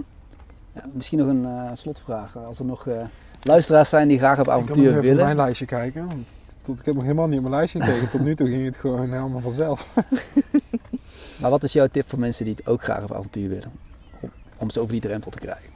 [0.76, 2.38] Ja, misschien nog een uh, slotvraag.
[2.38, 3.03] Als er nog uh,
[3.41, 5.17] luisteraars zijn die graag op avontuur ik willen.
[5.17, 6.07] Ik mijn lijstje kijken.
[6.07, 6.28] Want
[6.61, 8.09] tot, ik heb nog helemaal niet op mijn lijstje gekeken.
[8.09, 9.93] Tot nu toe ging het gewoon helemaal vanzelf.
[11.39, 13.71] maar wat is jouw tip voor mensen die het ook graag op avontuur willen?
[14.21, 15.74] Om, om ze over die drempel te krijgen.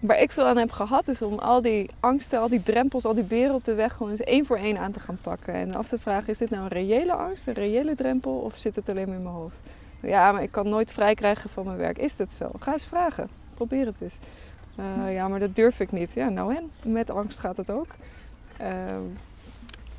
[0.00, 3.14] Waar ik veel aan heb gehad, is om al die angsten, al die drempels, al
[3.14, 5.54] die beren op de weg gewoon eens één voor één aan te gaan pakken.
[5.54, 8.76] En af te vragen, is dit nou een reële angst, een reële drempel of zit
[8.76, 9.58] het alleen maar in mijn hoofd?
[10.00, 11.98] Ja, maar ik kan nooit vrij krijgen van mijn werk.
[11.98, 12.50] Is dat zo?
[12.58, 13.28] Ga eens vragen.
[13.54, 14.18] Probeer het eens.
[14.78, 16.12] Uh, ja, maar dat durf ik niet.
[16.12, 16.70] Ja, nou en?
[16.92, 17.86] Met angst gaat het ook.
[18.60, 18.68] Uh,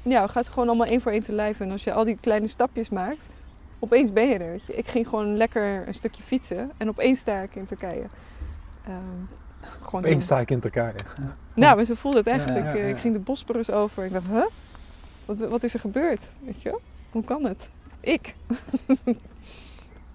[0.02, 1.60] ja, ga ze gewoon allemaal één voor één te lijf.
[1.60, 3.20] En als je al die kleine stapjes maakt,
[3.80, 4.62] opeens ben je er.
[4.68, 8.06] Ik ging gewoon lekker een stukje fietsen en opeens sta ik in Turkije.
[8.88, 8.96] Uh,
[9.82, 10.94] gewoon opeens sta ik in Turkije.
[11.54, 12.48] Nou, maar zo voelde het echt.
[12.48, 14.06] Ja, ja, ik, ik, ging de Bosporus over.
[14.06, 14.46] Ik dacht, huh?
[15.26, 16.30] Wat, wat is er gebeurd?
[16.46, 16.80] Weet je?
[17.12, 17.70] Hoe kan het?
[18.00, 18.36] Ik.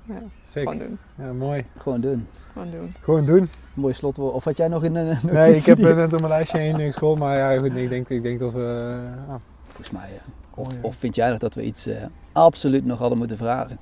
[0.09, 0.99] Ja, Gewoon doen.
[1.19, 1.65] Ja, mooi.
[1.79, 2.27] Gewoon doen.
[2.53, 2.95] Gewoon doen.
[3.01, 3.49] Gewoon doen.
[3.75, 4.35] Mooi slotwoord.
[4.35, 6.93] Of had jij nog in een Nee, ik heb net op mijn lijstje heen in
[6.93, 8.99] school, maar ja, goed, ik denk, ik denk dat we...
[9.29, 9.35] Uh,
[9.67, 10.33] Volgens mij, ja.
[10.55, 11.97] Of, of vind jij nog dat we iets uh,
[12.33, 13.79] absoluut nog hadden moeten vragen?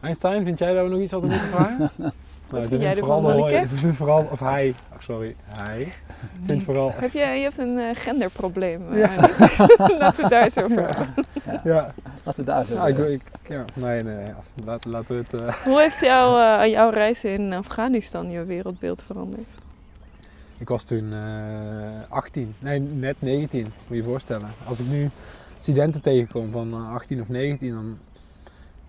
[0.00, 1.90] Einstein, vind jij dat we nog iets hadden moeten vragen?
[2.50, 5.92] Nou, vind jij vooral, de vooral, of hij, oh, sorry, hij,
[6.46, 6.92] vindt vooral...
[6.94, 8.94] Heb je, je hebt een uh, genderprobleem.
[8.94, 9.10] Ja.
[9.98, 11.60] Laten we daar eens over ja.
[11.64, 11.94] ja.
[12.22, 14.36] Laten we daar eens over ja, ik, ik, ja, nee, nee, ja.
[14.64, 15.42] Laten, laten we het...
[15.42, 15.54] Uh...
[15.64, 19.48] Hoe heeft jou, uh, jouw reis in Afghanistan je wereldbeeld veranderd?
[20.58, 21.12] Ik was toen
[22.08, 24.48] 18, nee, net 19, moet je je voorstellen.
[24.68, 25.10] Als ik nu
[25.60, 27.98] studenten tegenkom van 18 of 19, dan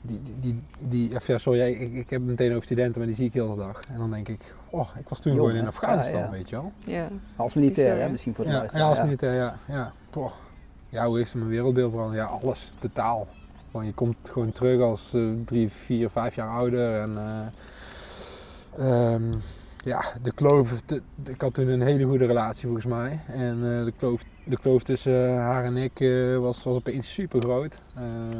[0.08, 3.26] die, die, die, ja, sorry, ik, ik heb het meteen over studenten, maar die zie
[3.26, 3.82] ik heel de dag.
[3.92, 6.72] En dan denk ik, oh, ik was toen gewoon in Afghanistan, weet je wel.
[6.86, 7.08] Ja.
[7.36, 9.60] Als militair, hè, misschien voor de ja, Ja, als militair, ja.
[9.68, 10.40] Ja, toch.
[10.90, 12.22] Ja, hoe heeft mijn wereldbeeld veranderd?
[12.22, 13.28] Ja, alles, totaal.
[13.72, 17.12] Gewoon, je komt gewoon terug als uh, drie, vier, vijf jaar ouder en...
[18.80, 19.32] Uh, um,
[19.86, 20.82] ja, de kloof,
[21.26, 23.20] ik had toen een hele goede relatie volgens mij.
[23.28, 27.42] En uh, de, kloof, de kloof tussen haar en ik uh, was, was opeens super
[27.42, 27.80] groot.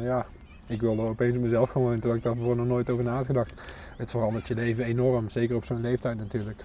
[0.00, 0.26] ja,
[0.68, 3.26] ik wilde opeens in mezelf gaan wonen, terwijl ik daarvoor nog nooit over na had
[3.26, 3.62] gedacht.
[3.96, 6.64] Het verandert je leven enorm, zeker op zo'n leeftijd natuurlijk.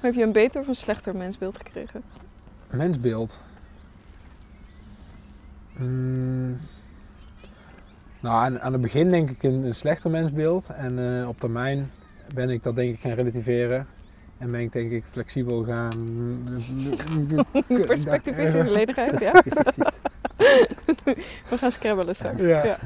[0.00, 2.02] heb je een beter of een slechter mensbeeld gekregen?
[2.70, 3.38] Mensbeeld?
[5.76, 6.58] Hmm.
[8.20, 10.68] Nou, aan, aan, het begin denk ik een, een slechter mensbeeld.
[10.68, 11.90] En uh, op termijn
[12.34, 13.86] ben ik dat denk ik gaan relativeren.
[14.38, 16.08] En ben ik denk ik flexibel gaan...
[17.86, 19.32] Perspectivistische ledigheid, ja.
[21.48, 22.42] We gaan scrabbelen straks.
[22.42, 22.64] Ja.
[22.64, 22.78] ja.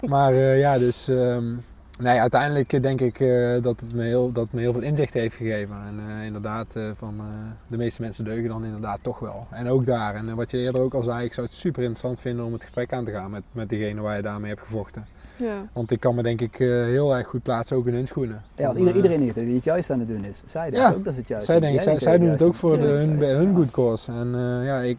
[0.00, 1.08] maar uh, ja, dus...
[1.08, 1.64] Um,
[1.98, 5.34] nee, uiteindelijk denk ik uh, dat het me heel, dat me heel veel inzicht heeft
[5.34, 5.76] gegeven.
[5.86, 7.20] En uh, inderdaad, van
[7.66, 9.46] de meeste mensen deugen dan inderdaad toch wel.
[9.50, 10.14] En ook daar.
[10.14, 12.62] En wat je eerder ook al zei, ik zou het super interessant vinden om het
[12.62, 15.06] gesprek aan te gaan met, met diegene waar je daarmee hebt gevochten.
[15.36, 15.66] Ja.
[15.72, 18.42] Want ik kan me denk ik heel erg goed plaatsen ook in hun schoenen.
[18.56, 20.42] Ja, want iedereen die het juist aan het doen is.
[20.46, 22.86] Zij denken ook dat het juist zij, denk, zij, zij doen het ook voor de,
[22.86, 24.12] hun, hun good cause.
[24.12, 24.30] En,
[24.64, 24.98] ja, ik,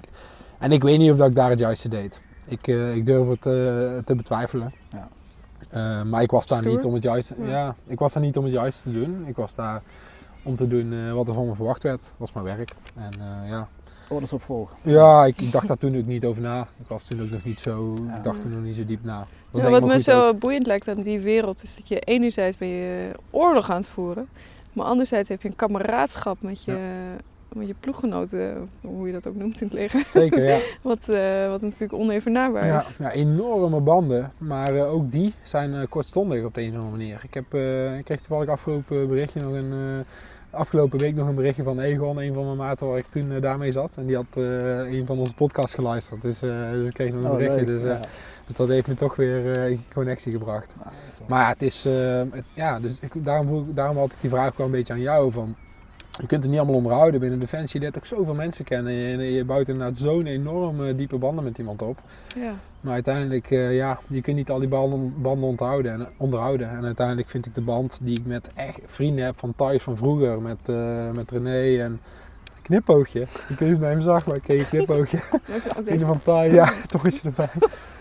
[0.60, 2.22] en ik weet niet of dat ik daar het juiste deed.
[2.48, 3.54] Ik, uh, ik durf het uh,
[4.06, 4.74] te betwijfelen.
[4.92, 5.08] Ja.
[5.76, 7.36] Uh, maar ik was daar niet om het juiste.
[7.40, 7.48] Ja.
[7.48, 7.76] ja.
[7.88, 9.24] ik was daar niet om het juiste te doen.
[9.28, 9.82] Ik was daar
[10.44, 12.02] om te doen wat er van me verwacht werd.
[12.02, 12.76] Dat was mijn werk.
[12.96, 13.12] En
[13.48, 13.68] ja.
[14.10, 14.76] Orders opvolgen.
[14.82, 16.68] Ja, ik, ik, dacht daar toen ook niet over na.
[16.80, 17.98] Ik was toen ook nog niet zo.
[18.08, 18.16] Ja.
[18.16, 19.28] Ik dacht toen nog niet zo diep na.
[19.54, 20.40] Ja, wat me zo ook.
[20.40, 24.28] boeiend lijkt aan die wereld is dat je enerzijds ben je oorlog aan het voeren,
[24.74, 26.78] maar anderzijds heb je een kameraadschap met je
[27.54, 30.04] met je ploeggenoten, hoe je dat ook noemt in het leger.
[30.08, 30.60] Zeker, ja.
[30.82, 32.98] wat, uh, wat natuurlijk onevenaarbaar ja, is.
[33.00, 36.98] Ja, enorme banden, maar uh, ook die zijn uh, kortstondig op de een of andere
[36.98, 37.22] manier.
[37.24, 37.54] Ik, heb,
[37.98, 40.06] ik kreeg toevallig afgelopen berichtje nog een,
[40.50, 43.72] afgelopen week nog een berichtje van Egon, een van mijn maten waar ik toen daarmee
[43.72, 43.92] zat.
[43.96, 47.36] En die had een van onze podcasts geluisterd, dus, dus ik kreeg nog een oh,
[47.36, 47.66] berichtje.
[47.66, 48.00] Dus, ja.
[48.46, 50.76] dus dat heeft me toch weer in connectie gebracht.
[50.80, 50.88] Ah,
[51.28, 54.66] maar ja, het is, het, ja, dus ik, daarom, daarom had ik die vraag wel
[54.66, 55.56] een beetje aan jou van
[56.22, 57.80] je kunt het niet allemaal onderhouden binnen Defensie.
[57.80, 58.94] Je leert ook zoveel mensen kennen.
[58.94, 62.00] Je, je bouwt inderdaad zo'n enorme diepe banden met iemand op.
[62.36, 62.54] Ja.
[62.82, 66.70] Maar uiteindelijk, uh, ja, je kunt niet al die banden, banden onthouden en, onderhouden.
[66.70, 69.98] En uiteindelijk vind ik de band die ik met echt vrienden heb van thuis van
[69.98, 70.42] vroeger.
[70.42, 72.00] Met, uh, met René en
[72.62, 73.22] knipoogje.
[73.22, 75.18] Ik weet niet bij hem zag, maar ik kreeg een knipoogje.
[75.86, 77.50] Vrienden van thuis, ja, toch is je erbij.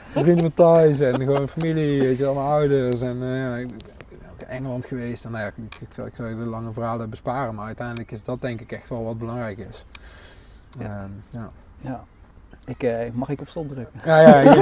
[0.09, 3.01] Vrienden van thuis en gewoon familie, weet je, allemaal ouders.
[3.01, 3.67] En uh, ja,
[4.47, 5.25] Engeland geweest.
[5.25, 8.23] En nou ja, ik, ik, zou, ik zou de lange verhalen besparen, maar uiteindelijk is
[8.23, 9.85] dat denk ik echt wel wat belangrijk is.
[10.79, 11.03] Ja.
[11.05, 11.51] Um, ja.
[11.81, 12.05] ja.
[12.67, 14.01] Ik, uh, mag ik op stop drukken?
[14.05, 14.41] Ja, ja.
[14.41, 14.53] ja.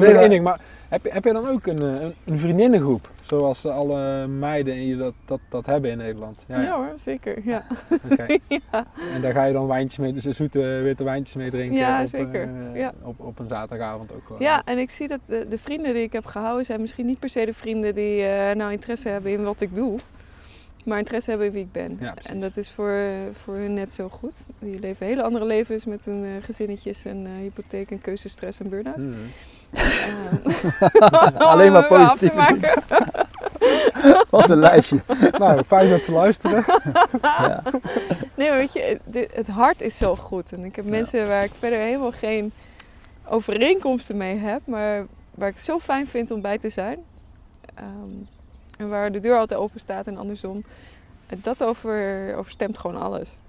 [0.00, 3.10] nee, één ding, maar heb je, heb je dan ook een, eh, een, een vriendinnengroep?
[3.20, 6.44] Zoals alle meiden dat, dat, dat hebben in Nederland.
[6.46, 6.76] Ja, ja.
[6.76, 7.38] hoor, zeker.
[7.44, 7.62] Ja.
[8.10, 8.40] Okay.
[8.72, 8.86] ja.
[9.14, 11.78] En daar ga je dan wijntjes mee, dus zoete witte wijntjes mee drinken.
[11.78, 12.48] Ja, op, zeker.
[12.48, 12.92] Uh, ja.
[13.02, 14.42] Op, op een zaterdagavond ook gewoon.
[14.42, 17.18] Ja, en ik zie dat de, de, vrienden die ik heb gehouden zijn misschien niet
[17.18, 19.98] per se de vrienden die uh, nou interesse hebben in wat ik doe.
[20.86, 21.96] Maar interesse hebben in wie ik ben.
[22.00, 23.00] Ja, en dat is voor,
[23.42, 24.32] voor hun net zo goed.
[24.58, 29.04] Die leven hele andere levens met hun uh, gezinnetjes en hypotheek en keuzestress en burn-outs.
[29.04, 29.14] Mm.
[31.38, 32.32] Alleen maar positief.
[34.30, 35.00] Wat een lijstje.
[35.38, 36.64] nou, fijn dat ze luisteren.
[37.22, 37.62] Ja.
[38.34, 40.52] Nee, maar weet je, het, het hart is zo goed.
[40.52, 42.52] En ik heb mensen waar ik verder helemaal geen
[43.28, 46.98] overeenkomsten mee heb, maar waar ik het zo fijn vind om bij te zijn.
[47.74, 48.35] Ehm,
[48.76, 50.64] en waar de deur altijd open staat en andersom.
[51.26, 53.40] Dat over, overstemt gewoon alles.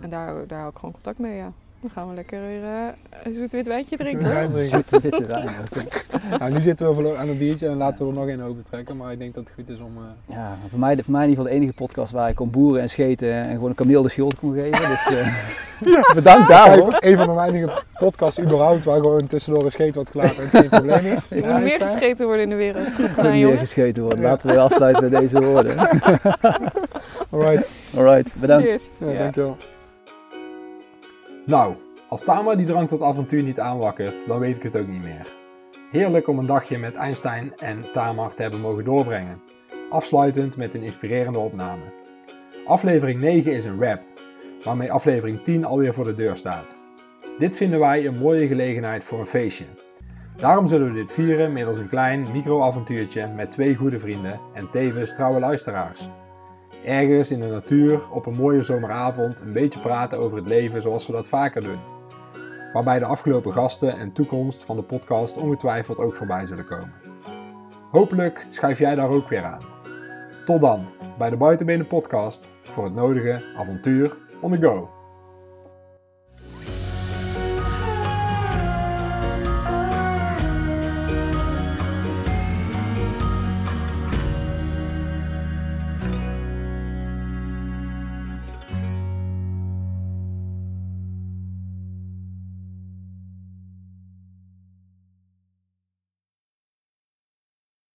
[0.00, 1.52] En daar, daar hou ik gewoon contact mee, ja.
[1.80, 2.80] Dan gaan we lekker weer eh,
[3.24, 4.24] een zoet wit wijntje drinken.
[4.24, 4.34] hoor.
[4.34, 4.68] Wijn drinken.
[4.70, 5.48] Zoete witte wijn.
[5.76, 6.38] oké.
[6.38, 8.64] Nou, nu zitten we voor- aan een biertje en laten we er nog één open
[8.70, 8.96] trekken.
[8.96, 9.92] Maar ik denk dat het goed is om...
[9.96, 12.50] eh, Ja, voor mij, voor mij in ieder geval de enige podcast waar ik kon
[12.50, 14.88] boeren en scheten en gewoon een kameel de schuld kon geven.
[14.88, 16.88] Dus eh, bedankt daarvoor.
[16.90, 20.42] Kijk, een van de weinige podcasts überhaupt waar gewoon tussendoor een scheet wordt gelaten en
[20.50, 21.26] het geen probleem is.
[21.30, 22.84] Er Ja, moet meer gescheten worden in de wereld.
[22.84, 23.58] Goed Er gedaan, moet meer jongen.
[23.58, 24.20] gescheten worden.
[24.20, 24.28] Ja.
[24.28, 25.76] Laten we afsluiten met deze woorden.
[27.30, 28.66] Alright, Alright, bedankt.
[28.68, 28.82] Cheers.
[28.98, 29.18] ja, Ja.
[29.18, 29.56] dankjewel.
[31.48, 31.74] Nou,
[32.08, 35.32] als Tama die drang tot avontuur niet aanwakkert, dan weet ik het ook niet meer.
[35.90, 39.40] Heerlijk om een dagje met Einstein en Tamar te hebben mogen doorbrengen.
[39.90, 41.82] Afsluitend met een inspirerende opname.
[42.66, 44.02] Aflevering 9 is een wrap,
[44.64, 46.76] waarmee aflevering 10 alweer voor de deur staat.
[47.38, 49.66] Dit vinden wij een mooie gelegenheid voor een feestje.
[50.36, 55.14] Daarom zullen we dit vieren middels een klein micro-avontuurtje met twee goede vrienden en tevens
[55.14, 56.08] trouwe luisteraars.
[56.84, 61.06] Ergens in de natuur op een mooie zomeravond een beetje praten over het leven zoals
[61.06, 61.78] we dat vaker doen.
[62.72, 66.92] Waarbij de afgelopen gasten en toekomst van de podcast ongetwijfeld ook voorbij zullen komen.
[67.90, 69.62] Hopelijk schuif jij daar ook weer aan.
[70.44, 70.86] Tot dan
[71.18, 74.97] bij de Buitenbenen Podcast voor het nodige avontuur on the go.